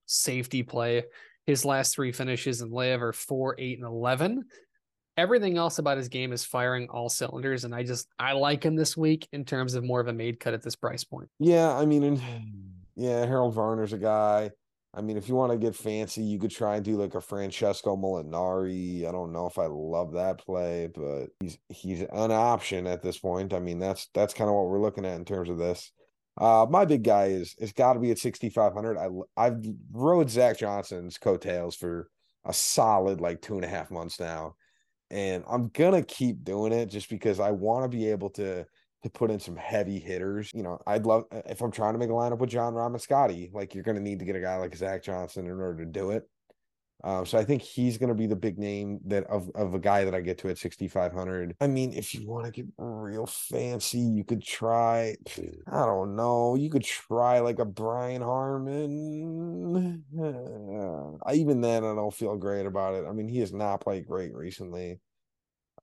Safety 0.08 0.64
play. 0.64 1.04
His 1.46 1.66
last 1.66 1.94
three 1.94 2.12
finishes 2.12 2.62
in 2.62 2.72
LIV 2.72 3.02
are 3.04 3.14
four, 3.14 3.56
eight, 3.60 3.78
and 3.78 3.88
eleven. 3.88 4.46
Everything 5.16 5.58
else 5.58 5.78
about 5.78 5.98
his 5.98 6.08
game 6.08 6.34
is 6.34 6.44
firing 6.44 6.88
all 6.90 7.10
cylinders, 7.10 7.64
and 7.64 7.76
I 7.76 7.84
just 7.84 8.08
I 8.18 8.32
like 8.32 8.64
him 8.64 8.76
this 8.76 8.98
week 8.98 9.28
in 9.32 9.46
terms 9.46 9.76
of 9.76 9.84
more 9.84 10.00
of 10.00 10.08
a 10.08 10.14
made 10.14 10.40
cut 10.40 10.56
at 10.56 10.64
this 10.64 10.76
price 10.76 11.04
point. 11.04 11.30
Yeah, 11.40 11.72
I 11.72 11.86
mean, 11.86 12.04
and 12.04 12.20
hmm. 12.20 12.40
yeah, 12.96 13.26
Harold 13.26 13.54
Varner's 13.54 13.94
a 13.94 13.98
guy. 14.00 14.52
I 14.96 15.02
mean, 15.02 15.18
if 15.18 15.28
you 15.28 15.34
want 15.34 15.52
to 15.52 15.58
get 15.58 15.76
fancy, 15.76 16.22
you 16.22 16.38
could 16.38 16.52
try 16.52 16.76
and 16.76 16.86
do 16.86 16.98
like 16.98 17.16
a 17.16 17.22
Francesco 17.22 17.98
Molinari. 17.98 19.08
I 19.08 19.12
don't 19.12 19.34
know 19.34 19.48
if 19.48 19.58
I 19.58 19.66
love 19.66 20.14
that 20.14 20.38
play, 20.46 20.88
but 20.94 21.28
he's 21.40 21.58
he's 21.70 22.02
an 22.02 22.32
option 22.32 22.86
at 22.86 23.02
this 23.02 23.18
point. 23.18 23.54
I 23.54 23.60
mean, 23.60 23.80
that's 23.80 24.10
that's 24.14 24.36
kind 24.36 24.50
of 24.50 24.56
what 24.56 24.68
we're 24.68 24.82
looking 24.82 25.06
at 25.06 25.16
in 25.16 25.26
terms 25.26 25.50
of 25.50 25.58
this. 25.58 25.92
Uh, 26.40 26.68
my 26.70 26.86
big 26.86 27.04
guy 27.04 27.26
is 27.26 27.56
it's 27.58 27.72
got 27.72 27.94
to 27.94 28.00
be 28.00 28.12
at 28.12 28.20
sixty 28.20 28.50
five 28.50 28.74
hundred. 28.74 28.98
I 28.98 29.08
I've 29.36 29.66
rode 29.92 30.30
Zach 30.30 30.60
Johnson's 30.60 31.18
coattails 31.18 31.76
for 31.76 32.10
a 32.46 32.54
solid 32.54 33.20
like 33.20 33.42
two 33.42 33.56
and 33.56 33.66
a 33.66 33.70
half 33.70 33.90
months 33.90 34.20
now, 34.20 34.56
and 35.10 35.44
I'm 35.50 35.70
gonna 35.70 36.04
keep 36.04 36.44
doing 36.44 36.72
it 36.72 36.88
just 36.88 37.10
because 37.10 37.40
I 37.40 37.50
want 37.50 37.90
to 37.92 37.98
be 37.98 38.10
able 38.10 38.30
to 38.32 38.66
to 39.04 39.10
put 39.10 39.30
in 39.32 39.40
some 39.40 39.56
heavy 39.56 40.00
hitters. 40.00 40.52
You 40.54 40.64
know, 40.64 40.80
I'd 40.88 41.06
love 41.06 41.26
if 41.32 41.62
I'm 41.62 41.72
trying 41.72 41.94
to 41.94 42.00
make 42.00 42.10
a 42.10 42.14
lineup 42.14 42.40
with 42.40 42.50
John 42.50 42.98
Scotty, 43.00 43.52
like 43.54 43.76
you're 43.76 43.84
going 43.84 43.98
to 43.98 44.02
need 44.04 44.20
to 44.20 44.26
get 44.26 44.36
a 44.36 44.42
guy 44.42 44.58
like 44.58 44.76
Zach 44.76 45.04
Johnson 45.04 45.46
in 45.46 45.52
order 45.52 45.84
to 45.84 45.92
do 45.92 46.12
it. 46.12 46.28
Um, 47.06 47.26
so 47.26 47.38
I 47.38 47.44
think 47.44 47.62
he's 47.62 47.98
going 47.98 48.10
to 48.10 48.16
be 48.16 48.28
the 48.28 48.36
big 48.36 48.58
name 48.58 49.02
that 49.08 49.26
of, 49.26 49.52
of 49.56 49.74
a 49.74 49.80
guy 49.80 50.06
that 50.06 50.16
I 50.16 50.22
get 50.22 50.38
to 50.38 50.50
at 50.50 50.58
6,500. 50.58 51.54
I 51.60 51.68
mean, 51.68 51.92
if 51.92 52.16
you 52.16 52.26
want 52.26 52.46
to 52.46 52.52
get 52.52 52.66
real 52.78 53.26
fancy, 53.26 54.00
you 54.00 54.24
could 54.24 54.42
try, 54.42 55.18
I 55.68 55.86
don't 55.86 56.16
know, 56.16 56.56
you 56.56 56.70
could 56.70 56.86
try 56.86 57.40
like 57.40 57.60
a 57.60 57.66
Brian 57.66 58.22
Harman. 58.22 60.04
Uh, 60.14 61.32
even 61.34 61.62
then, 61.62 61.84
I 61.84 61.96
don't 61.96 62.14
feel 62.14 62.36
great 62.38 62.66
about 62.66 62.94
it. 62.96 63.06
I 63.08 63.12
mean, 63.12 63.28
he 63.28 63.40
has 63.40 63.52
not 63.54 63.82
played 63.82 64.08
great 64.08 64.34
recently. 64.34 65.00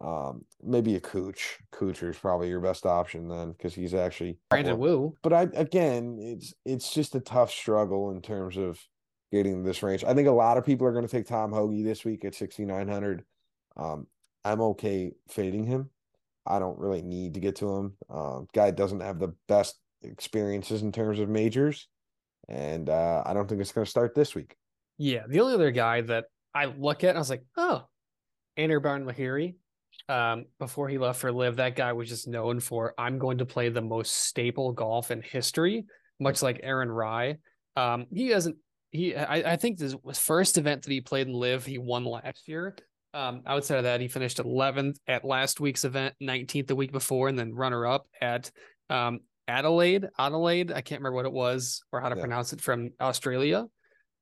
Um, 0.00 0.44
maybe 0.62 0.96
a 0.96 1.00
Cooch. 1.00 1.58
Is 1.80 2.18
probably 2.18 2.48
your 2.48 2.60
best 2.60 2.86
option 2.86 3.28
then 3.28 3.52
because 3.52 3.74
he's 3.74 3.94
actually 3.94 4.38
Brandon 4.48 5.12
but 5.22 5.32
I 5.32 5.42
again, 5.54 6.18
it's 6.20 6.54
it's 6.64 6.92
just 6.92 7.14
a 7.14 7.20
tough 7.20 7.50
struggle 7.50 8.10
in 8.10 8.22
terms 8.22 8.56
of 8.56 8.80
getting 9.32 9.62
this 9.62 9.82
range. 9.82 10.04
I 10.04 10.14
think 10.14 10.28
a 10.28 10.32
lot 10.32 10.58
of 10.58 10.64
people 10.64 10.86
are 10.86 10.92
going 10.92 11.06
to 11.06 11.10
take 11.10 11.26
Tom 11.26 11.52
Hoge 11.52 11.84
this 11.84 12.04
week 12.04 12.24
at 12.24 12.34
6900. 12.34 13.24
Um, 13.76 14.06
I'm 14.44 14.60
okay 14.60 15.12
fading 15.28 15.64
him. 15.64 15.90
I 16.46 16.58
don't 16.58 16.78
really 16.78 17.02
need 17.02 17.34
to 17.34 17.40
get 17.40 17.56
to 17.56 17.68
him. 17.68 17.96
Um, 18.08 18.48
guy 18.54 18.70
doesn't 18.70 19.00
have 19.00 19.18
the 19.18 19.34
best 19.46 19.78
experiences 20.02 20.82
in 20.82 20.92
terms 20.92 21.20
of 21.20 21.28
majors, 21.28 21.88
and 22.48 22.88
uh, 22.88 23.22
I 23.26 23.34
don't 23.34 23.48
think 23.48 23.60
it's 23.60 23.72
going 23.72 23.84
to 23.84 23.90
start 23.90 24.14
this 24.14 24.34
week. 24.34 24.56
Yeah, 24.98 25.22
the 25.28 25.40
only 25.40 25.54
other 25.54 25.70
guy 25.70 26.00
that 26.02 26.24
I 26.54 26.66
look 26.66 27.04
at, 27.04 27.16
I 27.16 27.18
was 27.18 27.30
like, 27.30 27.44
oh, 27.56 27.84
Anirban 28.58 29.04
Lahiri. 29.04 29.54
Um, 30.08 30.46
before 30.58 30.88
he 30.88 30.98
left 30.98 31.20
for 31.20 31.32
LIV, 31.32 31.56
that 31.56 31.76
guy 31.76 31.92
was 31.92 32.08
just 32.08 32.26
known 32.26 32.60
for 32.60 32.94
I'm 32.98 33.18
going 33.18 33.38
to 33.38 33.46
play 33.46 33.68
the 33.68 33.80
most 33.80 34.12
staple 34.12 34.72
golf 34.72 35.10
in 35.10 35.22
history, 35.22 35.84
much 36.18 36.42
like 36.42 36.60
Aaron 36.62 36.90
Rai. 36.90 37.38
Um, 37.76 38.06
he 38.12 38.28
hasn't. 38.28 38.56
He, 38.90 39.14
I, 39.14 39.52
I 39.52 39.56
think 39.56 39.78
this 39.78 39.94
was 40.02 40.18
first 40.18 40.58
event 40.58 40.82
that 40.82 40.90
he 40.90 41.00
played 41.00 41.28
in 41.28 41.32
LIV, 41.32 41.64
He 41.64 41.78
won 41.78 42.04
last 42.04 42.48
year. 42.48 42.74
Um, 43.14 43.42
outside 43.46 43.78
of 43.78 43.84
that, 43.84 44.00
he 44.00 44.08
finished 44.08 44.38
11th 44.38 44.96
at 45.06 45.24
last 45.24 45.60
week's 45.60 45.84
event, 45.84 46.14
19th 46.22 46.68
the 46.68 46.76
week 46.76 46.92
before, 46.92 47.28
and 47.28 47.38
then 47.38 47.54
runner 47.54 47.86
up 47.86 48.06
at 48.20 48.50
um, 48.88 49.20
Adelaide. 49.48 50.06
Adelaide, 50.18 50.72
I 50.72 50.80
can't 50.80 51.00
remember 51.00 51.16
what 51.16 51.26
it 51.26 51.32
was 51.32 51.82
or 51.92 52.00
how 52.00 52.08
to 52.08 52.16
yeah. 52.16 52.22
pronounce 52.22 52.52
it 52.52 52.60
from 52.60 52.90
Australia. 53.00 53.66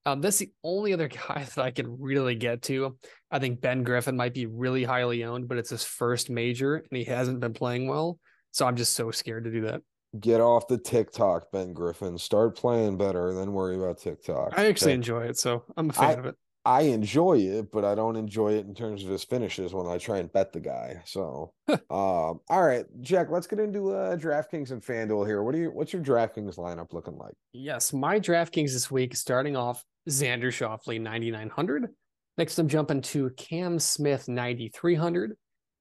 Um, 0.07 0.21
that's 0.21 0.39
the 0.39 0.51
only 0.65 0.93
other 0.93 1.09
guy 1.29 1.47
that 1.55 1.65
I 1.65 1.71
can 1.71 2.01
really 2.01 2.35
get 2.35 2.63
to. 2.63 2.97
I 3.31 3.39
think 3.39 3.61
Ben 3.61 3.83
Griffin 3.83 4.17
might 4.17 4.35
be 4.35 4.47
really 4.47 4.85
highly 4.85 5.25
owned, 5.25 5.49
but 5.49 5.59
it's 5.59 5.71
his 5.71 5.85
first 5.85 6.31
major 6.31 6.77
and 6.77 6.87
he 6.93 7.05
hasn't 7.05 7.41
been 7.41 7.55
playing 7.55 7.89
well. 7.89 8.19
So 8.53 8.67
I'm 8.67 8.77
just 8.77 8.95
so 8.95 9.11
scared 9.11 9.45
to 9.45 9.51
do 9.51 9.63
that. 9.63 9.83
Get 10.19 10.41
off 10.41 10.67
the 10.69 10.79
TikTok, 10.79 11.53
Ben 11.53 11.75
Griffin. 11.75 12.17
Start 12.17 12.57
playing 12.57 12.97
better, 12.97 13.35
then 13.35 13.53
worry 13.53 13.77
about 13.77 13.99
TikTok. 13.99 14.55
I 14.57 14.67
actually 14.67 14.93
okay. 14.93 14.95
enjoy 14.95 15.25
it, 15.25 15.37
so 15.37 15.65
I'm 15.77 15.91
a 15.91 15.93
fan 15.93 16.05
I, 16.05 16.13
of 16.15 16.27
it. 16.27 16.35
I 16.65 16.83
enjoy 16.83 17.39
it, 17.39 17.71
but 17.73 17.85
I 17.85 17.95
don't 17.95 18.17
enjoy 18.17 18.53
it 18.53 18.67
in 18.67 18.75
terms 18.75 19.03
of 19.03 19.11
his 19.11 19.25
finishes 19.25 19.73
when 19.73 19.87
I 19.87 19.97
try 19.97 20.19
and 20.19 20.31
bet 20.33 20.53
the 20.53 20.61
guy. 20.61 21.03
So, 21.07 21.55
um, 21.69 21.79
all 21.91 22.63
right, 22.63 22.85
Jack, 23.01 23.31
let's 23.31 23.47
get 23.47 23.59
into 23.59 23.93
uh, 23.93 24.17
DraftKings 24.17 24.71
and 24.71 24.83
FanDuel 24.83 25.27
here. 25.27 25.43
What 25.43 25.55
are 25.55 25.59
you? 25.59 25.71
What's 25.71 25.93
your 25.93 26.03
DraftKings 26.03 26.57
lineup 26.57 26.93
looking 26.93 27.17
like? 27.17 27.35
Yes, 27.53 27.93
my 27.93 28.21
DraftKings 28.21 28.73
this 28.73 28.91
week 28.91 29.17
starting 29.17 29.57
off 29.57 29.85
Xander 30.09 30.49
Schauffele 30.49 31.01
9900. 31.01 31.89
Next, 32.37 32.59
I'm 32.59 32.69
jumping 32.69 33.03
to 33.03 33.31
Cam 33.31 33.79
Smith 33.79 34.29
9300, 34.29 35.37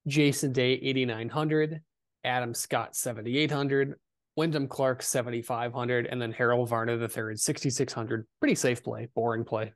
Jason 0.08 0.52
Day 0.54 0.74
8900, 0.74 1.82
Adam 2.24 2.54
Scott 2.54 2.96
7800, 2.96 3.96
Wyndham 4.36 4.68
Clark 4.68 5.04
7500, 5.04 6.08
and 6.08 6.22
then 6.22 6.32
Harold 6.32 6.70
Varner 6.70 6.98
the 6.98 7.10
third 7.10 7.40
6600. 7.40 8.26
Pretty 8.40 8.56
safe 8.56 8.84
play, 8.84 9.08
boring 9.16 9.44
play. 9.44 9.74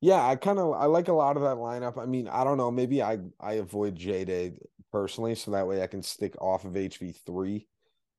Yeah, 0.00 0.24
I 0.24 0.36
kind 0.36 0.58
of 0.58 0.74
I 0.74 0.84
like 0.84 1.08
a 1.08 1.12
lot 1.12 1.36
of 1.36 1.42
that 1.42 1.56
lineup. 1.56 1.98
I 1.98 2.06
mean, 2.06 2.28
I 2.28 2.44
don't 2.44 2.56
know, 2.56 2.70
maybe 2.70 3.02
I 3.02 3.18
I 3.40 3.54
avoid 3.54 3.96
J 3.96 4.24
Day 4.24 4.52
personally, 4.92 5.34
so 5.34 5.50
that 5.52 5.66
way 5.66 5.82
I 5.82 5.86
can 5.86 6.02
stick 6.02 6.34
off 6.40 6.64
of 6.64 6.72
HV 6.72 7.16
three. 7.26 7.66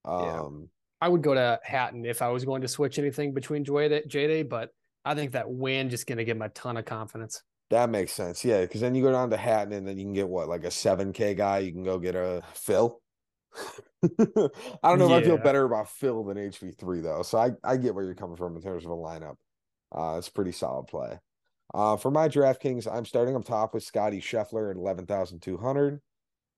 Um, 0.06 0.24
yeah. 0.24 0.68
I 1.02 1.08
would 1.08 1.22
go 1.22 1.34
to 1.34 1.60
Hatton 1.64 2.06
if 2.06 2.22
I 2.22 2.30
was 2.30 2.44
going 2.44 2.62
to 2.62 2.68
switch 2.68 3.00
anything 3.00 3.34
between 3.34 3.64
J 3.64 4.04
Day, 4.10 4.44
but 4.44 4.72
I 5.06 5.16
think 5.16 5.32
that 5.32 5.50
win 5.50 5.90
just 5.90 6.08
going 6.08 6.18
to 6.18 6.26
give 6.26 6.38
him 6.38 6.42
a 6.42 6.50
ton 6.50 6.78
of 6.78 6.86
confidence. 6.86 7.42
That 7.70 7.90
makes 7.90 8.12
sense, 8.12 8.44
yeah, 8.44 8.62
because 8.62 8.82
then 8.82 8.96
you 8.96 9.04
go 9.04 9.12
down 9.12 9.30
to 9.30 9.38
Hatton 9.38 9.74
and 9.74 9.88
then 9.88 9.98
you 9.98 10.04
can 10.04 10.14
get 10.14 10.28
what 10.28 10.50
like 10.50 10.66
a 10.66 10.72
seven 10.72 11.14
K 11.14 11.34
guy. 11.34 11.60
You 11.60 11.72
can 11.72 11.84
go 11.84 12.00
get 12.00 12.16
a 12.16 12.44
Phil. 12.54 13.00
I 14.04 14.10
don't 14.84 15.00
know 15.00 15.10
yeah. 15.10 15.18
if 15.18 15.24
I 15.24 15.26
feel 15.26 15.38
better 15.38 15.64
about 15.64 15.90
Phil 15.90 16.24
than 16.26 16.38
HV 16.38 16.78
three 16.78 17.00
though, 17.00 17.22
so 17.24 17.38
I 17.38 17.52
I 17.64 17.78
get 17.78 17.96
where 17.96 18.04
you're 18.04 18.16
coming 18.16 18.38
from 18.38 18.56
in 18.56 18.62
terms 18.62 18.84
of 18.84 18.92
a 18.92 18.96
lineup. 18.96 19.36
Uh, 19.96 20.18
it's 20.18 20.30
pretty 20.30 20.52
solid 20.52 20.88
play. 20.88 21.20
Uh, 21.74 21.96
for 21.98 22.10
my 22.10 22.28
DraftKings, 22.28 22.92
I'm 22.92 23.06
starting 23.06 23.36
up 23.36 23.46
top 23.46 23.74
with 23.74 23.84
Scotty 23.84 24.20
Scheffler 24.20 24.72
at 24.72 24.78
11,200. 24.78 26.02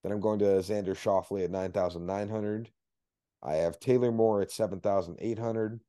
Then 0.03 0.12
I'm 0.12 0.20
going 0.20 0.39
to 0.39 0.45
Xander 0.45 0.95
Schauffele 0.95 1.43
at 1.43 1.51
9,900. 1.51 2.72
I 3.43 3.55
have 3.55 3.80
Taylor 3.80 4.12
Moore 4.12 4.41
at 4.41 4.51
7,800. 4.51 5.80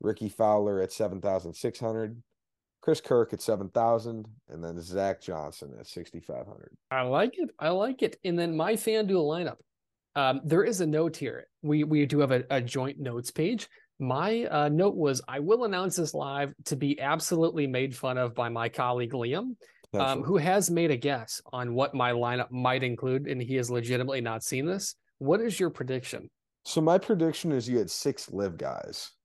Rickie 0.00 0.28
Fowler 0.28 0.80
at 0.80 0.92
7,600. 0.92 2.22
Chris 2.82 3.00
Kirk 3.00 3.32
at 3.32 3.40
7,000. 3.40 4.28
And 4.48 4.64
then 4.64 4.80
Zach 4.80 5.20
Johnson 5.20 5.72
at 5.78 5.86
6,500. 5.86 6.70
I 6.90 7.02
like 7.02 7.38
it. 7.38 7.50
I 7.58 7.70
like 7.70 8.02
it. 8.02 8.16
And 8.24 8.38
then 8.38 8.56
my 8.56 8.74
FanDuel 8.74 9.24
lineup. 9.24 9.58
Um, 10.16 10.40
there 10.44 10.64
is 10.64 10.80
a 10.80 10.86
note 10.86 11.16
here. 11.16 11.46
We 11.62 11.84
we 11.84 12.04
do 12.04 12.18
have 12.18 12.32
a, 12.32 12.42
a 12.50 12.60
joint 12.60 12.98
notes 12.98 13.30
page. 13.30 13.68
My 14.00 14.44
uh, 14.44 14.68
note 14.70 14.96
was 14.96 15.20
I 15.28 15.38
will 15.38 15.64
announce 15.64 15.96
this 15.96 16.14
LIV 16.14 16.54
to 16.64 16.76
be 16.76 16.98
absolutely 17.00 17.66
made 17.66 17.94
fun 17.94 18.18
of 18.18 18.34
by 18.34 18.48
my 18.48 18.68
colleague 18.68 19.12
Liam, 19.12 19.56
um, 19.94 20.22
who 20.22 20.38
has 20.38 20.70
made 20.70 20.90
a 20.90 20.96
guess 20.96 21.40
on 21.52 21.74
what 21.74 21.94
my 21.94 22.12
lineup 22.12 22.50
might 22.50 22.82
include, 22.82 23.26
and 23.26 23.40
he 23.42 23.56
has 23.56 23.70
legitimately 23.70 24.22
not 24.22 24.42
seen 24.42 24.64
this. 24.64 24.94
What 25.18 25.40
is 25.40 25.60
your 25.60 25.70
prediction? 25.70 26.30
So 26.64 26.80
my 26.80 26.98
prediction 26.98 27.52
is 27.52 27.68
you 27.68 27.78
had 27.78 27.90
six 27.90 28.30
live 28.30 28.56
guys. 28.56 29.10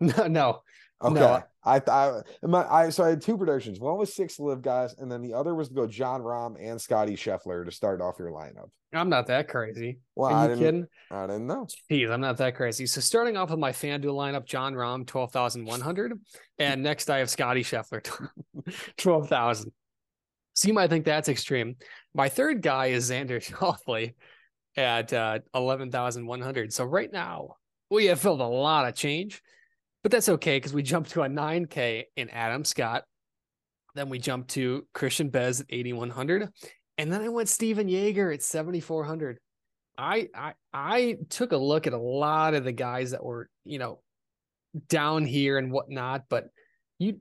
No, 0.00 0.26
no, 0.26 0.62
Okay. 1.02 1.14
No. 1.14 1.42
I 1.64 1.78
thought 1.78 2.26
my 2.42 2.66
I 2.68 2.88
so 2.90 3.04
I 3.04 3.10
had 3.10 3.22
two 3.22 3.36
predictions. 3.38 3.78
One 3.78 3.96
was 3.96 4.14
six 4.14 4.38
LIV 4.40 4.62
guys, 4.62 4.94
and 4.98 5.10
then 5.10 5.22
the 5.22 5.32
other 5.34 5.54
was 5.54 5.68
to 5.68 5.74
go 5.74 5.86
Jon 5.86 6.20
Rahm 6.22 6.56
and 6.60 6.80
Scotty 6.80 7.14
Scheffler 7.14 7.64
to 7.64 7.70
start 7.70 8.00
off 8.00 8.16
your 8.18 8.30
lineup. 8.30 8.68
I'm 8.92 9.08
not 9.08 9.26
that 9.28 9.48
crazy. 9.48 10.00
Well, 10.16 10.30
Are 10.30 10.44
I 10.44 10.48
didn't, 10.48 10.58
kidding? 10.64 10.86
I 11.10 11.26
didn't 11.26 11.46
know. 11.46 11.66
Jeez, 11.90 12.10
I'm 12.10 12.20
not 12.20 12.36
that 12.38 12.56
crazy. 12.56 12.86
So 12.86 13.00
starting 13.00 13.36
off 13.36 13.50
with 13.50 13.58
my 13.58 13.72
FanDuel 13.72 14.14
lineup, 14.14 14.44
Jon 14.44 14.74
Rahm 14.74 15.06
12,100. 15.06 16.12
and 16.58 16.82
next 16.82 17.08
I 17.08 17.18
have 17.18 17.30
Scotty 17.30 17.62
Scheffler, 17.62 18.04
12,000. 18.98 19.72
So 20.54 20.68
you 20.68 20.74
might 20.74 20.90
think 20.90 21.04
that's 21.04 21.28
extreme. 21.28 21.76
My 22.14 22.28
third 22.28 22.60
guy 22.60 22.86
is 22.86 23.10
Xander 23.10 23.40
Schauffele 23.42 24.14
at 24.76 25.12
uh, 25.12 25.38
11,100. 25.54 26.72
So 26.72 26.84
right 26.84 27.10
now 27.10 27.56
we 27.90 28.06
have 28.06 28.20
filled 28.20 28.40
a 28.40 28.46
lot 28.46 28.86
of 28.88 28.94
change. 28.94 29.42
But 30.02 30.12
that's 30.12 30.28
okay 30.28 30.56
because 30.56 30.74
we 30.74 30.82
jumped 30.82 31.10
to 31.10 31.22
a 31.22 31.28
9K 31.28 32.04
in 32.16 32.28
Adam 32.30 32.64
Scott. 32.64 33.04
Then 33.94 34.08
we 34.08 34.18
jumped 34.18 34.50
to 34.50 34.86
Christiaan 34.94 35.30
Bez 35.30 35.60
at 35.60 35.66
8,100. 35.68 36.48
And 36.98 37.12
then 37.12 37.22
I 37.22 37.28
went 37.28 37.48
Stephan 37.48 37.88
Jaeger 37.88 38.32
at 38.32 38.42
7,400. 38.42 39.38
I, 39.98 40.28
I 40.34 40.54
I 40.72 41.16
took 41.28 41.52
a 41.52 41.56
look 41.56 41.86
at 41.86 41.92
a 41.92 41.98
lot 41.98 42.54
of 42.54 42.64
the 42.64 42.72
guys 42.72 43.10
that 43.10 43.22
were, 43.22 43.48
you 43.64 43.78
know, 43.78 44.00
down 44.88 45.26
here 45.26 45.58
and 45.58 45.70
whatnot, 45.70 46.24
but 46.28 46.48
you, 46.98 47.20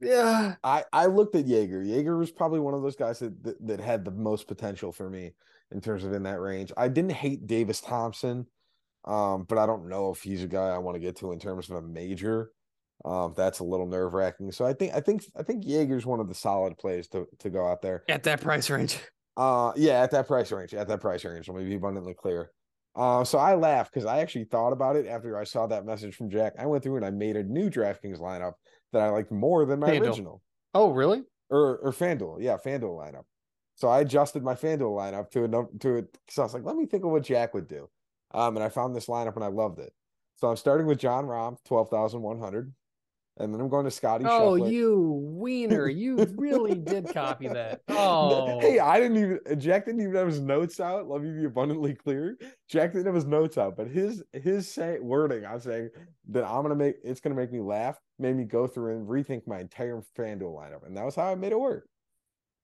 yeah. 0.00 0.54
I, 0.64 0.84
I 0.92 1.06
looked 1.06 1.34
at 1.34 1.46
Jaeger. 1.46 1.82
Jaeger 1.82 2.16
was 2.16 2.30
probably 2.30 2.60
one 2.60 2.74
of 2.74 2.82
those 2.82 2.96
guys 2.96 3.18
that, 3.18 3.42
that, 3.44 3.66
that 3.66 3.80
had 3.80 4.04
the 4.04 4.10
most 4.10 4.48
potential 4.48 4.92
for 4.92 5.10
me 5.10 5.32
in 5.70 5.80
terms 5.80 6.04
of 6.04 6.12
in 6.12 6.22
that 6.22 6.40
range. 6.40 6.72
I 6.76 6.88
didn't 6.88 7.12
hate 7.12 7.46
Davis 7.46 7.80
Thompson. 7.80 8.46
Um, 9.04 9.44
but 9.48 9.58
I 9.58 9.66
don't 9.66 9.88
know 9.88 10.10
if 10.10 10.20
he's 10.22 10.42
a 10.42 10.48
guy 10.48 10.68
I 10.68 10.78
want 10.78 10.96
to 10.96 11.00
get 11.00 11.16
to 11.16 11.32
in 11.32 11.38
terms 11.38 11.70
of 11.70 11.76
a 11.76 11.82
major. 11.82 12.50
Um, 13.04 13.32
that's 13.36 13.60
a 13.60 13.64
little 13.64 13.86
nerve 13.86 14.12
wracking. 14.12 14.52
So 14.52 14.66
I 14.66 14.74
think 14.74 14.94
I 14.94 15.00
think 15.00 15.24
I 15.36 15.42
think 15.42 15.64
Jaeger's 15.64 16.04
one 16.04 16.20
of 16.20 16.28
the 16.28 16.34
solid 16.34 16.76
plays 16.76 17.08
to 17.08 17.26
to 17.38 17.48
go 17.48 17.66
out 17.66 17.80
there 17.80 18.04
at 18.08 18.22
that 18.24 18.40
price 18.40 18.68
range. 18.68 18.98
Uh, 19.36 19.72
yeah, 19.74 20.02
at 20.02 20.10
that 20.10 20.26
price 20.26 20.52
range, 20.52 20.74
at 20.74 20.88
that 20.88 21.00
price 21.00 21.24
range. 21.24 21.48
Let 21.48 21.56
me 21.56 21.64
be 21.64 21.76
abundantly 21.76 22.12
clear. 22.12 22.50
Uh, 22.94 23.24
so 23.24 23.38
I 23.38 23.54
laughed 23.54 23.94
because 23.94 24.04
I 24.04 24.18
actually 24.18 24.44
thought 24.44 24.72
about 24.72 24.96
it 24.96 25.06
after 25.06 25.38
I 25.38 25.44
saw 25.44 25.66
that 25.68 25.86
message 25.86 26.14
from 26.14 26.28
Jack. 26.28 26.54
I 26.58 26.66
went 26.66 26.82
through 26.82 26.96
and 26.96 27.04
I 27.06 27.10
made 27.10 27.36
a 27.36 27.42
new 27.42 27.70
DraftKings 27.70 28.18
lineup 28.18 28.54
that 28.92 29.00
I 29.00 29.08
liked 29.08 29.30
more 29.30 29.64
than 29.64 29.80
my 29.80 29.90
FanDuel. 29.90 30.06
original. 30.08 30.42
Oh, 30.74 30.90
really? 30.90 31.22
Or 31.48 31.78
or 31.78 31.92
FanDuel, 31.92 32.38
yeah, 32.40 32.58
FanDuel 32.64 32.98
lineup. 32.98 33.24
So 33.76 33.88
I 33.88 34.00
adjusted 34.00 34.42
my 34.42 34.54
FanDuel 34.54 34.94
lineup 34.94 35.30
to 35.30 35.44
a 35.44 35.78
to 35.78 35.96
it 35.96 36.12
because 36.12 36.38
I 36.38 36.42
was 36.42 36.52
like, 36.52 36.64
let 36.64 36.76
me 36.76 36.84
think 36.84 37.04
of 37.04 37.10
what 37.10 37.22
Jack 37.22 37.54
would 37.54 37.68
do. 37.68 37.88
Um, 38.32 38.56
and 38.56 38.64
I 38.64 38.68
found 38.68 38.94
this 38.94 39.06
lineup 39.06 39.36
and 39.36 39.44
I 39.44 39.48
loved 39.48 39.78
it. 39.78 39.92
So 40.36 40.48
I'm 40.48 40.56
starting 40.56 40.86
with 40.86 40.98
Jon 40.98 41.26
Rahm, 41.26 41.56
12,100. 41.66 42.72
And 43.38 43.54
then 43.54 43.60
I'm 43.60 43.68
going 43.68 43.84
to 43.84 43.90
Scotty. 43.90 44.24
Oh, 44.26 44.52
Scheffler. 44.52 44.70
you 44.70 45.22
wiener. 45.24 45.88
You 45.88 46.16
really 46.36 46.74
did 46.74 47.12
copy 47.12 47.48
that. 47.48 47.80
Oh. 47.88 48.60
Hey, 48.60 48.78
I 48.78 48.98
didn't 48.98 49.16
even 49.18 49.60
Jack 49.60 49.84
didn't 49.84 50.00
even 50.00 50.14
have 50.14 50.26
his 50.26 50.40
notes 50.40 50.80
out. 50.80 51.08
Let 51.08 51.22
me 51.22 51.32
be 51.32 51.44
abundantly 51.44 51.94
clear. 51.94 52.36
Jack 52.68 52.92
didn't 52.92 53.06
have 53.06 53.14
his 53.14 53.26
notes 53.26 53.56
out, 53.58 53.76
but 53.76 53.88
his 53.88 54.22
his 54.32 54.70
say, 54.72 54.98
wording, 55.00 55.44
I'm 55.44 55.60
saying 55.60 55.90
that 56.30 56.44
I'm 56.44 56.62
gonna 56.62 56.74
make 56.74 56.96
it's 57.04 57.20
gonna 57.20 57.34
make 57.34 57.52
me 57.52 57.60
laugh, 57.60 57.98
made 58.18 58.36
me 58.36 58.44
go 58.44 58.66
through 58.66 58.96
and 58.96 59.06
rethink 59.06 59.46
my 59.46 59.60
entire 59.60 60.02
FanDuel 60.18 60.54
lineup. 60.54 60.86
And 60.86 60.96
that 60.96 61.04
was 61.04 61.14
how 61.14 61.30
I 61.30 61.34
made 61.34 61.52
it 61.52 61.60
work. 61.60 61.86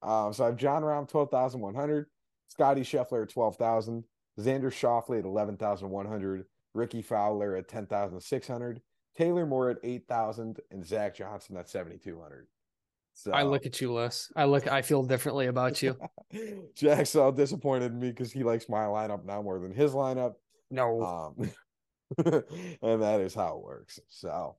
Um, 0.02 0.32
so 0.32 0.44
I 0.44 0.46
have 0.48 0.56
Jon 0.56 0.82
Rahm 0.82 1.08
12,100, 1.08 2.06
Scotty 2.48 2.80
Scheffler 2.82 3.28
12,000, 3.28 4.04
Xander 4.38 4.70
Schauffele 4.72 5.18
at 5.18 5.24
11,100, 5.24 6.44
Rickie 6.74 7.02
Fowler 7.02 7.56
at 7.56 7.68
10,600, 7.68 8.82
Taylor 9.16 9.46
Moore 9.46 9.70
at 9.70 9.78
8,000, 9.82 10.60
and 10.70 10.86
Zach 10.86 11.14
Johnson 11.14 11.56
at 11.56 11.68
7,200. 11.68 12.46
So 13.14 13.32
I 13.32 13.44
look 13.44 13.64
at 13.64 13.80
you, 13.80 13.94
Les. 13.94 14.30
I 14.36 14.44
look, 14.44 14.70
I 14.70 14.82
feel 14.82 15.02
differently 15.02 15.46
about 15.46 15.82
you. 15.82 15.96
Jack's 16.76 17.16
all 17.16 17.32
disappointed 17.32 17.92
in 17.92 17.98
me 17.98 18.10
because 18.10 18.30
he 18.30 18.42
likes 18.42 18.68
my 18.68 18.84
lineup 18.84 19.24
now 19.24 19.40
more 19.40 19.58
than 19.58 19.72
his 19.72 19.92
lineup. 19.92 20.34
No. 20.70 21.02
Um, 21.02 21.50
and 22.82 23.02
that 23.02 23.20
is 23.22 23.34
how 23.34 23.56
it 23.56 23.64
works. 23.64 24.00
So, 24.08 24.56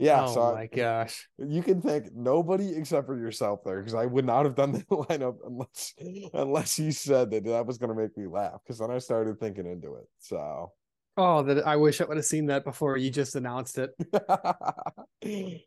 Yeah, 0.00 0.24
oh 0.24 0.34
so 0.34 0.42
I- 0.42 0.54
my 0.54 0.66
gosh. 0.66 1.28
you 1.38 1.62
can 1.62 1.80
thank 1.82 2.12
nobody 2.14 2.74
except 2.74 3.06
for 3.06 3.18
yourself 3.18 3.60
there 3.64 3.78
because 3.78 3.94
I 3.94 4.06
would 4.06 4.24
not 4.24 4.44
have 4.46 4.54
done 4.54 4.72
the 4.72 4.80
lineup 4.84 5.36
unless 5.46 5.94
unless 6.32 6.78
you 6.78 6.90
said 6.90 7.30
that 7.30 7.44
that 7.44 7.66
was 7.66 7.78
going 7.78 7.94
to 7.94 8.00
make 8.00 8.16
me 8.16 8.26
laugh 8.26 8.60
because 8.64 8.78
then 8.78 8.90
I 8.90 8.98
started 8.98 9.38
thinking 9.38 9.66
into 9.66 9.96
it. 9.96 10.06
So, 10.18 10.72
Oh, 11.16 11.42
that 11.42 11.66
I 11.66 11.76
wish 11.76 12.00
I 12.00 12.04
would 12.04 12.16
have 12.16 12.24
seen 12.24 12.46
that 12.46 12.64
before 12.64 12.96
you 12.96 13.10
just 13.10 13.36
announced 13.36 13.78
it. 13.78 13.90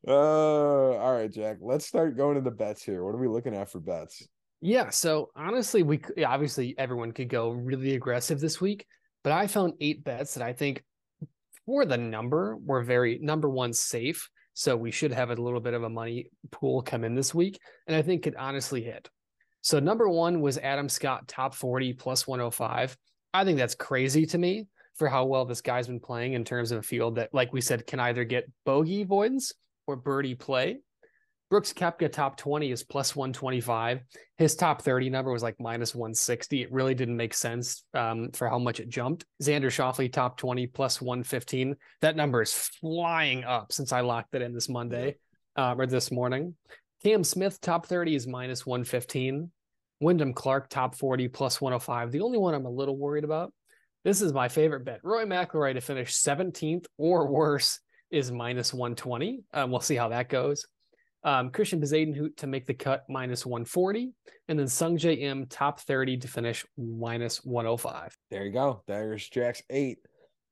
uh, 0.08 0.12
all 0.12 1.14
right, 1.14 1.32
Jack, 1.32 1.58
let's 1.62 1.86
start 1.86 2.18
going 2.18 2.38
into 2.38 2.50
bets 2.52 2.84
here. 2.84 3.04
What 3.04 3.14
are 3.14 3.20
we 3.20 3.28
looking 3.28 3.56
at 3.56 3.70
for 3.70 3.80
bets? 3.80 4.28
Yeah. 4.62 4.90
So 4.90 5.30
honestly, 5.36 5.84
we 5.84 6.02
obviously 6.26 6.74
everyone 6.78 7.12
could 7.12 7.30
go 7.30 7.50
really 7.52 7.96
aggressive 7.96 8.40
this 8.40 8.62
week, 8.62 8.88
but 9.24 9.34
I 9.34 9.48
found 9.48 9.74
eight 9.82 10.04
bets 10.04 10.34
that 10.36 10.44
I 10.44 10.54
think 10.54 10.84
for 11.66 11.86
the 11.86 11.98
number 11.98 12.58
were 12.58 12.84
very 12.84 13.20
number 13.22 13.50
one 13.50 13.74
safe. 13.74 14.30
So 14.54 14.78
we 14.78 14.92
should 14.92 15.12
have 15.12 15.32
a 15.32 15.36
little 15.36 15.60
bit 15.60 15.74
of 15.74 15.84
a 15.84 15.90
money 15.90 16.30
pool 16.52 16.84
come 16.84 17.04
in 17.04 17.16
this 17.16 17.34
week, 17.34 17.60
and 17.88 17.96
I 17.96 18.04
think 18.04 18.24
could 18.24 18.36
honestly 18.36 18.84
hit. 18.84 19.10
So 19.62 19.80
number 19.80 20.08
one 20.08 20.42
was 20.42 20.58
Adam 20.58 20.90
Scott 20.90 21.28
top 21.28 21.56
40 21.56 21.94
plus 21.94 22.28
105. 22.28 22.96
I 23.34 23.46
think 23.46 23.58
that's 23.58 23.76
crazy 23.76 24.26
to 24.28 24.38
me 24.38 24.68
for 24.96 25.08
how 25.08 25.26
well 25.26 25.46
this 25.46 25.62
guy's 25.62 25.88
been 25.88 26.00
playing 26.00 26.34
in 26.34 26.44
terms 26.44 26.72
of 26.72 26.80
a 26.80 26.84
field 26.84 27.16
that, 27.16 27.34
like 27.34 27.52
we 27.52 27.62
said, 27.62 27.88
can 27.88 28.00
either 28.00 28.24
get 28.24 28.52
bogey 28.66 29.02
avoidance 29.02 29.54
or 29.88 29.96
birdie 29.96 30.36
play. 30.36 30.80
Brooks 31.50 31.74
Koepka 31.74 32.12
top 32.12 32.38
20 32.38 32.72
is 32.72 32.84
plus 32.84 33.16
125. 33.16 34.02
His 34.38 34.56
top 34.56 34.82
30 34.82 35.10
number 35.10 35.32
was 35.32 35.44
like 35.44 35.56
minus 35.60 35.94
160. 35.94 36.64
It 36.64 36.72
really 36.72 36.96
didn't 36.96 37.18
make 37.18 37.34
sense 37.34 37.84
um, 37.94 38.32
for 38.34 38.50
how 38.50 38.58
much 38.58 38.80
it 38.80 38.90
jumped. 38.90 39.26
Xander 39.42 39.66
Schauffele 39.66 40.12
top 40.12 40.38
20 40.38 40.68
plus 40.68 41.00
115. 41.02 41.76
That 42.02 42.16
number 42.16 42.42
is 42.42 42.54
flying 42.54 43.44
up 43.44 43.72
since 43.72 43.92
I 43.92 44.02
locked 44.02 44.34
it 44.34 44.42
in 44.42 44.54
this 44.54 44.68
Monday 44.68 45.18
um, 45.56 45.80
or 45.80 45.86
this 45.86 46.12
morning. 46.12 46.56
Cam 47.04 47.24
Smith 47.24 47.60
top 47.62 47.86
30 47.86 48.16
is 48.16 48.28
minus 48.28 48.66
115. 48.66 49.52
Wyndham 50.00 50.34
Clark 50.34 50.70
top 50.70 50.96
40 50.96 51.28
plus 51.28 51.62
105. 51.62 52.12
The 52.12 52.22
only 52.22 52.38
one 52.38 52.54
I'm 52.54 52.66
a 52.66 52.70
little 52.70 52.98
worried 52.98 53.24
about. 53.24 53.54
This 54.04 54.22
is 54.22 54.34
my 54.34 54.50
favorite 54.50 54.84
bet. 54.84 55.00
Rory 55.04 55.26
McIlroy 55.26 55.74
to 55.76 55.82
finish 55.82 56.14
17th 56.14 56.86
or 56.98 57.28
worse 57.28 57.80
is 58.12 58.32
minus 58.32 58.74
120. 58.74 59.44
Um, 59.54 59.72
we'll 59.72 59.80
see 59.80 59.96
how 59.96 60.10
that 60.10 60.30
goes. 60.30 60.66
Um, 61.26 61.52
Christiaan 61.52 61.82
Bezuidenhout 61.82 62.36
to 62.38 62.48
make 62.48 62.66
the 62.66 62.74
cut 62.74 63.06
minus 63.10 63.46
140, 63.46 64.12
and 64.50 64.60
then 64.60 64.66
Sungjae 64.66 65.22
Im 65.22 65.46
top 65.46 65.80
30 65.80 66.18
to 66.18 66.28
finish 66.28 66.66
minus 66.78 67.38
105. 67.46 68.18
There 68.30 68.46
you 68.46 68.52
go. 68.52 68.84
There's 68.88 69.30
Jack's 69.30 69.64
eight. 69.70 70.00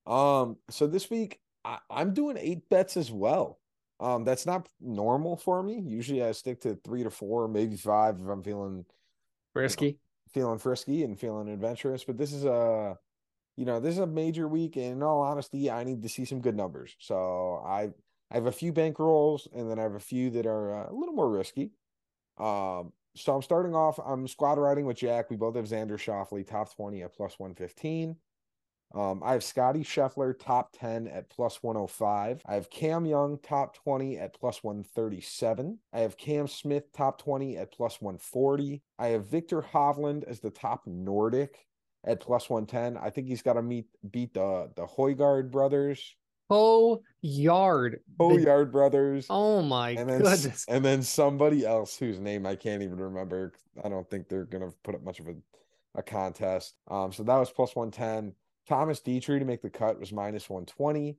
Um, 0.07 0.55
so 0.69 0.87
this 0.87 1.09
week 1.09 1.39
I, 1.65 1.79
I'm 1.89 2.13
doing 2.13 2.37
eight 2.39 2.69
bets 2.69 2.95
as 2.95 3.11
well. 3.11 3.59
Um, 3.99 4.23
that's 4.23 4.45
not 4.45 4.67
normal 4.79 5.35
for 5.35 5.61
me. 5.61 5.79
Usually 5.85 6.23
I 6.23 6.31
stick 6.31 6.61
to 6.61 6.75
three 6.83 7.03
to 7.03 7.11
four, 7.11 7.47
maybe 7.47 7.75
five 7.75 8.15
if 8.19 8.27
I'm 8.27 8.41
feeling 8.41 8.85
Risky. 9.53 9.99
feeling 10.33 10.57
frisky 10.57 11.03
and 11.03 11.19
feeling 11.19 11.49
adventurous. 11.49 12.03
But 12.03 12.17
this 12.17 12.33
is 12.33 12.45
a, 12.45 12.97
you 13.57 13.65
know, 13.65 13.79
this 13.79 13.93
is 13.93 13.99
a 13.99 14.07
major 14.07 14.47
week, 14.47 14.77
and 14.77 14.93
in 14.93 15.03
all 15.03 15.21
honesty, 15.21 15.69
I 15.69 15.83
need 15.83 16.01
to 16.01 16.09
see 16.09 16.25
some 16.25 16.41
good 16.41 16.55
numbers. 16.55 16.95
So 16.99 17.61
I 17.63 17.89
I 18.31 18.35
have 18.35 18.45
a 18.45 18.51
few 18.51 18.71
bankrolls, 18.71 19.47
and 19.53 19.69
then 19.69 19.77
I 19.77 19.83
have 19.83 19.95
a 19.95 19.99
few 19.99 20.29
that 20.31 20.45
are 20.45 20.73
uh, 20.73 20.91
a 20.91 20.93
little 20.93 21.13
more 21.13 21.29
risky. 21.29 21.71
Um, 22.37 22.93
so 23.15 23.35
I'm 23.35 23.41
starting 23.41 23.75
off. 23.75 23.99
I'm 24.03 24.27
squad 24.27 24.57
riding 24.57 24.85
with 24.85 24.97
Jack. 24.97 25.29
We 25.29 25.35
both 25.35 25.55
have 25.55 25.65
Xander 25.65 25.97
Schauffele 25.97 26.47
top 26.47 26.73
twenty 26.75 27.03
at 27.03 27.13
plus 27.13 27.37
one 27.37 27.53
fifteen. 27.53 28.15
Um, 28.93 29.21
I 29.23 29.33
have 29.33 29.43
Scotty 29.43 29.83
Scheffler 29.83 30.37
top 30.37 30.71
10 30.73 31.07
at 31.07 31.29
plus 31.29 31.63
105. 31.63 32.41
I 32.45 32.53
have 32.55 32.69
Cam 32.69 33.05
Young 33.05 33.39
top 33.39 33.75
20 33.75 34.17
at 34.17 34.33
plus 34.33 34.63
137. 34.63 35.79
I 35.93 35.99
have 36.01 36.17
Cam 36.17 36.47
Smith 36.47 36.91
top 36.91 37.21
20 37.21 37.57
at 37.57 37.71
plus 37.71 38.01
140. 38.01 38.81
I 38.99 39.07
have 39.07 39.27
Viktor 39.27 39.61
Hovland 39.61 40.25
as 40.25 40.41
the 40.41 40.49
top 40.49 40.85
Nordic 40.85 41.65
at 42.03 42.19
plus 42.19 42.49
110. 42.49 43.01
I 43.01 43.09
think 43.09 43.27
he's 43.27 43.41
got 43.41 43.53
to 43.53 43.61
meet 43.61 43.85
beat 44.09 44.33
the 44.33 44.69
the 44.75 44.85
Højgaard 44.85 45.51
brothers, 45.51 46.15
Oh, 46.51 47.01
yard. 47.21 47.99
The- 48.19 48.23
Højgaard 48.25 48.71
brothers. 48.71 49.25
oh 49.29 49.61
my 49.61 49.91
and 49.91 50.09
then 50.09 50.21
goodness. 50.21 50.65
and 50.67 50.83
then 50.83 51.01
somebody 51.01 51.65
else 51.65 51.97
whose 51.97 52.19
name 52.19 52.45
I 52.45 52.55
can't 52.55 52.83
even 52.83 52.97
remember. 52.97 53.53
I 53.83 53.89
don't 53.89 54.09
think 54.09 54.27
they're 54.27 54.45
gonna 54.45 54.71
put 54.83 54.95
up 54.95 55.03
much 55.03 55.19
of 55.19 55.27
a, 55.29 55.35
a 55.95 56.03
contest. 56.03 56.75
Um, 56.89 57.11
so 57.11 57.23
that 57.23 57.37
was 57.37 57.49
plus 57.51 57.75
one 57.75 57.89
ten. 57.91 58.33
Thomas 58.67 58.99
Detry 59.01 59.39
to 59.39 59.45
make 59.45 59.61
the 59.61 59.69
cut 59.69 59.99
was 59.99 60.11
minus 60.11 60.49
one 60.49 60.65
twenty. 60.65 61.17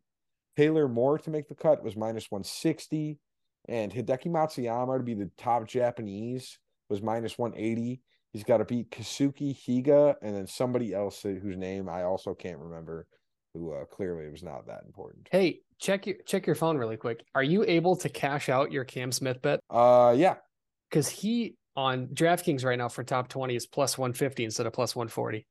Taylor 0.57 0.87
Moore 0.87 1.19
to 1.19 1.31
make 1.31 1.49
the 1.49 1.55
cut 1.55 1.83
was 1.83 1.97
minus 1.97 2.31
one 2.31 2.45
sixty, 2.45 3.19
and 3.69 3.91
Hideki 3.91 4.27
Matsuyama 4.27 4.99
to 4.99 5.03
be 5.03 5.15
the 5.15 5.31
top 5.39 5.67
Japanese 5.67 6.59
was 6.91 7.01
minus 7.03 7.39
one 7.39 7.55
eighty. 7.57 8.03
He's 8.33 8.45
got 8.45 8.59
to 8.59 8.65
beat 8.65 8.91
Kazuki 8.91 9.55
Higa 9.55 10.15
and 10.23 10.35
then 10.35 10.47
somebody 10.47 10.95
else 10.95 11.21
whose 11.23 11.57
name 11.57 11.87
I 11.89 12.03
also 12.05 12.33
can't 12.35 12.59
remember. 12.59 13.07
Who 13.55 13.73
uh, 13.73 13.85
clearly 13.85 14.29
was 14.31 14.43
not 14.43 14.67
that 14.67 14.85
important. 14.87 15.29
Hey, 15.31 15.61
check 15.79 16.07
your 16.07 16.17
check 16.27 16.47
your 16.47 16.57
phone 16.57 16.79
really 16.79 16.97
quick. 16.97 17.23
Are 17.35 17.43
you 17.43 17.65
able 17.65 17.97
to 17.97 18.09
cash 18.09 18.49
out 18.49 18.73
your 18.73 18.85
Cam 18.85 19.13
Smith 19.13 19.43
bet? 19.43 19.61
Uh, 19.69 20.15
yeah, 20.17 20.37
Because 20.89 21.09
he 21.09 21.57
on 21.77 22.07
DraftKings 22.09 22.65
right 22.65 22.79
now 22.79 22.89
for 22.89 23.05
top 23.05 23.29
20 23.29 23.55
is 23.55 23.67
plus 23.67 23.97
150 23.99 24.45
instead 24.45 24.67
of 24.67 24.73
plus 24.73 24.95
140. 24.97 25.47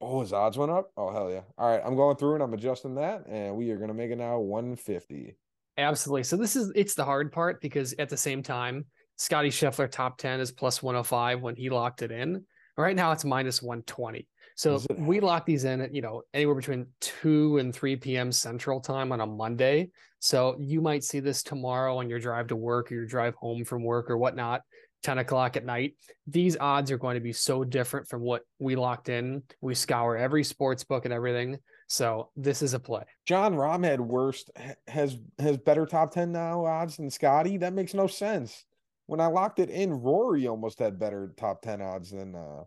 Oh, 0.00 0.20
his 0.20 0.32
odds 0.32 0.56
went 0.56 0.72
up. 0.72 0.90
Oh 0.96 1.12
hell 1.12 1.30
yeah! 1.30 1.42
All 1.58 1.68
right, 1.68 1.82
I'm 1.84 1.94
going 1.94 2.16
through 2.16 2.34
and 2.34 2.42
I'm 2.42 2.54
adjusting 2.54 2.94
that, 2.96 3.26
and 3.28 3.54
we 3.54 3.70
are 3.70 3.76
gonna 3.76 3.94
make 3.94 4.10
it 4.10 4.16
now 4.16 4.38
150. 4.38 5.36
Absolutely. 5.76 6.24
So 6.24 6.36
this 6.36 6.56
is 6.56 6.72
it's 6.74 6.94
the 6.94 7.04
hard 7.04 7.32
part 7.32 7.60
because 7.60 7.94
at 7.98 8.08
the 8.08 8.16
same 8.16 8.42
time, 8.42 8.86
Scotty 9.16 9.50
Scheffler 9.50 9.90
top 9.90 10.16
10 10.18 10.40
is 10.40 10.52
plus 10.52 10.82
105 10.82 11.40
when 11.42 11.54
he 11.54 11.68
locked 11.70 12.02
it 12.02 12.10
in. 12.10 12.44
Right 12.78 12.96
now 12.96 13.12
it's 13.12 13.24
minus 13.24 13.62
120. 13.62 14.26
So 14.62 14.80
we 14.96 15.18
lock 15.18 15.44
these 15.44 15.64
in 15.64 15.80
at, 15.80 15.92
you 15.92 16.02
know, 16.02 16.22
anywhere 16.32 16.54
between 16.54 16.86
2 17.00 17.58
and 17.58 17.74
3 17.74 17.96
p.m. 17.96 18.30
central 18.30 18.80
time 18.80 19.10
on 19.10 19.20
a 19.20 19.26
Monday. 19.26 19.90
So 20.20 20.54
you 20.60 20.80
might 20.80 21.02
see 21.02 21.18
this 21.18 21.42
tomorrow 21.42 21.96
on 21.96 22.08
your 22.08 22.20
drive 22.20 22.46
to 22.46 22.54
work 22.54 22.92
or 22.92 22.94
your 22.94 23.06
drive 23.06 23.34
home 23.34 23.64
from 23.64 23.82
work 23.82 24.08
or 24.08 24.16
whatnot, 24.16 24.60
10 25.02 25.18
o'clock 25.18 25.56
at 25.56 25.64
night. 25.64 25.96
These 26.28 26.56
odds 26.60 26.92
are 26.92 26.96
going 26.96 27.16
to 27.16 27.20
be 27.20 27.32
so 27.32 27.64
different 27.64 28.06
from 28.06 28.22
what 28.22 28.42
we 28.60 28.76
locked 28.76 29.08
in. 29.08 29.42
We 29.60 29.74
scour 29.74 30.16
every 30.16 30.44
sports 30.44 30.84
book 30.84 31.06
and 31.06 31.12
everything. 31.12 31.58
So 31.88 32.30
this 32.36 32.62
is 32.62 32.72
a 32.72 32.78
play. 32.78 33.02
Jon 33.26 33.54
Rahm 33.54 33.84
had 33.84 34.00
worst 34.00 34.52
has 34.86 35.18
has 35.40 35.56
better 35.56 35.86
top 35.86 36.12
10 36.12 36.30
now 36.30 36.64
odds 36.66 36.98
than 36.98 37.10
Scotty. 37.10 37.56
That 37.56 37.74
makes 37.74 37.94
no 37.94 38.06
sense. 38.06 38.64
When 39.06 39.18
I 39.18 39.26
locked 39.26 39.58
it 39.58 39.70
in, 39.70 39.92
Rory 39.92 40.46
almost 40.46 40.78
had 40.78 41.00
better 41.00 41.34
top 41.36 41.62
10 41.62 41.82
odds 41.82 42.12
than 42.12 42.36
uh 42.36 42.62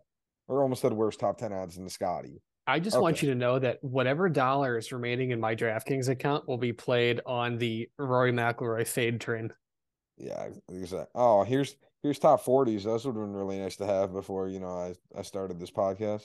or 0.48 0.62
almost 0.62 0.82
had 0.82 0.92
worse 0.92 1.16
top 1.16 1.38
10 1.38 1.52
odds 1.52 1.76
than 1.76 1.88
Scotty. 1.88 2.42
I 2.66 2.80
just 2.80 3.00
want 3.00 3.22
you 3.22 3.28
to 3.28 3.36
know 3.36 3.58
that 3.60 3.78
whatever 3.82 4.28
dollar 4.28 4.76
is 4.76 4.90
remaining 4.90 5.30
in 5.30 5.38
my 5.38 5.54
DraftKings 5.54 6.08
account 6.08 6.48
will 6.48 6.58
be 6.58 6.72
played 6.72 7.20
on 7.24 7.58
the 7.58 7.88
Rory 7.96 8.32
McIlroy 8.32 8.86
fade 8.86 9.20
train. 9.20 9.52
Yeah, 10.18 10.48
exactly. 10.68 11.06
Oh, 11.14 11.44
here's 11.44 11.76
here's 12.02 12.18
top 12.18 12.44
40s. 12.44 12.82
Those 12.82 13.04
would 13.04 13.14
have 13.14 13.24
been 13.24 13.34
really 13.34 13.58
nice 13.58 13.76
to 13.76 13.86
have 13.86 14.12
before, 14.12 14.48
you 14.48 14.58
know, 14.58 14.68
I 14.68 14.94
I 15.16 15.22
started 15.22 15.60
this 15.60 15.70
podcast. 15.70 16.24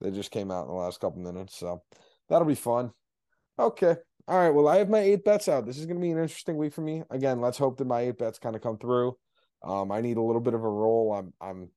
They 0.00 0.10
just 0.10 0.30
came 0.30 0.50
out 0.50 0.62
in 0.62 0.68
the 0.68 0.74
last 0.74 1.00
couple 1.00 1.20
minutes, 1.20 1.56
so 1.56 1.82
that'll 2.28 2.48
be 2.48 2.54
fun. 2.54 2.90
Okay. 3.58 3.96
All 4.26 4.38
right. 4.38 4.50
Well, 4.50 4.68
I 4.68 4.78
have 4.78 4.88
my 4.88 5.00
eight 5.00 5.24
bets 5.24 5.48
out. 5.48 5.66
This 5.66 5.78
is 5.78 5.86
going 5.86 5.98
to 5.98 6.02
be 6.02 6.10
an 6.10 6.18
interesting 6.18 6.56
week 6.56 6.72
for 6.72 6.80
me. 6.80 7.02
Again, 7.10 7.40
let's 7.40 7.58
hope 7.58 7.76
that 7.78 7.86
my 7.86 8.00
eight 8.00 8.18
bets 8.18 8.38
kind 8.38 8.56
of 8.56 8.62
come 8.62 8.78
through. 8.78 9.16
Um, 9.62 9.92
I 9.92 10.00
need 10.00 10.16
a 10.16 10.22
little 10.22 10.40
bit 10.40 10.54
of 10.54 10.64
a 10.64 10.68
roll. 10.68 11.12
I'm, 11.12 11.32
I'm, 11.40 11.70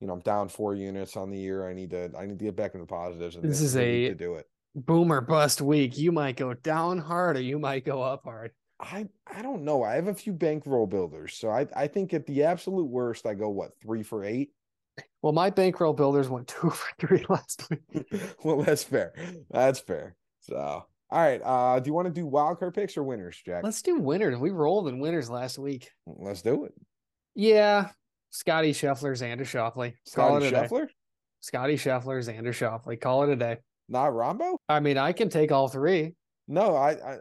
you 0.00 0.06
know, 0.06 0.12
I'm 0.14 0.20
down 0.20 0.48
four 0.48 0.74
units 0.74 1.16
on 1.16 1.30
the 1.30 1.38
year. 1.38 1.68
I 1.68 1.72
need 1.72 1.90
to, 1.90 2.10
I 2.18 2.26
need 2.26 2.38
to 2.38 2.44
get 2.44 2.56
back 2.56 2.74
into 2.74 2.84
the 2.84 2.90
positives. 2.90 3.36
And 3.36 3.44
This 3.44 3.60
is 3.60 3.74
week 3.74 3.84
a- 3.84 4.08
to 4.10 4.14
do 4.14 4.34
it. 4.34 4.46
Boomer 4.74 5.22
bust 5.22 5.62
week. 5.62 5.96
You 5.96 6.12
might 6.12 6.36
go 6.36 6.52
down 6.52 6.98
hard 6.98 7.36
or 7.38 7.40
you 7.40 7.58
might 7.58 7.84
go 7.86 8.02
up 8.02 8.24
hard. 8.24 8.50
I, 8.78 9.06
I 9.26 9.40
don't 9.40 9.62
know. 9.62 9.82
I 9.82 9.94
have 9.94 10.08
a 10.08 10.12
few 10.14 10.34
bankroll 10.34 10.86
builders, 10.86 11.32
so 11.34 11.48
I, 11.48 11.66
I 11.74 11.86
think 11.86 12.12
at 12.12 12.26
the 12.26 12.42
absolute 12.42 12.84
worst, 12.84 13.24
I 13.24 13.32
go 13.32 13.48
what 13.48 13.70
three 13.80 14.02
for 14.02 14.22
eight. 14.22 14.50
Well, 15.22 15.32
my 15.32 15.48
bankroll 15.48 15.94
builders 15.94 16.28
went 16.28 16.46
two 16.48 16.68
for 16.68 16.88
three 16.98 17.24
last 17.30 17.66
week. 17.70 18.06
well, 18.44 18.62
that's 18.62 18.84
fair. 18.84 19.14
That's 19.50 19.80
fair. 19.80 20.14
So, 20.40 20.56
all 20.58 20.86
right. 21.10 21.40
Uh, 21.42 21.80
do 21.80 21.88
you 21.88 21.94
want 21.94 22.06
to 22.08 22.12
do 22.12 22.26
wild 22.26 22.58
card 22.58 22.74
picks 22.74 22.98
or 22.98 23.02
winners, 23.02 23.40
Jack? 23.46 23.64
Let's 23.64 23.80
do 23.80 23.98
winners. 23.98 24.36
We 24.38 24.50
rolled 24.50 24.88
in 24.88 24.98
winners 24.98 25.30
last 25.30 25.58
week. 25.58 25.90
Let's 26.06 26.42
do 26.42 26.66
it. 26.66 26.74
Yeah. 27.34 27.88
Scotty 28.36 28.72
Scheffler, 28.72 29.12
Xander 29.16 29.40
Schauffele. 29.40 29.92
Call 30.14 30.40
Scotty 30.40 30.46
it 30.46 30.48
a 30.48 30.50
day. 30.50 30.62
Scheffler, 30.68 30.86
Scotty 31.40 31.74
Scheffler, 31.76 32.18
Xander 32.22 32.48
Schauffele. 32.52 33.00
Call 33.00 33.22
it 33.24 33.30
a 33.30 33.36
day. 33.36 33.56
not 33.88 34.12
Rombo. 34.12 34.56
I 34.68 34.80
mean, 34.80 34.98
I 34.98 35.12
can 35.12 35.28
take 35.30 35.52
all 35.52 35.68
three. 35.68 36.14
No, 36.48 36.76
I, 36.76 36.90
I 36.92 37.16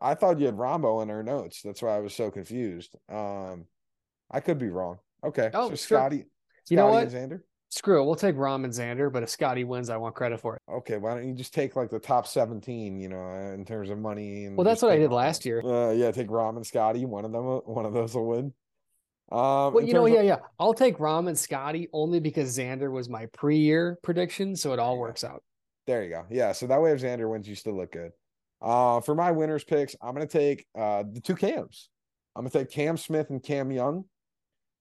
I 0.00 0.14
thought 0.14 0.38
you 0.38 0.46
had 0.46 0.56
Rombo 0.56 1.02
in 1.02 1.10
our 1.10 1.22
notes. 1.22 1.60
That's 1.62 1.82
why 1.82 1.96
I 1.96 2.00
was 2.00 2.14
so 2.14 2.30
confused. 2.30 2.94
Um, 3.10 3.66
I 4.30 4.40
could 4.40 4.58
be 4.58 4.68
wrong. 4.68 4.98
Okay, 5.24 5.50
Oh, 5.52 5.70
so 5.70 5.74
sure. 5.76 5.98
Scotty, 5.98 6.24
You 6.70 6.76
know 6.76 6.88
Scotty 6.90 7.06
what? 7.06 7.14
and 7.14 7.30
Xander. 7.32 7.40
Screw 7.72 8.02
it. 8.02 8.06
We'll 8.06 8.16
take 8.16 8.34
Rahm 8.36 8.64
and 8.64 8.72
Xander, 8.72 9.12
but 9.12 9.22
if 9.22 9.28
Scotty 9.30 9.62
wins, 9.64 9.90
I 9.90 9.96
want 9.96 10.14
credit 10.14 10.40
for 10.40 10.56
it. 10.56 10.62
Okay, 10.68 10.96
why 10.96 11.14
don't 11.14 11.28
you 11.28 11.34
just 11.34 11.52
take 11.54 11.76
like 11.76 11.88
the 11.90 12.00
top 12.00 12.26
17, 12.26 12.98
you 12.98 13.08
know, 13.08 13.32
in 13.54 13.64
terms 13.64 13.90
of 13.90 13.98
money? 13.98 14.46
And 14.46 14.56
Well, 14.56 14.64
that's 14.64 14.82
what 14.82 14.90
I 14.92 14.96
did 14.96 15.12
last 15.12 15.44
year. 15.44 15.60
Uh, 15.64 15.92
yeah, 15.92 16.10
take 16.10 16.28
Rahm 16.28 16.56
and 16.56 16.66
Scotty. 16.66 17.04
One 17.04 17.24
of 17.24 17.32
them, 17.32 17.44
one 17.44 17.84
of 17.86 17.92
those 17.92 18.14
will 18.14 18.26
win. 18.26 18.52
Um, 19.30 19.74
Well, 19.74 19.80
you 19.84 19.94
know, 19.94 20.06
yeah, 20.06 20.20
of- 20.20 20.24
yeah. 20.26 20.38
I'll 20.58 20.74
take 20.74 20.98
Rahm 20.98 21.28
and 21.28 21.38
Scotty 21.38 21.88
only 21.92 22.18
because 22.20 22.56
Xander 22.56 22.90
was 22.90 23.08
my 23.08 23.26
pre-year 23.26 23.98
prediction, 24.02 24.56
so 24.56 24.72
it 24.72 24.78
all 24.78 24.98
works 24.98 25.22
out. 25.22 25.42
There 25.86 26.02
you 26.02 26.10
go. 26.10 26.26
Yeah, 26.30 26.52
so 26.52 26.66
that 26.66 26.80
way 26.82 26.92
if 26.92 27.00
Xander 27.00 27.30
wins, 27.30 27.48
you 27.48 27.54
still 27.54 27.76
look 27.76 27.92
good. 27.92 28.12
Uh, 28.60 29.00
for 29.00 29.14
my 29.14 29.30
winners 29.30 29.64
picks, 29.64 29.96
I'm 30.02 30.12
gonna 30.14 30.26
take 30.26 30.66
uh 30.76 31.04
the 31.10 31.20
two 31.20 31.34
Cams. 31.34 31.88
I'm 32.36 32.42
gonna 32.42 32.50
take 32.50 32.70
Cam 32.70 32.96
Smith 32.96 33.30
and 33.30 33.42
Cam 33.42 33.70
Young. 33.72 34.04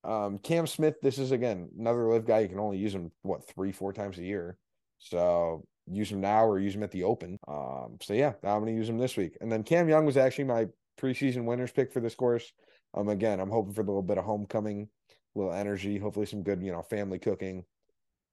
Um, 0.03 0.37
Cam 0.39 0.67
Smith, 0.67 0.95
this 1.01 1.17
is 1.17 1.31
again 1.31 1.69
another 1.77 2.07
LIV 2.11 2.25
guy. 2.25 2.39
You 2.39 2.49
can 2.49 2.59
only 2.59 2.77
use 2.77 2.93
him 2.93 3.11
what 3.21 3.47
three, 3.47 3.71
four 3.71 3.93
times 3.93 4.17
a 4.17 4.23
year. 4.23 4.57
So 4.97 5.63
use 5.91 6.11
him 6.11 6.21
now 6.21 6.45
or 6.45 6.59
use 6.59 6.75
him 6.75 6.83
at 6.83 6.91
the 6.91 7.03
open. 7.03 7.39
Um, 7.47 7.97
so 8.01 8.13
yeah, 8.13 8.33
I'm 8.43 8.59
gonna 8.59 8.71
use 8.71 8.89
him 8.89 8.97
this 8.97 9.15
week. 9.15 9.37
And 9.41 9.51
then 9.51 9.63
Cam 9.63 9.87
Young 9.89 10.05
was 10.05 10.17
actually 10.17 10.43
my 10.45 10.67
preseason 10.99 11.45
winners 11.45 11.71
pick 11.71 11.91
for 11.93 12.01
this 12.01 12.15
course. 12.15 12.51
Um, 12.93 13.09
again, 13.09 13.39
I'm 13.39 13.49
hoping 13.49 13.73
for 13.73 13.81
a 13.81 13.85
little 13.85 14.01
bit 14.01 14.17
of 14.17 14.25
homecoming, 14.25 14.89
a 15.35 15.39
little 15.39 15.53
energy, 15.53 15.97
hopefully 15.97 16.25
some 16.25 16.43
good, 16.43 16.61
you 16.63 16.71
know, 16.71 16.81
family 16.81 17.19
cooking. 17.19 17.63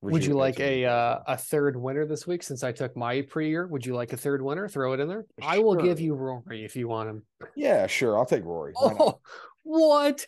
Would 0.03 0.25
you 0.25 0.35
like 0.35 0.61
a 0.61 0.85
uh, 0.85 1.21
a 1.27 1.37
third 1.37 1.77
winner 1.77 2.07
this 2.07 2.27
week 2.27 2.43
since 2.43 2.63
I 2.63 2.71
took 2.71 2.97
my 2.97 3.23
pre-year? 3.23 3.67
Would 3.67 3.85
you 3.85 3.95
like 3.95 4.13
a 4.13 4.17
third 4.17 4.43
winner? 4.43 4.69
Throw 4.69 4.93
it 4.93 5.01
in 5.01 5.09
there. 5.09 5.27
I 5.43 5.59
will 5.59 5.75
give 5.75 6.01
you 6.01 6.15
Rory 6.15 6.65
if 6.65 6.77
you 6.77 6.87
want 6.87 7.09
him. 7.09 7.23
Yeah, 7.57 7.87
sure. 7.87 8.17
I'll 8.17 8.27
take 8.27 8.45
Rory. 8.45 8.73
Oh, 8.77 9.21
what? 9.63 10.27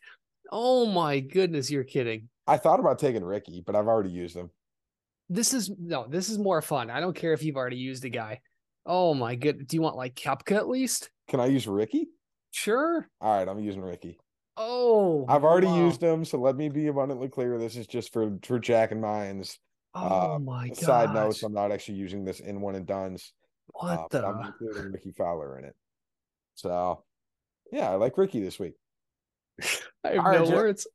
Oh 0.50 0.86
my 0.86 1.20
goodness, 1.20 1.70
you're 1.70 1.84
kidding. 1.84 2.28
I 2.46 2.56
thought 2.56 2.80
about 2.80 2.98
taking 2.98 3.22
Rickie, 3.22 3.62
but 3.64 3.76
I've 3.76 3.86
already 3.86 4.10
used 4.10 4.34
him. 4.34 4.50
This 5.28 5.52
is 5.52 5.70
no, 5.78 6.06
this 6.08 6.30
is 6.30 6.38
more 6.38 6.62
fun. 6.62 6.90
I 6.90 7.00
don't 7.00 7.14
care 7.14 7.34
if 7.34 7.42
you've 7.42 7.56
already 7.56 7.76
used 7.76 8.04
a 8.06 8.08
guy. 8.08 8.40
Oh 8.86 9.12
my 9.12 9.34
good. 9.34 9.66
Do 9.66 9.76
you 9.76 9.82
want 9.82 9.96
like 9.96 10.14
Koepka 10.14 10.56
at 10.56 10.68
least? 10.68 11.10
Can 11.28 11.40
I 11.40 11.46
use 11.46 11.68
Rickie? 11.68 12.08
Sure. 12.50 13.08
All 13.20 13.38
right, 13.38 13.48
I'm 13.48 13.60
using 13.60 13.82
Rickie. 13.82 14.18
Oh, 14.56 15.24
I've 15.28 15.44
already 15.44 15.68
wow. 15.68 15.86
used 15.86 16.02
him, 16.02 16.24
so 16.24 16.38
let 16.38 16.56
me 16.56 16.68
be 16.68 16.88
abundantly 16.88 17.28
clear. 17.28 17.58
This 17.58 17.76
is 17.76 17.86
just 17.86 18.12
for 18.12 18.36
for 18.42 18.58
Jack 18.58 18.90
and 18.90 19.00
mines. 19.00 19.58
Oh 19.94 20.34
uh, 20.34 20.38
my 20.38 20.68
god. 20.68 20.76
Side 20.76 21.14
notes: 21.14 21.42
I'm 21.42 21.52
not 21.52 21.70
actually 21.70 21.98
using 21.98 22.24
this 22.24 22.40
in 22.40 22.60
one 22.60 22.74
and 22.74 22.86
duns. 22.86 23.32
What 23.68 23.98
uh, 23.98 24.06
but 24.10 24.24
I'm 24.24 24.42
the? 24.42 24.46
including 24.48 24.92
Rickie 24.92 25.12
Fowler 25.12 25.58
in 25.58 25.64
it. 25.64 25.76
So, 26.56 27.04
yeah, 27.70 27.90
I 27.90 27.94
like 27.94 28.18
Ricky 28.18 28.42
this 28.42 28.58
week. 28.58 28.74
I 30.04 30.08
have 30.08 30.18
All 30.18 30.24
right, 30.24 30.40
no 30.40 30.46
Jack. 30.46 30.54
words. 30.56 30.86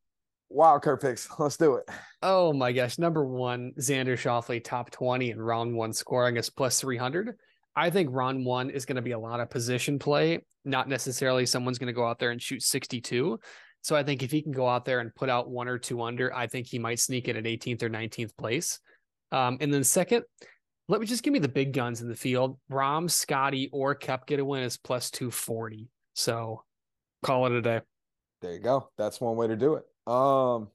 Wild 0.49 0.81
card 0.81 0.99
picks. 0.99 1.27
Let's 1.39 1.57
do 1.57 1.75
it. 1.75 1.89
Oh 2.21 2.51
my 2.53 2.73
gosh. 2.73 2.99
Number 2.99 3.25
one, 3.25 3.71
Xander 3.79 4.17
Schauffele, 4.17 4.63
top 4.63 4.91
20 4.91 5.31
in 5.31 5.41
round 5.41 5.75
one 5.75 5.93
scoring 5.93 6.37
is 6.37 6.49
plus 6.49 6.81
300. 6.81 7.35
I 7.75 7.89
think 7.89 8.09
round 8.11 8.45
one 8.45 8.69
is 8.69 8.85
going 8.85 8.97
to 8.97 9.01
be 9.01 9.11
a 9.11 9.19
lot 9.19 9.39
of 9.39 9.49
position 9.49 9.99
play, 9.99 10.39
not 10.65 10.87
necessarily 10.87 11.45
someone's 11.45 11.79
going 11.79 11.87
to 11.87 11.93
go 11.93 12.05
out 12.05 12.19
there 12.19 12.31
and 12.31 12.41
shoot 12.41 12.61
62. 12.61 13.39
So 13.81 13.95
I 13.95 14.03
think 14.03 14.23
if 14.23 14.31
he 14.31 14.41
can 14.41 14.51
go 14.51 14.67
out 14.67 14.85
there 14.85 14.99
and 14.99 15.13
put 15.13 15.29
out 15.29 15.49
one 15.49 15.67
or 15.67 15.77
two 15.77 16.01
under, 16.01 16.33
I 16.33 16.47
think 16.47 16.67
he 16.67 16.79
might 16.79 16.99
sneak 16.99 17.27
in 17.27 17.35
at 17.35 17.43
18th 17.43 17.83
or 17.83 17.89
19th 17.89 18.37
place. 18.37 18.79
Um, 19.31 19.57
and 19.59 19.73
then 19.73 19.83
second, 19.83 20.23
let 20.87 21.01
me 21.01 21.07
just 21.07 21.23
give 21.23 21.33
me 21.33 21.39
the 21.39 21.49
big 21.49 21.73
guns 21.73 22.01
in 22.01 22.07
the 22.07 22.15
field. 22.15 22.59
Rahm, 22.71 23.09
Scotty, 23.09 23.69
or 23.73 23.95
Kep 23.95 24.27
get 24.27 24.39
a 24.39 24.45
win 24.45 24.63
is 24.63 24.77
plus 24.77 25.09
240. 25.11 25.89
So 26.13 26.63
call 27.23 27.45
it 27.47 27.51
a 27.53 27.61
day. 27.61 27.81
There 28.41 28.53
you 28.53 28.59
go. 28.59 28.89
That's 28.97 29.19
one 29.19 29.35
way 29.35 29.47
to 29.47 29.55
do 29.55 29.75
it. 29.75 29.85
Um, 30.11 30.69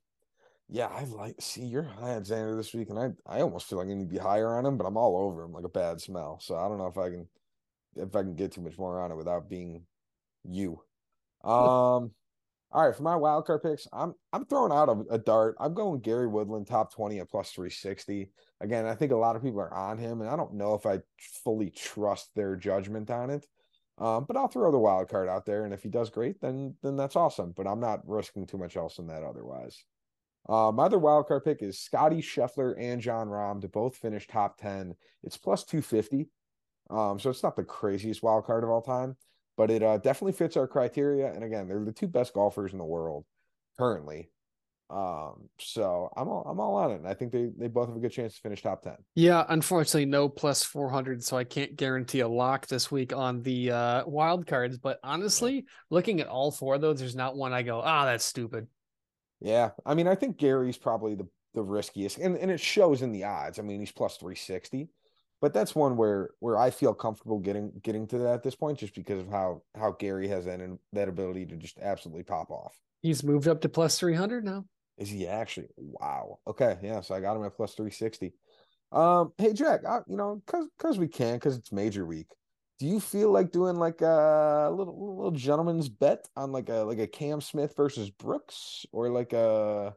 yeah, 0.68 0.86
I 0.86 1.04
like 1.04 1.36
see 1.40 1.64
you're 1.64 1.82
high 1.82 2.14
on 2.14 2.24
Xander 2.24 2.56
this 2.56 2.74
week, 2.74 2.90
and 2.90 2.98
I 2.98 3.10
I 3.26 3.40
almost 3.40 3.68
feel 3.68 3.78
like 3.78 3.88
I 3.88 3.94
need 3.94 4.08
to 4.08 4.14
be 4.14 4.18
higher 4.18 4.56
on 4.56 4.66
him, 4.66 4.76
but 4.76 4.86
I'm 4.86 4.96
all 4.96 5.16
over 5.16 5.42
him 5.42 5.52
like 5.52 5.64
a 5.64 5.68
bad 5.68 6.00
smell. 6.00 6.38
So 6.40 6.56
I 6.56 6.68
don't 6.68 6.78
know 6.78 6.86
if 6.86 6.98
I 6.98 7.08
can 7.10 7.26
if 7.96 8.14
I 8.14 8.22
can 8.22 8.34
get 8.34 8.52
too 8.52 8.60
much 8.60 8.78
more 8.78 9.00
on 9.00 9.10
it 9.10 9.16
without 9.16 9.48
being 9.48 9.84
you. 10.44 10.82
Um, 11.42 12.12
all 12.70 12.86
right, 12.86 12.94
for 12.94 13.02
my 13.02 13.16
wild 13.16 13.46
card 13.46 13.62
picks, 13.62 13.86
I'm 13.92 14.14
I'm 14.32 14.44
throwing 14.44 14.72
out 14.72 14.90
a, 14.90 15.14
a 15.14 15.18
dart. 15.18 15.56
I'm 15.58 15.72
going 15.72 16.00
Gary 16.00 16.26
Woodland 16.26 16.66
top 16.66 16.92
20 16.92 17.18
at 17.20 17.30
plus 17.30 17.50
360. 17.52 18.30
Again, 18.60 18.84
I 18.84 18.94
think 18.94 19.12
a 19.12 19.16
lot 19.16 19.36
of 19.36 19.42
people 19.42 19.60
are 19.60 19.72
on 19.72 19.96
him, 19.96 20.20
and 20.20 20.28
I 20.28 20.36
don't 20.36 20.54
know 20.54 20.74
if 20.74 20.84
I 20.84 21.00
fully 21.44 21.70
trust 21.70 22.28
their 22.34 22.56
judgment 22.56 23.10
on 23.10 23.30
it. 23.30 23.46
Um, 23.96 24.26
but 24.28 24.36
I'll 24.36 24.48
throw 24.48 24.70
the 24.70 24.78
wild 24.78 25.08
card 25.08 25.28
out 25.28 25.46
there, 25.46 25.64
and 25.64 25.72
if 25.72 25.82
he 25.82 25.88
does 25.88 26.10
great, 26.10 26.42
then 26.42 26.74
then 26.82 26.96
that's 26.96 27.16
awesome. 27.16 27.54
But 27.56 27.66
I'm 27.66 27.80
not 27.80 28.06
risking 28.06 28.46
too 28.46 28.58
much 28.58 28.76
else 28.76 28.98
in 28.98 29.06
that 29.06 29.22
otherwise. 29.22 29.82
Uh, 30.48 30.72
my 30.72 30.84
other 30.84 30.98
wild 30.98 31.26
card 31.26 31.44
pick 31.44 31.62
is 31.62 31.78
Scotty 31.78 32.22
Scheffler 32.22 32.74
and 32.78 33.00
Jon 33.00 33.28
Rahm 33.28 33.60
to 33.60 33.68
both 33.68 33.96
finish 33.96 34.26
top 34.26 34.58
10. 34.58 34.94
It's 35.22 35.36
plus 35.36 35.64
250. 35.64 36.28
Um, 36.90 37.18
so 37.18 37.30
it's 37.30 37.42
not 37.42 37.56
the 37.56 37.64
craziest 37.64 38.22
wild 38.22 38.44
card 38.44 38.64
of 38.64 38.70
all 38.70 38.80
time, 38.80 39.16
but 39.56 39.70
it 39.70 39.82
uh, 39.82 39.98
definitely 39.98 40.32
fits 40.32 40.56
our 40.56 40.66
criteria. 40.66 41.32
And 41.32 41.44
again, 41.44 41.68
they're 41.68 41.84
the 41.84 41.92
two 41.92 42.08
best 42.08 42.32
golfers 42.32 42.72
in 42.72 42.78
the 42.78 42.84
world 42.84 43.24
currently. 43.78 44.30
Um, 44.90 45.50
so 45.58 46.10
I'm 46.16 46.28
all 46.28 46.46
I'm 46.48 46.60
all 46.60 46.76
on 46.76 46.92
it. 46.92 47.02
I 47.04 47.12
think 47.12 47.30
they 47.30 47.50
they 47.58 47.68
both 47.68 47.88
have 47.88 47.96
a 47.96 48.00
good 48.00 48.10
chance 48.10 48.36
to 48.36 48.40
finish 48.40 48.62
top 48.62 48.82
10. 48.82 48.94
Yeah, 49.14 49.44
unfortunately, 49.46 50.06
no 50.06 50.30
plus 50.30 50.64
400, 50.64 51.22
so 51.22 51.36
I 51.36 51.44
can't 51.44 51.76
guarantee 51.76 52.20
a 52.20 52.28
lock 52.28 52.66
this 52.68 52.90
week 52.90 53.14
on 53.14 53.42
the 53.42 53.70
uh, 53.70 54.04
wild 54.06 54.46
cards. 54.46 54.78
But 54.78 54.98
honestly, 55.04 55.66
looking 55.90 56.20
at 56.20 56.26
all 56.26 56.50
four 56.50 56.76
of 56.76 56.80
those, 56.80 57.00
there's 57.00 57.14
not 57.14 57.36
one 57.36 57.52
I 57.52 57.62
go, 57.62 57.82
ah, 57.84 58.06
that's 58.06 58.24
stupid. 58.24 58.66
Yeah, 59.40 59.70
I 59.86 59.94
mean, 59.94 60.08
I 60.08 60.14
think 60.14 60.36
Gary's 60.36 60.76
probably 60.78 61.14
the 61.14 61.28
the 61.54 61.62
riskiest, 61.62 62.18
and 62.18 62.36
and 62.36 62.50
it 62.50 62.60
shows 62.60 63.02
in 63.02 63.12
the 63.12 63.24
odds. 63.24 63.58
I 63.58 63.62
mean, 63.62 63.80
he's 63.80 63.92
plus 63.92 64.16
three 64.16 64.34
sixty, 64.34 64.88
but 65.40 65.52
that's 65.52 65.74
one 65.74 65.96
where 65.96 66.30
where 66.40 66.58
I 66.58 66.70
feel 66.70 66.94
comfortable 66.94 67.38
getting 67.38 67.72
getting 67.82 68.06
to 68.08 68.18
that 68.18 68.34
at 68.34 68.42
this 68.42 68.54
point, 68.56 68.78
just 68.78 68.94
because 68.94 69.20
of 69.20 69.28
how 69.28 69.62
how 69.76 69.92
Gary 69.92 70.28
has 70.28 70.44
that 70.46 70.60
and 70.60 70.78
that 70.92 71.08
ability 71.08 71.46
to 71.46 71.56
just 71.56 71.78
absolutely 71.78 72.24
pop 72.24 72.50
off. 72.50 72.76
He's 73.00 73.22
moved 73.22 73.46
up 73.46 73.60
to 73.60 73.68
plus 73.68 73.98
300 73.98 74.44
now. 74.44 74.64
Is 74.96 75.08
he 75.08 75.28
actually? 75.28 75.68
Wow. 75.76 76.40
Okay, 76.46 76.76
yeah. 76.82 77.00
So 77.00 77.14
I 77.14 77.20
got 77.20 77.36
him 77.36 77.44
at 77.44 77.56
plus 77.56 77.74
three 77.74 77.92
sixty. 77.92 78.32
Um, 78.90 79.32
hey 79.38 79.52
Jack, 79.52 79.84
I, 79.84 80.00
you 80.08 80.16
know, 80.16 80.42
cause 80.46 80.66
cause 80.78 80.98
we 80.98 81.08
can, 81.08 81.38
cause 81.38 81.56
it's 81.56 81.70
major 81.70 82.04
week. 82.04 82.26
Do 82.78 82.86
you 82.86 83.00
feel 83.00 83.32
like 83.32 83.50
doing 83.50 83.76
like 83.76 84.00
a 84.02 84.70
little 84.72 85.16
little 85.16 85.32
gentleman's 85.32 85.88
bet 85.88 86.28
on 86.36 86.52
like 86.52 86.68
a 86.68 86.76
like 86.84 86.98
a 87.00 87.08
Cam 87.08 87.40
Smith 87.40 87.74
versus 87.76 88.10
Brooks, 88.10 88.86
or 88.92 89.08
like 89.10 89.32
a 89.32 89.94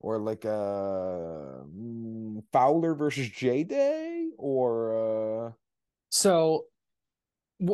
or 0.00 0.18
like 0.18 0.44
a 0.44 1.62
mm, 1.72 2.42
Fowler 2.52 2.94
versus 2.94 3.28
J 3.28 3.62
Day, 3.64 4.30
or 4.38 5.48
uh 5.48 5.52
So, 6.10 6.64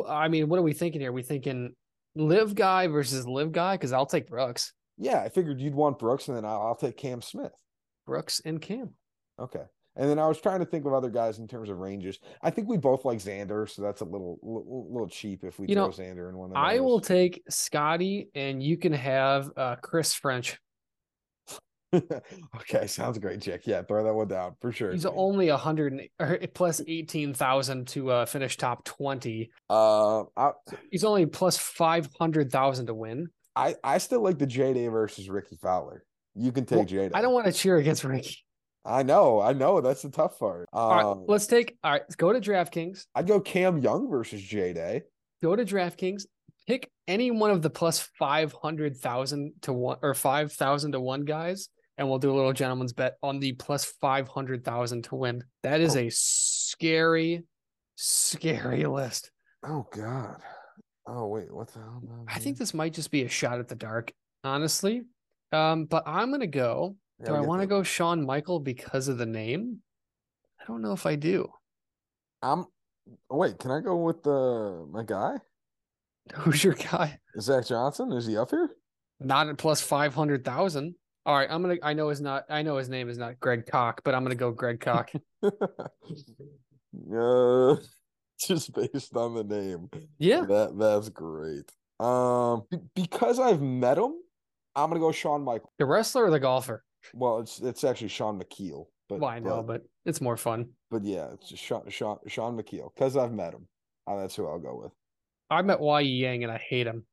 I 0.07 0.27
mean, 0.27 0.49
what 0.49 0.59
are 0.59 0.63
we 0.63 0.73
thinking 0.73 1.01
here? 1.01 1.11
we 1.11 1.23
thinking 1.23 1.73
LIV 2.15 2.53
guy 2.53 2.87
versus 2.87 3.25
LIV 3.25 3.51
guy? 3.53 3.75
Because 3.75 3.91
I'll 3.93 4.05
take 4.05 4.27
Brooks. 4.27 4.73
yeah, 4.97 5.21
I 5.21 5.29
figured 5.29 5.59
you'd 5.59 5.73
want 5.73 5.97
Brooks, 5.99 6.27
and 6.27 6.37
then 6.37 6.45
I'll, 6.45 6.61
I'll 6.61 6.75
take 6.75 6.97
Cam 6.97 7.21
Smith. 7.21 7.53
Brooks 8.05 8.41
and 8.45 8.61
Cam. 8.61 8.93
Okay. 9.39 9.63
And 9.97 10.09
then 10.09 10.19
I 10.19 10.27
was 10.27 10.39
trying 10.39 10.59
to 10.59 10.65
think 10.65 10.85
of 10.85 10.93
other 10.93 11.09
guys 11.09 11.39
in 11.39 11.47
terms 11.47 11.69
of 11.69 11.79
ranges. 11.79 12.19
I 12.41 12.51
think 12.51 12.69
we 12.69 12.77
both 12.77 13.03
like 13.03 13.17
Xander, 13.17 13.67
so 13.67 13.81
that's 13.81 14.01
a 14.01 14.05
little 14.05 14.39
little, 14.43 14.87
little 14.91 15.09
cheap 15.09 15.43
if 15.43 15.59
we 15.59 15.67
You 15.67 15.75
throw 15.75 15.85
know, 15.85 15.89
Xander 15.89 16.29
in 16.29 16.37
one 16.37 16.51
of 16.51 16.57
I 16.57 16.79
will 16.79 17.01
take 17.01 17.43
Scotty, 17.49 18.29
and 18.35 18.61
you 18.61 18.77
can 18.77 18.93
have 18.93 19.49
uh, 19.57 19.75
Chris 19.81 20.13
French. 20.13 20.57
okay, 21.93 22.85
sounds 22.85 23.17
great, 23.17 23.39
Jack. 23.39 23.65
Yeah, 23.65 23.81
throw 23.81 24.03
that 24.03 24.13
one 24.13 24.27
down 24.27 24.55
for 24.61 24.71
sure. 24.71 24.91
He's 24.91 25.05
only 25.05 25.49
a 25.49 25.57
hundred 25.57 26.09
plus 26.53 26.81
eighteen 26.87 27.33
thousand 27.33 27.87
to 27.89 28.11
uh, 28.11 28.25
finish 28.25 28.55
top 28.55 28.83
twenty. 28.83 29.49
Uh, 29.69 30.23
I, 30.35 30.51
He's 30.91 31.03
only 31.03 31.25
plus 31.25 31.57
five 31.57 32.07
hundred 32.19 32.51
thousand 32.51 32.87
to 32.87 32.93
win. 32.93 33.29
I 33.55 33.75
I 33.83 33.97
still 33.97 34.21
like 34.21 34.37
the 34.37 34.45
J 34.45 34.73
Day 34.73 34.87
versus 34.87 35.29
Rickie 35.29 35.57
Fowler. 35.61 36.03
You 36.35 36.51
can 36.51 36.65
take 36.65 36.77
Well, 36.77 36.85
J 36.85 37.09
Day. 37.09 37.11
I 37.15 37.21
don't 37.21 37.33
want 37.33 37.47
to 37.47 37.53
cheer 37.53 37.77
against 37.77 38.03
Ricky. 38.03 38.37
I 38.87 39.03
know, 39.03 39.41
I 39.41 39.53
know. 39.53 39.81
That's 39.81 40.01
the 40.01 40.09
tough 40.09 40.39
part. 40.39 40.61
Um, 40.71 40.79
All 40.81 41.15
right, 41.15 41.25
let's 41.27 41.45
take. 41.47 41.77
All 41.83 41.91
right, 41.91 42.01
let's 42.01 42.15
go 42.15 42.31
to 42.31 42.39
DraftKings. 42.39 43.05
I'd 43.13 43.27
go 43.27 43.39
Cam 43.41 43.79
Young 43.79 44.09
versus 44.09 44.41
J 44.41 44.71
Day. 44.73 45.01
Go 45.43 45.55
to 45.55 45.65
DraftKings. 45.65 46.23
Pick 46.67 46.89
any 47.07 47.31
one 47.31 47.51
of 47.51 47.61
the 47.61 47.69
plus 47.69 47.99
five 48.17 48.53
hundred 48.53 48.97
thousand 48.97 49.53
to 49.63 49.73
one 49.73 49.97
or 50.01 50.13
five 50.13 50.51
thousand 50.53 50.93
to 50.93 50.99
one 50.99 51.25
guys, 51.25 51.69
and 51.97 52.09
we'll 52.09 52.19
do 52.19 52.31
a 52.31 52.35
little 52.35 52.53
gentleman's 52.53 52.93
bet 52.93 53.17
on 53.21 53.39
the 53.39 53.53
plus 53.53 53.85
five 54.01 54.27
hundred 54.27 54.63
thousand 54.63 55.03
to 55.05 55.15
win. 55.15 55.43
That 55.63 55.81
is 55.81 55.95
Oh. 55.95 55.99
a 55.99 56.09
scary, 56.11 57.43
scary 57.95 58.85
list. 58.85 59.31
Oh 59.65 59.87
God. 59.91 60.41
Oh 61.07 61.27
wait, 61.27 61.53
what 61.53 61.69
the 61.73 61.79
hell? 61.79 62.01
I 62.27 62.39
think 62.39 62.57
this 62.57 62.73
might 62.73 62.93
just 62.93 63.11
be 63.11 63.23
a 63.23 63.29
shot 63.29 63.59
at 63.59 63.67
the 63.67 63.75
dark, 63.75 64.11
honestly. 64.43 65.03
Um, 65.51 65.85
but 65.85 66.03
I'm 66.05 66.31
gonna 66.31 66.47
go. 66.47 66.95
Do 67.25 67.33
I 67.33 67.41
want 67.41 67.61
to 67.61 67.67
go 67.67 67.83
Shawn 67.83 68.25
Michael 68.25 68.59
because 68.59 69.07
of 69.07 69.17
the 69.17 69.25
name? 69.25 69.79
I 70.61 70.65
don't 70.67 70.81
know 70.81 70.93
if 70.93 71.05
I 71.05 71.15
do. 71.15 71.49
I'm. 72.41 72.65
Wait, 73.29 73.57
can 73.57 73.71
I 73.71 73.79
go 73.79 73.95
with 73.97 74.21
the 74.23 74.85
my 74.91 75.01
guy 75.03 75.37
Who's 76.35 76.63
your 76.63 76.73
guy? 76.73 77.19
Zach 77.39 77.65
Johnson? 77.67 78.11
Is 78.11 78.25
he 78.25 78.37
up 78.37 78.51
here? 78.51 78.69
Not 79.19 79.49
at 79.49 79.57
plus 79.57 79.81
five 79.81 80.13
hundred 80.13 80.45
thousand. 80.45 80.95
All 81.25 81.35
right, 81.35 81.47
I'm 81.49 81.61
gonna. 81.61 81.77
I 81.81 81.93
know 81.93 82.09
his 82.09 82.21
not. 82.21 82.45
I 82.49 82.61
know 82.61 82.77
his 82.77 82.89
name 82.89 83.09
is 83.09 83.17
not 83.17 83.39
Greg 83.39 83.65
Cock, 83.65 84.01
but 84.03 84.13
I'm 84.13 84.23
gonna 84.23 84.35
go 84.35 84.51
Greg 84.51 84.79
Cock. 84.79 85.11
uh, 85.43 85.51
just 88.39 88.73
based 88.73 89.15
on 89.15 89.33
the 89.33 89.43
name. 89.43 89.89
Yeah, 90.19 90.41
That 90.41 90.77
that's 90.77 91.09
great. 91.09 91.71
Um, 91.99 92.63
because 92.93 93.39
I've 93.39 93.61
met 93.61 93.97
him, 93.97 94.13
I'm 94.75 94.89
gonna 94.89 94.99
go 94.99 95.11
Shawn 95.11 95.43
Michael. 95.43 95.71
the 95.79 95.85
wrestler 95.85 96.25
or 96.25 96.31
the 96.31 96.39
golfer. 96.39 96.83
Well, 97.13 97.39
it's 97.39 97.59
it's 97.59 97.83
actually 97.83 98.09
Sean 98.09 98.39
McKeel, 98.39 98.85
but 99.09 99.19
Well, 99.19 99.29
I 99.29 99.39
know, 99.39 99.63
but, 99.63 99.81
but 99.81 99.81
it's 100.05 100.21
more 100.21 100.37
fun. 100.37 100.69
but 100.91 101.03
yeah, 101.03 101.27
it's 101.33 101.49
just 101.49 101.63
Sean 101.63 101.89
Sean 101.89 102.17
Sean 102.27 102.57
McKeel 102.57 102.93
because 102.93 103.15
I've 103.17 103.31
met 103.33 103.53
him. 103.53 103.67
Uh, 104.05 104.17
that's 104.21 104.35
who 104.35 104.47
I'll 104.47 104.59
go 104.59 104.79
with. 104.83 104.91
I 105.49 105.61
met 105.61 105.79
Y 105.79 106.01
Yang 106.01 106.43
and 106.43 106.51
I 106.51 106.57
hate 106.57 106.87
him. 106.87 107.05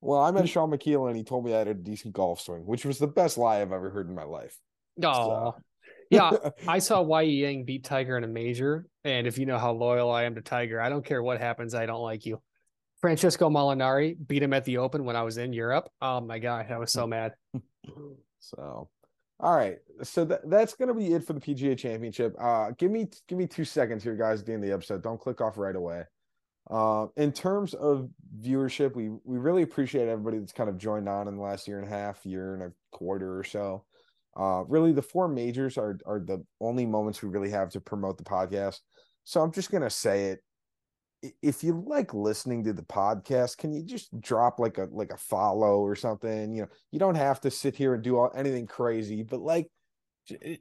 Well, 0.00 0.20
I 0.20 0.30
met. 0.30 0.48
Sean 0.48 0.70
McKeel 0.70 1.08
and 1.08 1.16
he 1.16 1.24
told 1.24 1.44
me 1.44 1.54
I 1.54 1.58
had 1.58 1.68
a 1.68 1.74
decent 1.74 2.14
golf 2.14 2.40
swing, 2.40 2.64
which 2.66 2.84
was 2.84 2.98
the 2.98 3.06
best 3.08 3.36
lie 3.38 3.60
I've 3.60 3.72
ever 3.72 3.90
heard 3.90 4.08
in 4.08 4.14
my 4.14 4.24
life. 4.24 4.56
Oh, 5.02 5.54
yeah. 6.10 6.30
I 6.66 6.78
saw 6.78 7.02
Y 7.02 7.22
Yang 7.22 7.64
beat 7.64 7.84
Tiger 7.84 8.16
in 8.16 8.24
a 8.24 8.28
major, 8.28 8.86
and 9.04 9.26
if 9.26 9.38
you 9.38 9.46
know 9.46 9.58
how 9.58 9.72
loyal 9.72 10.10
I 10.10 10.24
am 10.24 10.34
to 10.36 10.40
Tiger, 10.40 10.80
I 10.80 10.88
don't 10.88 11.04
care 11.04 11.22
what 11.22 11.40
happens. 11.40 11.74
I 11.74 11.86
don't 11.86 12.02
like 12.02 12.26
you. 12.26 12.40
Francesco 13.00 13.48
Molinari 13.48 14.16
beat 14.26 14.42
him 14.42 14.52
at 14.52 14.64
the 14.64 14.78
Open 14.78 15.04
when 15.04 15.14
I 15.16 15.22
was 15.22 15.36
in 15.38 15.52
Europe. 15.52 15.88
Oh 16.00 16.20
my 16.20 16.38
god, 16.38 16.70
I 16.70 16.78
was 16.78 16.92
so 16.92 17.06
mad. 17.14 17.32
So, 18.40 18.88
all 19.40 19.56
right. 19.56 19.78
So 20.02 20.24
that, 20.24 20.48
that's 20.48 20.74
gonna 20.74 20.94
be 20.94 21.12
it 21.14 21.24
for 21.24 21.32
the 21.32 21.40
PGA 21.40 21.76
Championship. 21.78 22.34
Uh, 22.38 22.72
give 22.76 22.90
me 22.90 23.08
give 23.28 23.38
me 23.38 23.46
two 23.46 23.64
seconds 23.64 24.02
here, 24.02 24.16
guys. 24.16 24.40
At 24.40 24.46
the 24.46 24.56
the 24.56 24.72
episode, 24.72 25.02
don't 25.02 25.20
click 25.20 25.40
off 25.40 25.58
right 25.58 25.76
away. 25.76 26.04
Uh, 26.70 27.06
in 27.16 27.32
terms 27.32 27.74
of 27.74 28.10
viewership, 28.40 28.94
we 28.94 29.10
we 29.24 29.38
really 29.38 29.62
appreciate 29.62 30.08
everybody 30.08 30.38
that's 30.38 30.52
kind 30.52 30.68
of 30.68 30.76
joined 30.76 31.08
on 31.08 31.28
in 31.28 31.36
the 31.36 31.42
last 31.42 31.68
year 31.68 31.78
and 31.78 31.86
a 31.86 31.90
half, 31.90 32.26
year 32.26 32.54
and 32.54 32.62
a 32.62 32.72
quarter 32.90 33.38
or 33.38 33.44
so. 33.44 33.84
Uh, 34.36 34.64
really, 34.68 34.92
the 34.92 35.02
four 35.02 35.28
majors 35.28 35.78
are 35.78 35.98
are 36.04 36.20
the 36.20 36.44
only 36.60 36.84
moments 36.84 37.22
we 37.22 37.28
really 37.28 37.50
have 37.50 37.70
to 37.70 37.80
promote 37.80 38.18
the 38.18 38.24
podcast. 38.24 38.80
So 39.24 39.40
I'm 39.40 39.52
just 39.52 39.70
gonna 39.70 39.90
say 39.90 40.26
it. 40.26 40.40
If 41.42 41.64
you 41.64 41.84
like 41.86 42.14
listening 42.14 42.62
to 42.64 42.72
the 42.72 42.82
podcast, 42.82 43.58
can 43.58 43.72
you 43.72 43.82
just 43.82 44.20
drop 44.20 44.60
like 44.60 44.78
a 44.78 44.88
like 44.90 45.12
a 45.12 45.16
follow 45.16 45.80
or 45.80 45.96
something? 45.96 46.54
You 46.54 46.62
know, 46.62 46.68
you 46.92 46.98
don't 46.98 47.16
have 47.16 47.40
to 47.40 47.50
sit 47.50 47.74
here 47.74 47.94
and 47.94 48.02
do 48.02 48.16
all, 48.16 48.30
anything 48.36 48.66
crazy, 48.66 49.22
but 49.22 49.40
like 49.40 49.68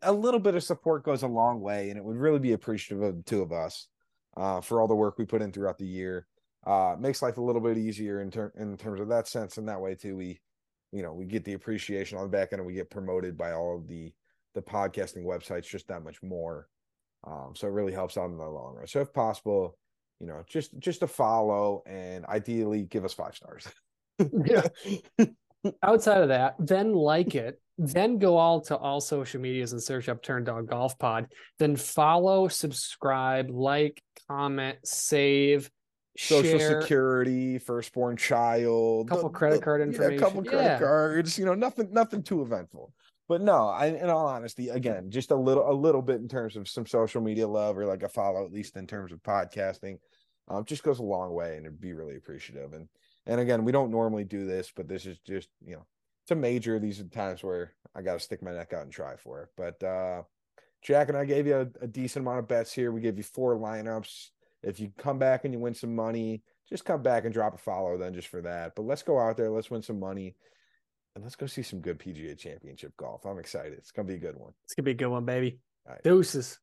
a 0.01 0.11
little 0.11 0.39
bit 0.39 0.55
of 0.55 0.63
support 0.63 1.03
goes 1.03 1.23
a 1.23 1.27
long 1.27 1.61
way, 1.61 1.89
and 1.89 1.97
it 1.97 2.03
would 2.03 2.17
really 2.17 2.39
be 2.39 2.53
appreciative 2.53 3.03
of 3.03 3.17
the 3.17 3.23
two 3.23 3.41
of 3.41 3.51
us 3.51 3.87
uh, 4.35 4.61
for 4.61 4.81
all 4.81 4.87
the 4.87 4.95
work 4.95 5.17
we 5.17 5.25
put 5.25 5.41
in 5.41 5.51
throughout 5.51 5.77
the 5.77 5.85
year. 5.85 6.27
Uh, 6.65 6.95
makes 6.99 7.21
life 7.21 7.37
a 7.37 7.41
little 7.41 7.61
bit 7.61 7.77
easier 7.77 8.21
in 8.21 8.31
ter- 8.31 8.53
in 8.57 8.75
terms 8.77 8.99
of 8.99 9.09
that 9.09 9.27
sense, 9.27 9.57
and 9.57 9.67
that 9.69 9.79
way 9.79 9.95
too, 9.95 10.15
we 10.15 10.39
you 10.91 11.03
know 11.03 11.13
we 11.13 11.25
get 11.25 11.43
the 11.43 11.53
appreciation 11.53 12.17
on 12.17 12.23
the 12.23 12.29
back 12.29 12.49
end, 12.51 12.59
and 12.59 12.67
we 12.67 12.73
get 12.73 12.89
promoted 12.89 13.37
by 13.37 13.51
all 13.51 13.75
of 13.75 13.87
the 13.87 14.11
the 14.55 14.61
podcasting 14.61 15.23
websites 15.23 15.69
just 15.69 15.87
that 15.87 16.03
much 16.03 16.21
more. 16.23 16.67
Um, 17.23 17.53
so 17.55 17.67
it 17.67 17.71
really 17.71 17.93
helps 17.93 18.17
out 18.17 18.29
in 18.29 18.37
the 18.37 18.43
long 18.43 18.75
run. 18.75 18.87
So 18.87 19.01
if 19.01 19.13
possible, 19.13 19.77
you 20.19 20.27
know, 20.27 20.43
just 20.47 20.77
just 20.79 21.01
to 21.01 21.07
follow 21.07 21.83
and 21.85 22.25
ideally 22.25 22.83
give 22.83 23.05
us 23.05 23.13
five 23.13 23.35
stars. 23.35 23.67
Yeah. 24.45 24.67
Outside 25.83 26.21
of 26.21 26.29
that, 26.29 26.55
then 26.59 26.93
like 26.93 27.35
it, 27.35 27.59
then 27.77 28.19
go 28.19 28.37
all 28.37 28.61
to 28.61 28.77
all 28.77 29.01
social 29.01 29.41
medias 29.41 29.73
and 29.73 29.81
search 29.83 30.07
up 30.07 30.23
Turn 30.23 30.43
Dog 30.43 30.69
Golf 30.69 30.97
Pod. 30.97 31.27
Then 31.59 31.75
follow, 31.75 32.47
subscribe, 32.47 33.49
like, 33.49 34.01
comment, 34.29 34.77
save, 34.85 35.69
social 36.17 36.57
share. 36.59 36.81
security, 36.81 37.57
firstborn 37.59 38.15
child, 38.17 39.09
Couple 39.09 39.29
the- 39.29 39.37
credit 39.37 39.59
the- 39.59 39.65
card 39.65 39.81
yeah, 39.81 39.85
a 39.85 39.89
information. 39.89 40.19
couple 40.19 40.43
credit 40.43 40.63
Yeah. 40.63 40.79
cards, 40.79 41.37
you 41.37 41.45
know, 41.45 41.55
nothing, 41.55 41.91
nothing 41.91 42.23
too 42.23 42.41
eventful. 42.43 42.93
But 43.27 43.41
no, 43.41 43.67
I, 43.67 43.87
in 43.87 44.09
all 44.09 44.27
honesty, 44.27 44.69
again, 44.69 45.11
just 45.11 45.31
a 45.31 45.35
little, 45.35 45.69
a 45.69 45.73
little 45.73 46.01
bit 46.01 46.21
in 46.21 46.29
terms 46.29 46.55
of 46.55 46.69
some 46.69 46.85
social 46.85 47.21
media 47.21 47.47
love 47.47 47.77
or 47.77 47.85
like 47.85 48.03
a 48.03 48.09
follow, 48.09 48.45
at 48.45 48.53
least 48.53 48.77
in 48.77 48.87
terms 48.87 49.11
of 49.11 49.21
podcasting, 49.21 49.99
um, 50.47 50.63
just 50.63 50.83
goes 50.83 50.99
a 50.99 51.03
long 51.03 51.33
way, 51.33 51.57
and 51.57 51.65
it'd 51.65 51.81
be 51.81 51.93
really 51.93 52.15
appreciative. 52.15 52.73
And 52.73 52.87
and 53.25 53.41
again, 53.41 53.65
we 53.65 53.73
don't 53.73 53.91
normally 53.91 54.23
do 54.23 54.45
this, 54.45 54.71
but 54.73 54.87
this 54.87 55.05
is 55.05 55.19
just, 55.19 55.49
you 55.65 55.73
know, 55.73 55.85
it's 56.23 56.31
a 56.31 56.35
major. 56.35 56.79
These 56.79 57.01
are 57.01 57.03
the 57.03 57.09
times 57.09 57.43
where 57.43 57.73
I 57.93 58.01
got 58.01 58.13
to 58.13 58.19
stick 58.21 58.41
my 58.41 58.53
neck 58.53 58.71
out 58.71 58.83
and 58.83 58.91
try 58.91 59.17
for 59.17 59.41
it. 59.43 59.49
But 59.57 59.83
uh 59.83 60.23
Jack 60.81 61.09
and 61.09 61.17
I 61.17 61.25
gave 61.25 61.47
you 61.47 61.55
a, 61.55 61.83
a 61.83 61.87
decent 61.87 62.23
amount 62.23 62.39
of 62.39 62.47
bets 62.47 62.71
here. 62.71 62.91
We 62.91 63.01
gave 63.01 63.17
you 63.17 63.23
four 63.23 63.57
lineups. 63.57 64.29
If 64.63 64.79
you 64.79 64.91
come 64.97 65.19
back 65.19 65.43
and 65.43 65.53
you 65.53 65.59
win 65.59 65.73
some 65.73 65.95
money, 65.95 66.43
just 66.69 66.85
come 66.85 67.01
back 67.01 67.25
and 67.25 67.33
drop 67.33 67.55
a 67.55 67.57
follow 67.57 67.97
then 67.97 68.13
just 68.13 68.27
for 68.27 68.41
that. 68.41 68.75
But 68.75 68.83
let's 68.83 69.03
go 69.03 69.19
out 69.19 69.37
there, 69.37 69.49
let's 69.49 69.71
win 69.71 69.81
some 69.81 69.99
money, 69.99 70.35
and 71.17 71.23
let's 71.23 71.35
go 71.35 71.47
see 71.47 71.63
some 71.63 71.81
good 71.81 71.97
PGA 71.97 72.37
championship 72.37 72.95
golf. 72.95 73.25
I'm 73.25 73.39
excited. 73.39 73.73
It's 73.73 73.91
gonna 73.91 74.07
be 74.07 74.13
a 74.13 74.19
good 74.19 74.37
one. 74.37 74.53
It's 74.65 74.75
gonna 74.75 74.85
be 74.85 74.91
a 74.91 74.93
good 74.93 75.07
one, 75.07 75.25
baby. 75.25 75.59
All 75.87 75.93
right. 75.93 76.03
Deuces. 76.03 76.59